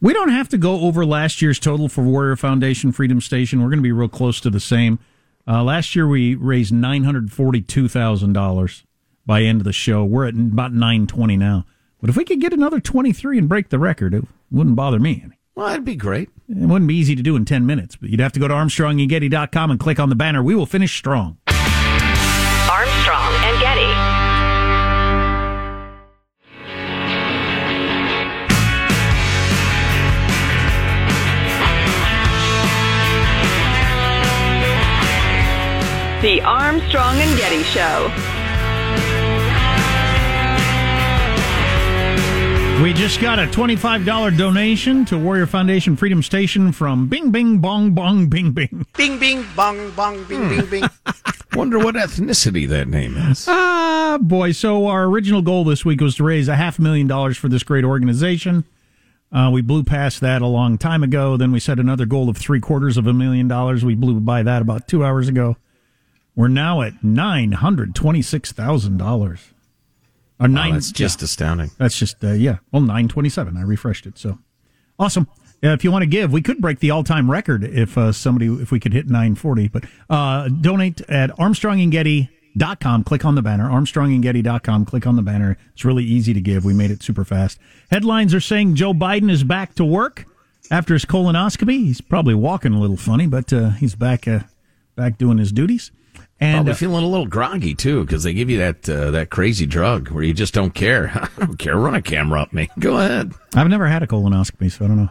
We 0.00 0.12
don't 0.12 0.28
have 0.30 0.48
to 0.50 0.58
go 0.58 0.80
over 0.82 1.04
last 1.04 1.42
year's 1.42 1.58
total 1.58 1.88
for 1.88 2.02
Warrior 2.02 2.36
Foundation 2.36 2.92
Freedom 2.92 3.20
Station. 3.20 3.60
We're 3.60 3.68
going 3.68 3.80
to 3.80 3.82
be 3.82 3.90
real 3.92 4.08
close 4.08 4.40
to 4.42 4.48
the 4.50 4.60
same. 4.60 5.00
Uh, 5.46 5.64
last 5.64 5.96
year 5.96 6.06
we 6.06 6.36
raised 6.36 6.72
nine 6.72 7.02
hundred 7.04 7.32
forty-two 7.32 7.88
thousand 7.88 8.32
dollars 8.32 8.84
by 9.26 9.42
end 9.42 9.60
of 9.60 9.64
the 9.64 9.72
show. 9.72 10.04
We're 10.04 10.28
at 10.28 10.34
about 10.34 10.72
nine 10.72 11.06
twenty 11.08 11.36
now. 11.36 11.66
But 12.00 12.10
if 12.10 12.16
we 12.16 12.24
could 12.24 12.40
get 12.40 12.52
another 12.52 12.78
twenty-three 12.78 13.36
and 13.38 13.48
break 13.48 13.70
the 13.70 13.78
record, 13.80 14.14
it 14.14 14.24
wouldn't 14.52 14.76
bother 14.76 15.00
me 15.00 15.20
any. 15.24 15.34
Well, 15.56 15.66
that'd 15.68 15.84
be 15.84 15.96
great. 15.96 16.30
It 16.48 16.56
wouldn't 16.56 16.88
be 16.88 16.94
easy 16.96 17.14
to 17.16 17.22
do 17.22 17.36
in 17.36 17.44
ten 17.44 17.66
minutes, 17.66 17.96
but 17.96 18.08
you'd 18.08 18.20
have 18.20 18.32
to 18.32 18.40
go 18.40 18.48
to 18.48 18.54
ArmstrongandGetty.com 18.54 19.70
and 19.72 19.78
click 19.80 20.00
on 20.00 20.08
the 20.08 20.14
banner. 20.14 20.42
We 20.42 20.54
will 20.54 20.64
finish 20.64 20.96
strong. 20.96 21.36
The 36.22 36.42
Armstrong 36.42 37.16
and 37.16 37.38
Getty 37.38 37.62
Show. 37.62 38.12
We 42.82 42.92
just 42.92 43.22
got 43.22 43.38
a 43.38 43.46
$25 43.46 44.36
donation 44.36 45.06
to 45.06 45.18
Warrior 45.18 45.46
Foundation 45.46 45.96
Freedom 45.96 46.22
Station 46.22 46.72
from 46.72 47.08
Bing 47.08 47.30
Bing 47.30 47.60
Bong 47.60 47.92
Bong 47.92 48.28
Bing 48.28 48.52
Bing. 48.52 48.84
Bing, 48.98 49.18
bing, 49.18 49.46
bong, 49.56 49.92
bong, 49.92 50.22
bing, 50.24 50.46
bing, 50.50 50.66
bing. 50.66 50.84
Wonder 51.54 51.78
what 51.78 51.94
ethnicity 51.94 52.68
that 52.68 52.88
name 52.88 53.16
is. 53.16 53.46
Ah, 53.48 54.18
boy. 54.20 54.52
So 54.52 54.88
our 54.88 55.04
original 55.04 55.40
goal 55.40 55.64
this 55.64 55.86
week 55.86 56.02
was 56.02 56.16
to 56.16 56.24
raise 56.24 56.48
a 56.48 56.56
half 56.56 56.78
million 56.78 57.06
dollars 57.06 57.38
for 57.38 57.48
this 57.48 57.62
great 57.62 57.84
organization. 57.84 58.64
Uh, 59.32 59.48
we 59.50 59.62
blew 59.62 59.84
past 59.84 60.20
that 60.20 60.42
a 60.42 60.46
long 60.46 60.76
time 60.76 61.02
ago. 61.02 61.38
Then 61.38 61.50
we 61.50 61.60
set 61.60 61.78
another 61.78 62.04
goal 62.04 62.28
of 62.28 62.36
three 62.36 62.60
quarters 62.60 62.98
of 62.98 63.06
a 63.06 63.14
million 63.14 63.48
dollars. 63.48 63.86
We 63.86 63.94
blew 63.94 64.20
by 64.20 64.42
that 64.42 64.60
about 64.60 64.86
two 64.86 65.02
hours 65.02 65.26
ago. 65.26 65.56
We're 66.36 66.48
now 66.48 66.82
at 66.82 67.02
nine 67.04 67.52
hundred 67.52 67.94
twenty-six 67.94 68.52
thousand 68.52 68.96
dollars. 68.98 69.40
Or 70.38 70.48
Wow, 70.48 70.54
nine, 70.54 70.72
that's 70.74 70.90
just 70.90 71.20
yeah. 71.20 71.24
astounding. 71.24 71.70
That's 71.76 71.98
just 71.98 72.22
uh, 72.24 72.32
yeah. 72.32 72.58
Well, 72.72 72.82
nine 72.82 73.08
twenty-seven. 73.08 73.56
I 73.56 73.62
refreshed 73.62 74.06
it. 74.06 74.16
So 74.18 74.38
awesome. 74.98 75.28
Uh, 75.62 75.68
if 75.68 75.84
you 75.84 75.92
want 75.92 76.02
to 76.02 76.06
give, 76.06 76.32
we 76.32 76.40
could 76.40 76.58
break 76.58 76.78
the 76.78 76.90
all-time 76.90 77.30
record 77.30 77.62
if 77.64 77.98
uh, 77.98 78.12
somebody 78.12 78.46
if 78.46 78.70
we 78.72 78.80
could 78.80 78.94
hit 78.94 79.08
nine 79.08 79.34
forty. 79.34 79.68
But 79.68 79.84
uh, 80.08 80.48
donate 80.48 81.02
at 81.02 81.30
ArmstrongandGetty.com. 81.30 83.04
Click 83.04 83.24
on 83.26 83.34
the 83.34 83.42
banner. 83.42 83.68
ArmstrongandGetty.com. 83.68 84.86
Click 84.86 85.06
on 85.06 85.16
the 85.16 85.22
banner. 85.22 85.58
It's 85.74 85.84
really 85.84 86.04
easy 86.04 86.32
to 86.32 86.40
give. 86.40 86.64
We 86.64 86.72
made 86.72 86.90
it 86.90 87.02
super 87.02 87.24
fast. 87.24 87.58
Headlines 87.90 88.32
are 88.32 88.40
saying 88.40 88.76
Joe 88.76 88.94
Biden 88.94 89.30
is 89.30 89.44
back 89.44 89.74
to 89.74 89.84
work 89.84 90.24
after 90.70 90.94
his 90.94 91.04
colonoscopy. 91.04 91.84
He's 91.84 92.00
probably 92.00 92.34
walking 92.34 92.72
a 92.72 92.80
little 92.80 92.96
funny, 92.96 93.26
but 93.26 93.52
uh, 93.52 93.70
he's 93.70 93.94
back 93.94 94.26
uh, 94.26 94.40
back 94.96 95.18
doing 95.18 95.36
his 95.36 95.52
duties. 95.52 95.90
And 96.42 96.56
Probably 96.56 96.72
uh, 96.72 96.76
feeling 96.76 97.04
a 97.04 97.08
little 97.08 97.26
groggy 97.26 97.74
too, 97.74 98.02
because 98.04 98.22
they 98.22 98.32
give 98.32 98.48
you 98.48 98.58
that 98.58 98.88
uh, 98.88 99.10
that 99.10 99.28
crazy 99.30 99.66
drug 99.66 100.08
where 100.10 100.24
you 100.24 100.32
just 100.32 100.54
don't 100.54 100.74
care. 100.74 101.10
I 101.14 101.28
don't 101.44 101.58
care. 101.58 101.76
Run 101.76 101.94
a 101.94 102.00
camera 102.02 102.40
up 102.40 102.52
me. 102.52 102.70
Go 102.78 102.96
ahead. 102.98 103.34
I've 103.54 103.68
never 103.68 103.86
had 103.86 104.02
a 104.02 104.06
colonoscopy, 104.06 104.72
so 104.72 104.86
I 104.86 104.88
don't 104.88 104.96
know. 104.96 105.10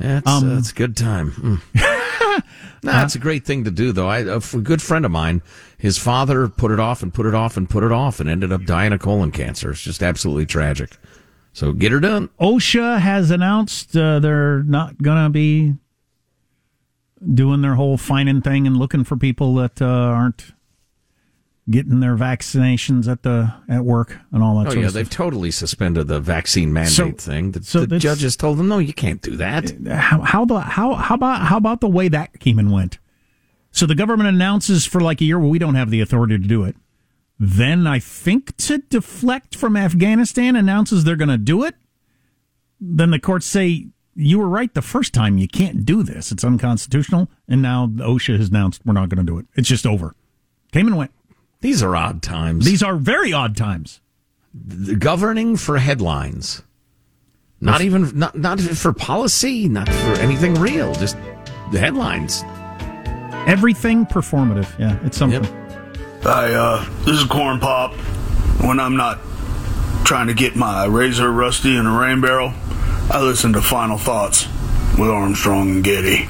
That's 0.00 0.26
Um, 0.28 0.50
uh, 0.50 0.54
that's 0.56 0.70
a 0.70 0.74
good 0.74 0.96
time. 0.96 1.60
Mm. 1.78 2.42
no, 2.84 3.02
it's 3.02 3.14
a 3.16 3.18
great 3.18 3.44
thing 3.44 3.64
to 3.64 3.70
do, 3.70 3.90
though. 3.90 4.08
I, 4.08 4.18
a 4.18 4.38
good 4.40 4.80
friend 4.82 5.04
of 5.04 5.10
mine, 5.10 5.42
his 5.76 5.98
father 5.98 6.48
put 6.48 6.70
it 6.70 6.78
off 6.78 7.02
and 7.02 7.12
put 7.12 7.26
it 7.26 7.34
off 7.34 7.56
and 7.56 7.68
put 7.68 7.82
it 7.82 7.90
off, 7.90 8.20
and 8.20 8.28
ended 8.30 8.52
up 8.52 8.64
dying 8.64 8.92
of 8.92 9.00
colon 9.00 9.30
cancer. 9.32 9.70
It's 9.70 9.80
just 9.82 10.02
absolutely 10.02 10.46
tragic. 10.46 10.96
So 11.52 11.72
get 11.72 11.90
her 11.90 11.98
done. 12.00 12.28
OSHA 12.40 13.00
has 13.00 13.30
announced 13.32 13.96
uh, 13.96 14.20
they're 14.20 14.62
not 14.62 15.02
going 15.02 15.24
to 15.24 15.30
be 15.30 15.74
doing 17.34 17.62
their 17.62 17.74
whole 17.74 17.96
finding 17.96 18.40
thing 18.42 18.66
and 18.66 18.76
looking 18.76 19.04
for 19.04 19.16
people 19.16 19.54
that 19.56 19.80
uh, 19.82 19.86
aren't 19.86 20.52
getting 21.70 22.00
their 22.00 22.16
vaccinations 22.16 23.06
at 23.10 23.22
the 23.22 23.52
at 23.68 23.84
work 23.84 24.16
and 24.32 24.42
all 24.42 24.58
that 24.58 24.68
Oh 24.68 24.70
sort 24.70 24.84
yeah, 24.84 24.90
they've 24.90 25.10
totally 25.10 25.50
suspended 25.50 26.06
the 26.06 26.18
vaccine 26.20 26.72
mandate 26.72 26.94
So- 27.20 27.30
thing. 27.30 27.52
The, 27.52 27.62
so 27.62 27.84
the 27.84 27.98
judges 27.98 28.36
told 28.36 28.58
them, 28.58 28.68
no, 28.68 28.78
you 28.78 28.94
can't 28.94 29.20
do 29.20 29.36
that. 29.36 29.70
How 29.86 30.20
how 30.22 30.44
the 30.46 30.60
how 30.60 30.94
how 30.94 31.14
about 31.14 31.42
how 31.42 31.56
about 31.58 31.80
the 31.80 31.88
way 31.88 32.08
that 32.08 32.40
came 32.40 32.58
and 32.58 32.72
went? 32.72 32.98
So 33.70 33.84
the 33.84 33.94
government 33.94 34.30
announces 34.30 34.86
for 34.86 35.00
like 35.00 35.20
a 35.20 35.24
year, 35.24 35.38
well, 35.38 35.50
we 35.50 35.58
don't 35.58 35.74
have 35.74 35.90
the 35.90 36.00
authority 36.00 36.38
to 36.38 36.48
do 36.48 36.64
it. 36.64 36.74
Then 37.38 37.86
I 37.86 37.98
think 37.98 38.56
to 38.56 38.78
deflect 38.78 39.54
from 39.54 39.76
Afghanistan 39.76 40.56
announces 40.56 41.04
they're 41.04 41.16
going 41.16 41.28
to 41.28 41.36
do 41.38 41.62
it. 41.64 41.74
Then 42.80 43.10
the 43.10 43.20
courts 43.20 43.46
say 43.46 43.88
you 44.18 44.40
were 44.40 44.48
right 44.48 44.74
the 44.74 44.82
first 44.82 45.14
time. 45.14 45.38
You 45.38 45.46
can't 45.46 45.86
do 45.86 46.02
this. 46.02 46.32
It's 46.32 46.42
unconstitutional. 46.42 47.28
And 47.46 47.62
now 47.62 47.86
OSHA 47.86 48.36
has 48.38 48.48
announced 48.48 48.82
we're 48.84 48.92
not 48.92 49.08
going 49.08 49.24
to 49.24 49.32
do 49.32 49.38
it. 49.38 49.46
It's 49.54 49.68
just 49.68 49.86
over. 49.86 50.16
Came 50.72 50.88
and 50.88 50.96
went. 50.96 51.12
These 51.60 51.82
are 51.84 51.94
odd 51.94 52.20
times. 52.20 52.64
These 52.64 52.82
are 52.82 52.96
very 52.96 53.32
odd 53.32 53.56
times. 53.56 54.00
The 54.52 54.96
governing 54.96 55.56
for 55.56 55.78
headlines, 55.78 56.62
not 57.60 57.80
even 57.80 58.18
not 58.18 58.36
not 58.36 58.60
for 58.60 58.92
policy, 58.92 59.68
not 59.68 59.88
for 59.88 60.12
anything 60.14 60.54
real. 60.54 60.94
Just 60.94 61.16
the 61.70 61.78
headlines. 61.78 62.42
Everything 63.46 64.06
performative. 64.06 64.76
Yeah, 64.78 64.98
it's 65.04 65.16
something. 65.16 65.44
I, 66.24 66.52
uh, 66.52 66.84
this 67.04 67.20
is 67.20 67.24
Corn 67.24 67.60
Pop. 67.60 67.92
When 68.62 68.80
I'm 68.80 68.96
not 68.96 69.18
trying 70.04 70.26
to 70.28 70.34
get 70.34 70.56
my 70.56 70.86
razor 70.86 71.30
rusty 71.30 71.76
in 71.76 71.86
a 71.86 71.98
rain 71.98 72.20
barrel, 72.20 72.52
I 73.10 73.22
listen 73.22 73.52
to 73.54 73.62
Final 73.62 73.96
Thoughts 73.96 74.46
with 74.98 75.08
Armstrong 75.08 75.70
and 75.70 75.84
Getty. 75.84 76.28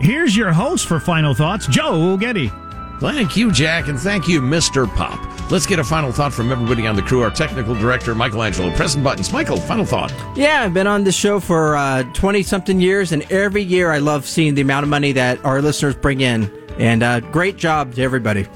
Here's 0.00 0.36
your 0.36 0.52
host 0.52 0.86
for 0.86 1.00
Final 1.00 1.34
Thoughts, 1.34 1.66
Joe 1.66 2.16
Getty. 2.16 2.50
Thank 3.00 3.36
you, 3.36 3.50
Jack, 3.50 3.88
and 3.88 3.98
thank 3.98 4.28
you, 4.28 4.40
Mr. 4.42 4.86
Pop. 4.96 5.18
Let's 5.50 5.66
get 5.66 5.78
a 5.78 5.84
final 5.84 6.12
thought 6.12 6.34
from 6.34 6.52
everybody 6.52 6.86
on 6.86 6.94
the 6.94 7.00
crew. 7.02 7.22
Our 7.22 7.30
technical 7.30 7.74
director, 7.74 8.14
Michelangelo. 8.14 8.70
pressing 8.76 9.02
buttons. 9.02 9.32
Michael, 9.32 9.56
final 9.56 9.86
thought. 9.86 10.12
Yeah, 10.36 10.62
I've 10.64 10.74
been 10.74 10.86
on 10.86 11.04
this 11.04 11.14
show 11.16 11.40
for 11.40 12.04
20 12.12 12.42
something 12.42 12.80
years, 12.80 13.12
and 13.12 13.22
every 13.32 13.62
year 13.62 13.90
I 13.90 13.98
love 13.98 14.26
seeing 14.26 14.54
the 14.54 14.60
amount 14.62 14.84
of 14.84 14.90
money 14.90 15.12
that 15.12 15.42
our 15.44 15.62
listeners 15.62 15.94
bring 15.94 16.20
in. 16.20 16.50
And 16.78 17.02
uh, 17.02 17.20
great 17.20 17.56
job 17.56 17.94
to 17.94 18.02
everybody. 18.02 18.46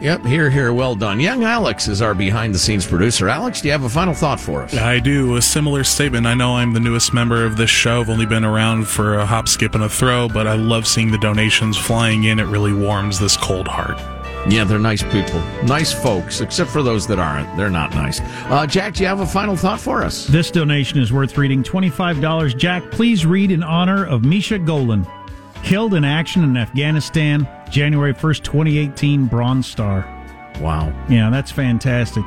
Yep, 0.00 0.26
hear, 0.26 0.50
hear, 0.50 0.74
well 0.74 0.94
done. 0.94 1.20
Young 1.20 1.44
Alex 1.44 1.88
is 1.88 2.02
our 2.02 2.14
behind 2.14 2.54
the 2.54 2.58
scenes 2.58 2.86
producer. 2.86 3.30
Alex, 3.30 3.62
do 3.62 3.68
you 3.68 3.72
have 3.72 3.84
a 3.84 3.88
final 3.88 4.12
thought 4.12 4.38
for 4.38 4.62
us? 4.62 4.76
I 4.76 4.98
do. 4.98 5.36
A 5.36 5.42
similar 5.42 5.84
statement. 5.84 6.26
I 6.26 6.34
know 6.34 6.56
I'm 6.56 6.74
the 6.74 6.80
newest 6.80 7.14
member 7.14 7.46
of 7.46 7.56
this 7.56 7.70
show. 7.70 8.02
I've 8.02 8.10
only 8.10 8.26
been 8.26 8.44
around 8.44 8.86
for 8.86 9.14
a 9.14 9.24
hop, 9.24 9.48
skip, 9.48 9.74
and 9.74 9.84
a 9.84 9.88
throw, 9.88 10.28
but 10.28 10.46
I 10.46 10.54
love 10.54 10.86
seeing 10.86 11.10
the 11.10 11.18
donations 11.18 11.78
flying 11.78 12.24
in. 12.24 12.38
It 12.38 12.44
really 12.44 12.74
warms 12.74 13.18
this 13.18 13.38
cold 13.38 13.66
heart. 13.66 13.98
Yeah, 14.48 14.64
they're 14.64 14.78
nice 14.78 15.02
people. 15.02 15.40
Nice 15.64 15.92
folks, 15.92 16.40
except 16.42 16.70
for 16.70 16.82
those 16.82 17.06
that 17.06 17.18
aren't. 17.18 17.56
They're 17.56 17.70
not 17.70 17.92
nice. 17.92 18.20
Uh, 18.50 18.66
Jack, 18.66 18.94
do 18.94 19.02
you 19.02 19.08
have 19.08 19.20
a 19.20 19.26
final 19.26 19.56
thought 19.56 19.80
for 19.80 20.04
us? 20.04 20.26
This 20.26 20.50
donation 20.50 21.00
is 21.00 21.10
worth 21.12 21.36
reading 21.38 21.62
$25. 21.62 22.56
Jack, 22.56 22.90
please 22.90 23.24
read 23.24 23.50
in 23.50 23.62
honor 23.62 24.04
of 24.04 24.24
Misha 24.24 24.58
Golan, 24.58 25.06
killed 25.64 25.94
in 25.94 26.04
action 26.04 26.44
in 26.44 26.56
Afghanistan, 26.56 27.48
January 27.70 28.14
1st, 28.14 28.42
2018, 28.44 29.26
Bronze 29.26 29.66
Star. 29.66 30.04
Wow. 30.60 30.92
Yeah, 31.08 31.30
that's 31.30 31.50
fantastic. 31.50 32.24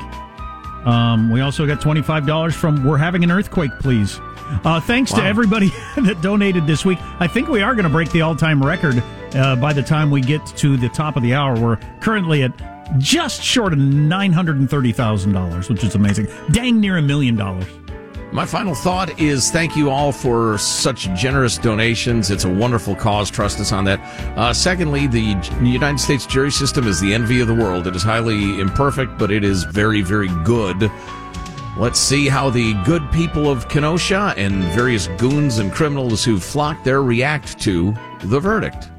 Um, 0.86 1.30
we 1.32 1.42
also 1.42 1.66
got 1.68 1.80
$25 1.82 2.54
from 2.54 2.86
We're 2.86 2.98
Having 2.98 3.24
an 3.24 3.32
Earthquake, 3.32 3.72
Please. 3.80 4.20
Uh, 4.64 4.80
thanks 4.80 5.12
to 5.14 5.24
everybody 5.24 5.70
that 5.98 6.22
donated 6.22 6.66
this 6.66 6.84
week. 6.84 6.98
I 7.20 7.28
think 7.28 7.50
we 7.50 7.62
are 7.62 7.76
going 7.76 7.84
to 7.84 7.90
break 7.90 8.12
the 8.12 8.22
all 8.22 8.36
time 8.36 8.64
record 8.64 9.04
uh, 9.36 9.56
by 9.56 9.74
the 9.74 9.84
time 9.84 10.10
we 10.10 10.22
get 10.22 10.44
to 10.58 10.76
the 10.76 10.90
top 10.90 11.16
of 11.16 11.22
the 11.24 11.36
hour. 11.36 11.60
We're 11.60 11.78
currently 12.00 12.42
at 12.44 12.52
just 12.98 13.44
short 13.44 13.74
of 13.74 13.80
$930,000, 13.80 15.70
which 15.70 15.84
is 15.84 15.94
amazing. 15.94 16.28
Dang 16.52 16.80
near 16.80 16.98
a 16.98 17.02
million 17.02 17.36
dollars. 17.36 17.68
My 18.32 18.46
final 18.46 18.76
thought 18.76 19.20
is 19.20 19.50
thank 19.50 19.76
you 19.76 19.90
all 19.90 20.12
for 20.12 20.60
such 20.60 21.12
generous 21.16 21.58
donations. 21.58 22.30
It's 22.30 22.44
a 22.44 22.50
wonderful 22.50 22.96
cause. 22.96 23.32
Trust 23.32 23.60
us 23.60 23.72
on 23.72 23.86
that. 23.86 24.00
Uh, 24.38 24.54
secondly, 24.54 25.08
the 25.08 25.36
United 25.64 26.00
States 26.00 26.28
jury 26.28 26.52
system 26.52 26.88
is 26.88 27.02
the 27.02 27.12
envy 27.12 27.42
of 27.42 27.48
the 27.48 27.56
world. 27.56 27.88
It 27.88 27.96
is 27.96 28.04
highly 28.04 28.60
imperfect, 28.60 29.18
but 29.18 29.32
it 29.32 29.44
is 29.44 29.64
very, 29.64 30.04
very 30.04 30.28
good. 30.44 30.92
Let's 31.76 32.00
see 32.00 32.28
how 32.28 32.52
the 32.52 32.76
good 32.84 33.10
people 33.12 33.50
of 33.50 33.68
Kenosha 33.68 34.36
and 34.38 34.64
various 34.76 35.08
goons 35.18 35.58
and 35.58 35.72
criminals 35.72 36.24
who 36.24 36.40
flocked 36.40 36.86
there 36.86 37.02
react 37.02 37.60
to 37.62 37.96
the 38.26 38.40
verdict. 38.40 38.92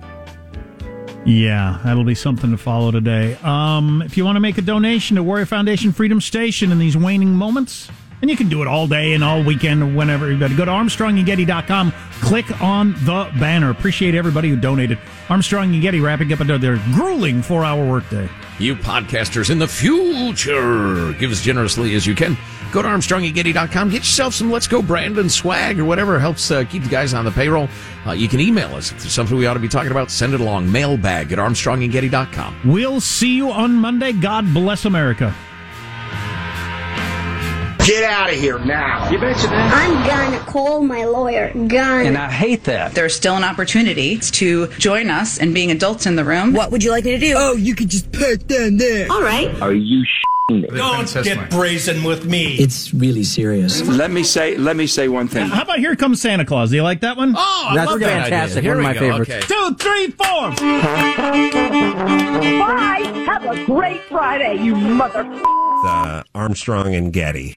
Yeah, 1.24 1.78
that'll 1.84 2.02
be 2.02 2.14
something 2.16 2.50
to 2.50 2.56
follow 2.56 2.90
today. 2.90 3.36
Um, 3.44 4.02
if 4.02 4.16
you 4.16 4.24
want 4.24 4.36
to 4.36 4.40
make 4.40 4.58
a 4.58 4.62
donation 4.62 5.16
to 5.16 5.22
Warrior 5.22 5.46
Foundation 5.46 5.92
Freedom 5.92 6.20
Station 6.20 6.72
in 6.72 6.78
these 6.78 6.96
waning 6.96 7.34
moments, 7.34 7.90
and 8.20 8.30
you 8.30 8.36
can 8.36 8.48
do 8.48 8.62
it 8.62 8.68
all 8.68 8.86
day 8.86 9.14
and 9.14 9.24
all 9.24 9.42
weekend 9.42 9.82
or 9.82 9.86
whenever, 9.86 10.30
to 10.30 10.38
go 10.38 10.64
to 10.64 10.70
ArmstrongandGetty.com, 10.70 11.92
click 12.20 12.60
on 12.60 12.92
the 13.04 13.30
banner. 13.38 13.70
Appreciate 13.70 14.14
everybody 14.14 14.48
who 14.48 14.56
donated. 14.56 14.98
Armstrong 15.28 15.72
and 15.72 15.82
Getty 15.82 16.00
wrapping 16.00 16.32
up 16.32 16.40
another 16.40 16.80
grueling 16.92 17.42
four 17.42 17.64
hour 17.64 17.88
workday. 17.88 18.28
You 18.58 18.74
podcasters 18.74 19.48
in 19.48 19.58
the 19.58 19.68
future, 19.68 21.12
give 21.14 21.30
as 21.30 21.40
generously 21.40 21.94
as 21.94 22.06
you 22.06 22.14
can. 22.14 22.36
Go 22.72 22.82
to 22.82 22.88
ArmstrongandGetty.com. 22.88 23.90
Get 23.90 23.98
yourself 24.00 24.34
some 24.34 24.50
Let's 24.50 24.68
Go 24.68 24.82
Brandon 24.82 25.28
swag 25.28 25.80
or 25.80 25.84
whatever 25.84 26.18
helps 26.18 26.50
uh, 26.50 26.64
keep 26.64 26.82
the 26.82 26.88
guys 26.88 27.14
on 27.14 27.24
the 27.24 27.30
payroll. 27.30 27.68
Uh, 28.06 28.12
you 28.12 28.28
can 28.28 28.38
email 28.38 28.74
us 28.74 28.92
if 28.92 28.98
there's 28.98 29.12
something 29.12 29.36
we 29.36 29.46
ought 29.46 29.54
to 29.54 29.60
be 29.60 29.68
talking 29.68 29.90
about. 29.90 30.10
Send 30.10 30.34
it 30.34 30.40
along. 30.40 30.70
Mailbag 30.70 31.32
at 31.32 31.38
ArmstrongandGetty.com. 31.38 32.60
We'll 32.64 33.00
see 33.00 33.34
you 33.34 33.50
on 33.50 33.74
Monday. 33.74 34.12
God 34.12 34.52
bless 34.52 34.84
America. 34.84 35.34
Get 37.86 38.04
out 38.04 38.30
of 38.30 38.36
here 38.38 38.58
now. 38.58 39.10
You 39.10 39.18
betcha, 39.18 39.48
I'm 39.48 40.06
gonna 40.06 40.38
call 40.44 40.82
my 40.82 41.04
lawyer. 41.06 41.50
Gun. 41.52 42.06
And 42.06 42.18
I 42.18 42.30
hate 42.30 42.64
that. 42.64 42.92
There's 42.94 43.14
still 43.16 43.34
an 43.36 43.42
opportunity 43.44 44.18
to 44.18 44.66
join 44.78 45.10
us 45.10 45.38
in 45.38 45.54
being 45.54 45.70
adults 45.70 46.06
in 46.06 46.14
the 46.16 46.24
room. 46.24 46.52
What 46.52 46.70
would 46.70 46.84
you 46.84 46.90
like 46.90 47.04
me 47.04 47.12
to 47.12 47.18
do? 47.18 47.34
Oh, 47.36 47.54
you 47.54 47.74
could 47.74 47.88
just 47.88 48.12
park 48.12 48.46
down 48.46 48.76
there. 48.76 49.10
All 49.10 49.22
right. 49.22 49.48
Are 49.62 49.72
you 49.72 50.04
Don't 50.48 51.12
get 51.24 51.48
brazen 51.50 52.04
with 52.04 52.24
me. 52.26 52.56
It's 52.58 52.92
really 52.92 53.24
serious. 53.24 53.80
Let 53.82 54.10
me 54.10 54.22
say 54.24 54.56
let 54.56 54.76
me 54.76 54.86
say 54.86 55.08
one 55.08 55.26
thing. 55.28 55.48
How 55.48 55.62
about 55.62 55.78
Here 55.78 55.96
Comes 55.96 56.20
Santa 56.20 56.44
Claus? 56.44 56.70
Do 56.70 56.76
you 56.76 56.82
like 56.82 57.00
that 57.00 57.16
one? 57.16 57.34
Oh, 57.36 57.66
I 57.70 57.74
That's 57.76 57.90
love 57.90 58.00
that 58.00 58.22
fantastic. 58.30 58.58
idea. 58.58 58.70
One 58.76 58.84
of 58.84 58.96
Here 58.96 59.00
my 59.10 59.16
we 59.16 59.18
go. 59.18 59.24
favorites. 59.24 59.50
Okay. 59.50 59.54
Two, 59.54 59.74
three, 59.76 60.10
four. 60.10 60.50
Bye. 62.60 63.24
Have 63.26 63.44
a 63.44 63.64
great 63.64 64.00
Friday, 64.02 64.62
you 64.62 64.74
mother. 64.74 65.24
uh, 65.86 66.22
Armstrong 66.34 66.94
and 66.94 67.12
Getty. 67.12 67.56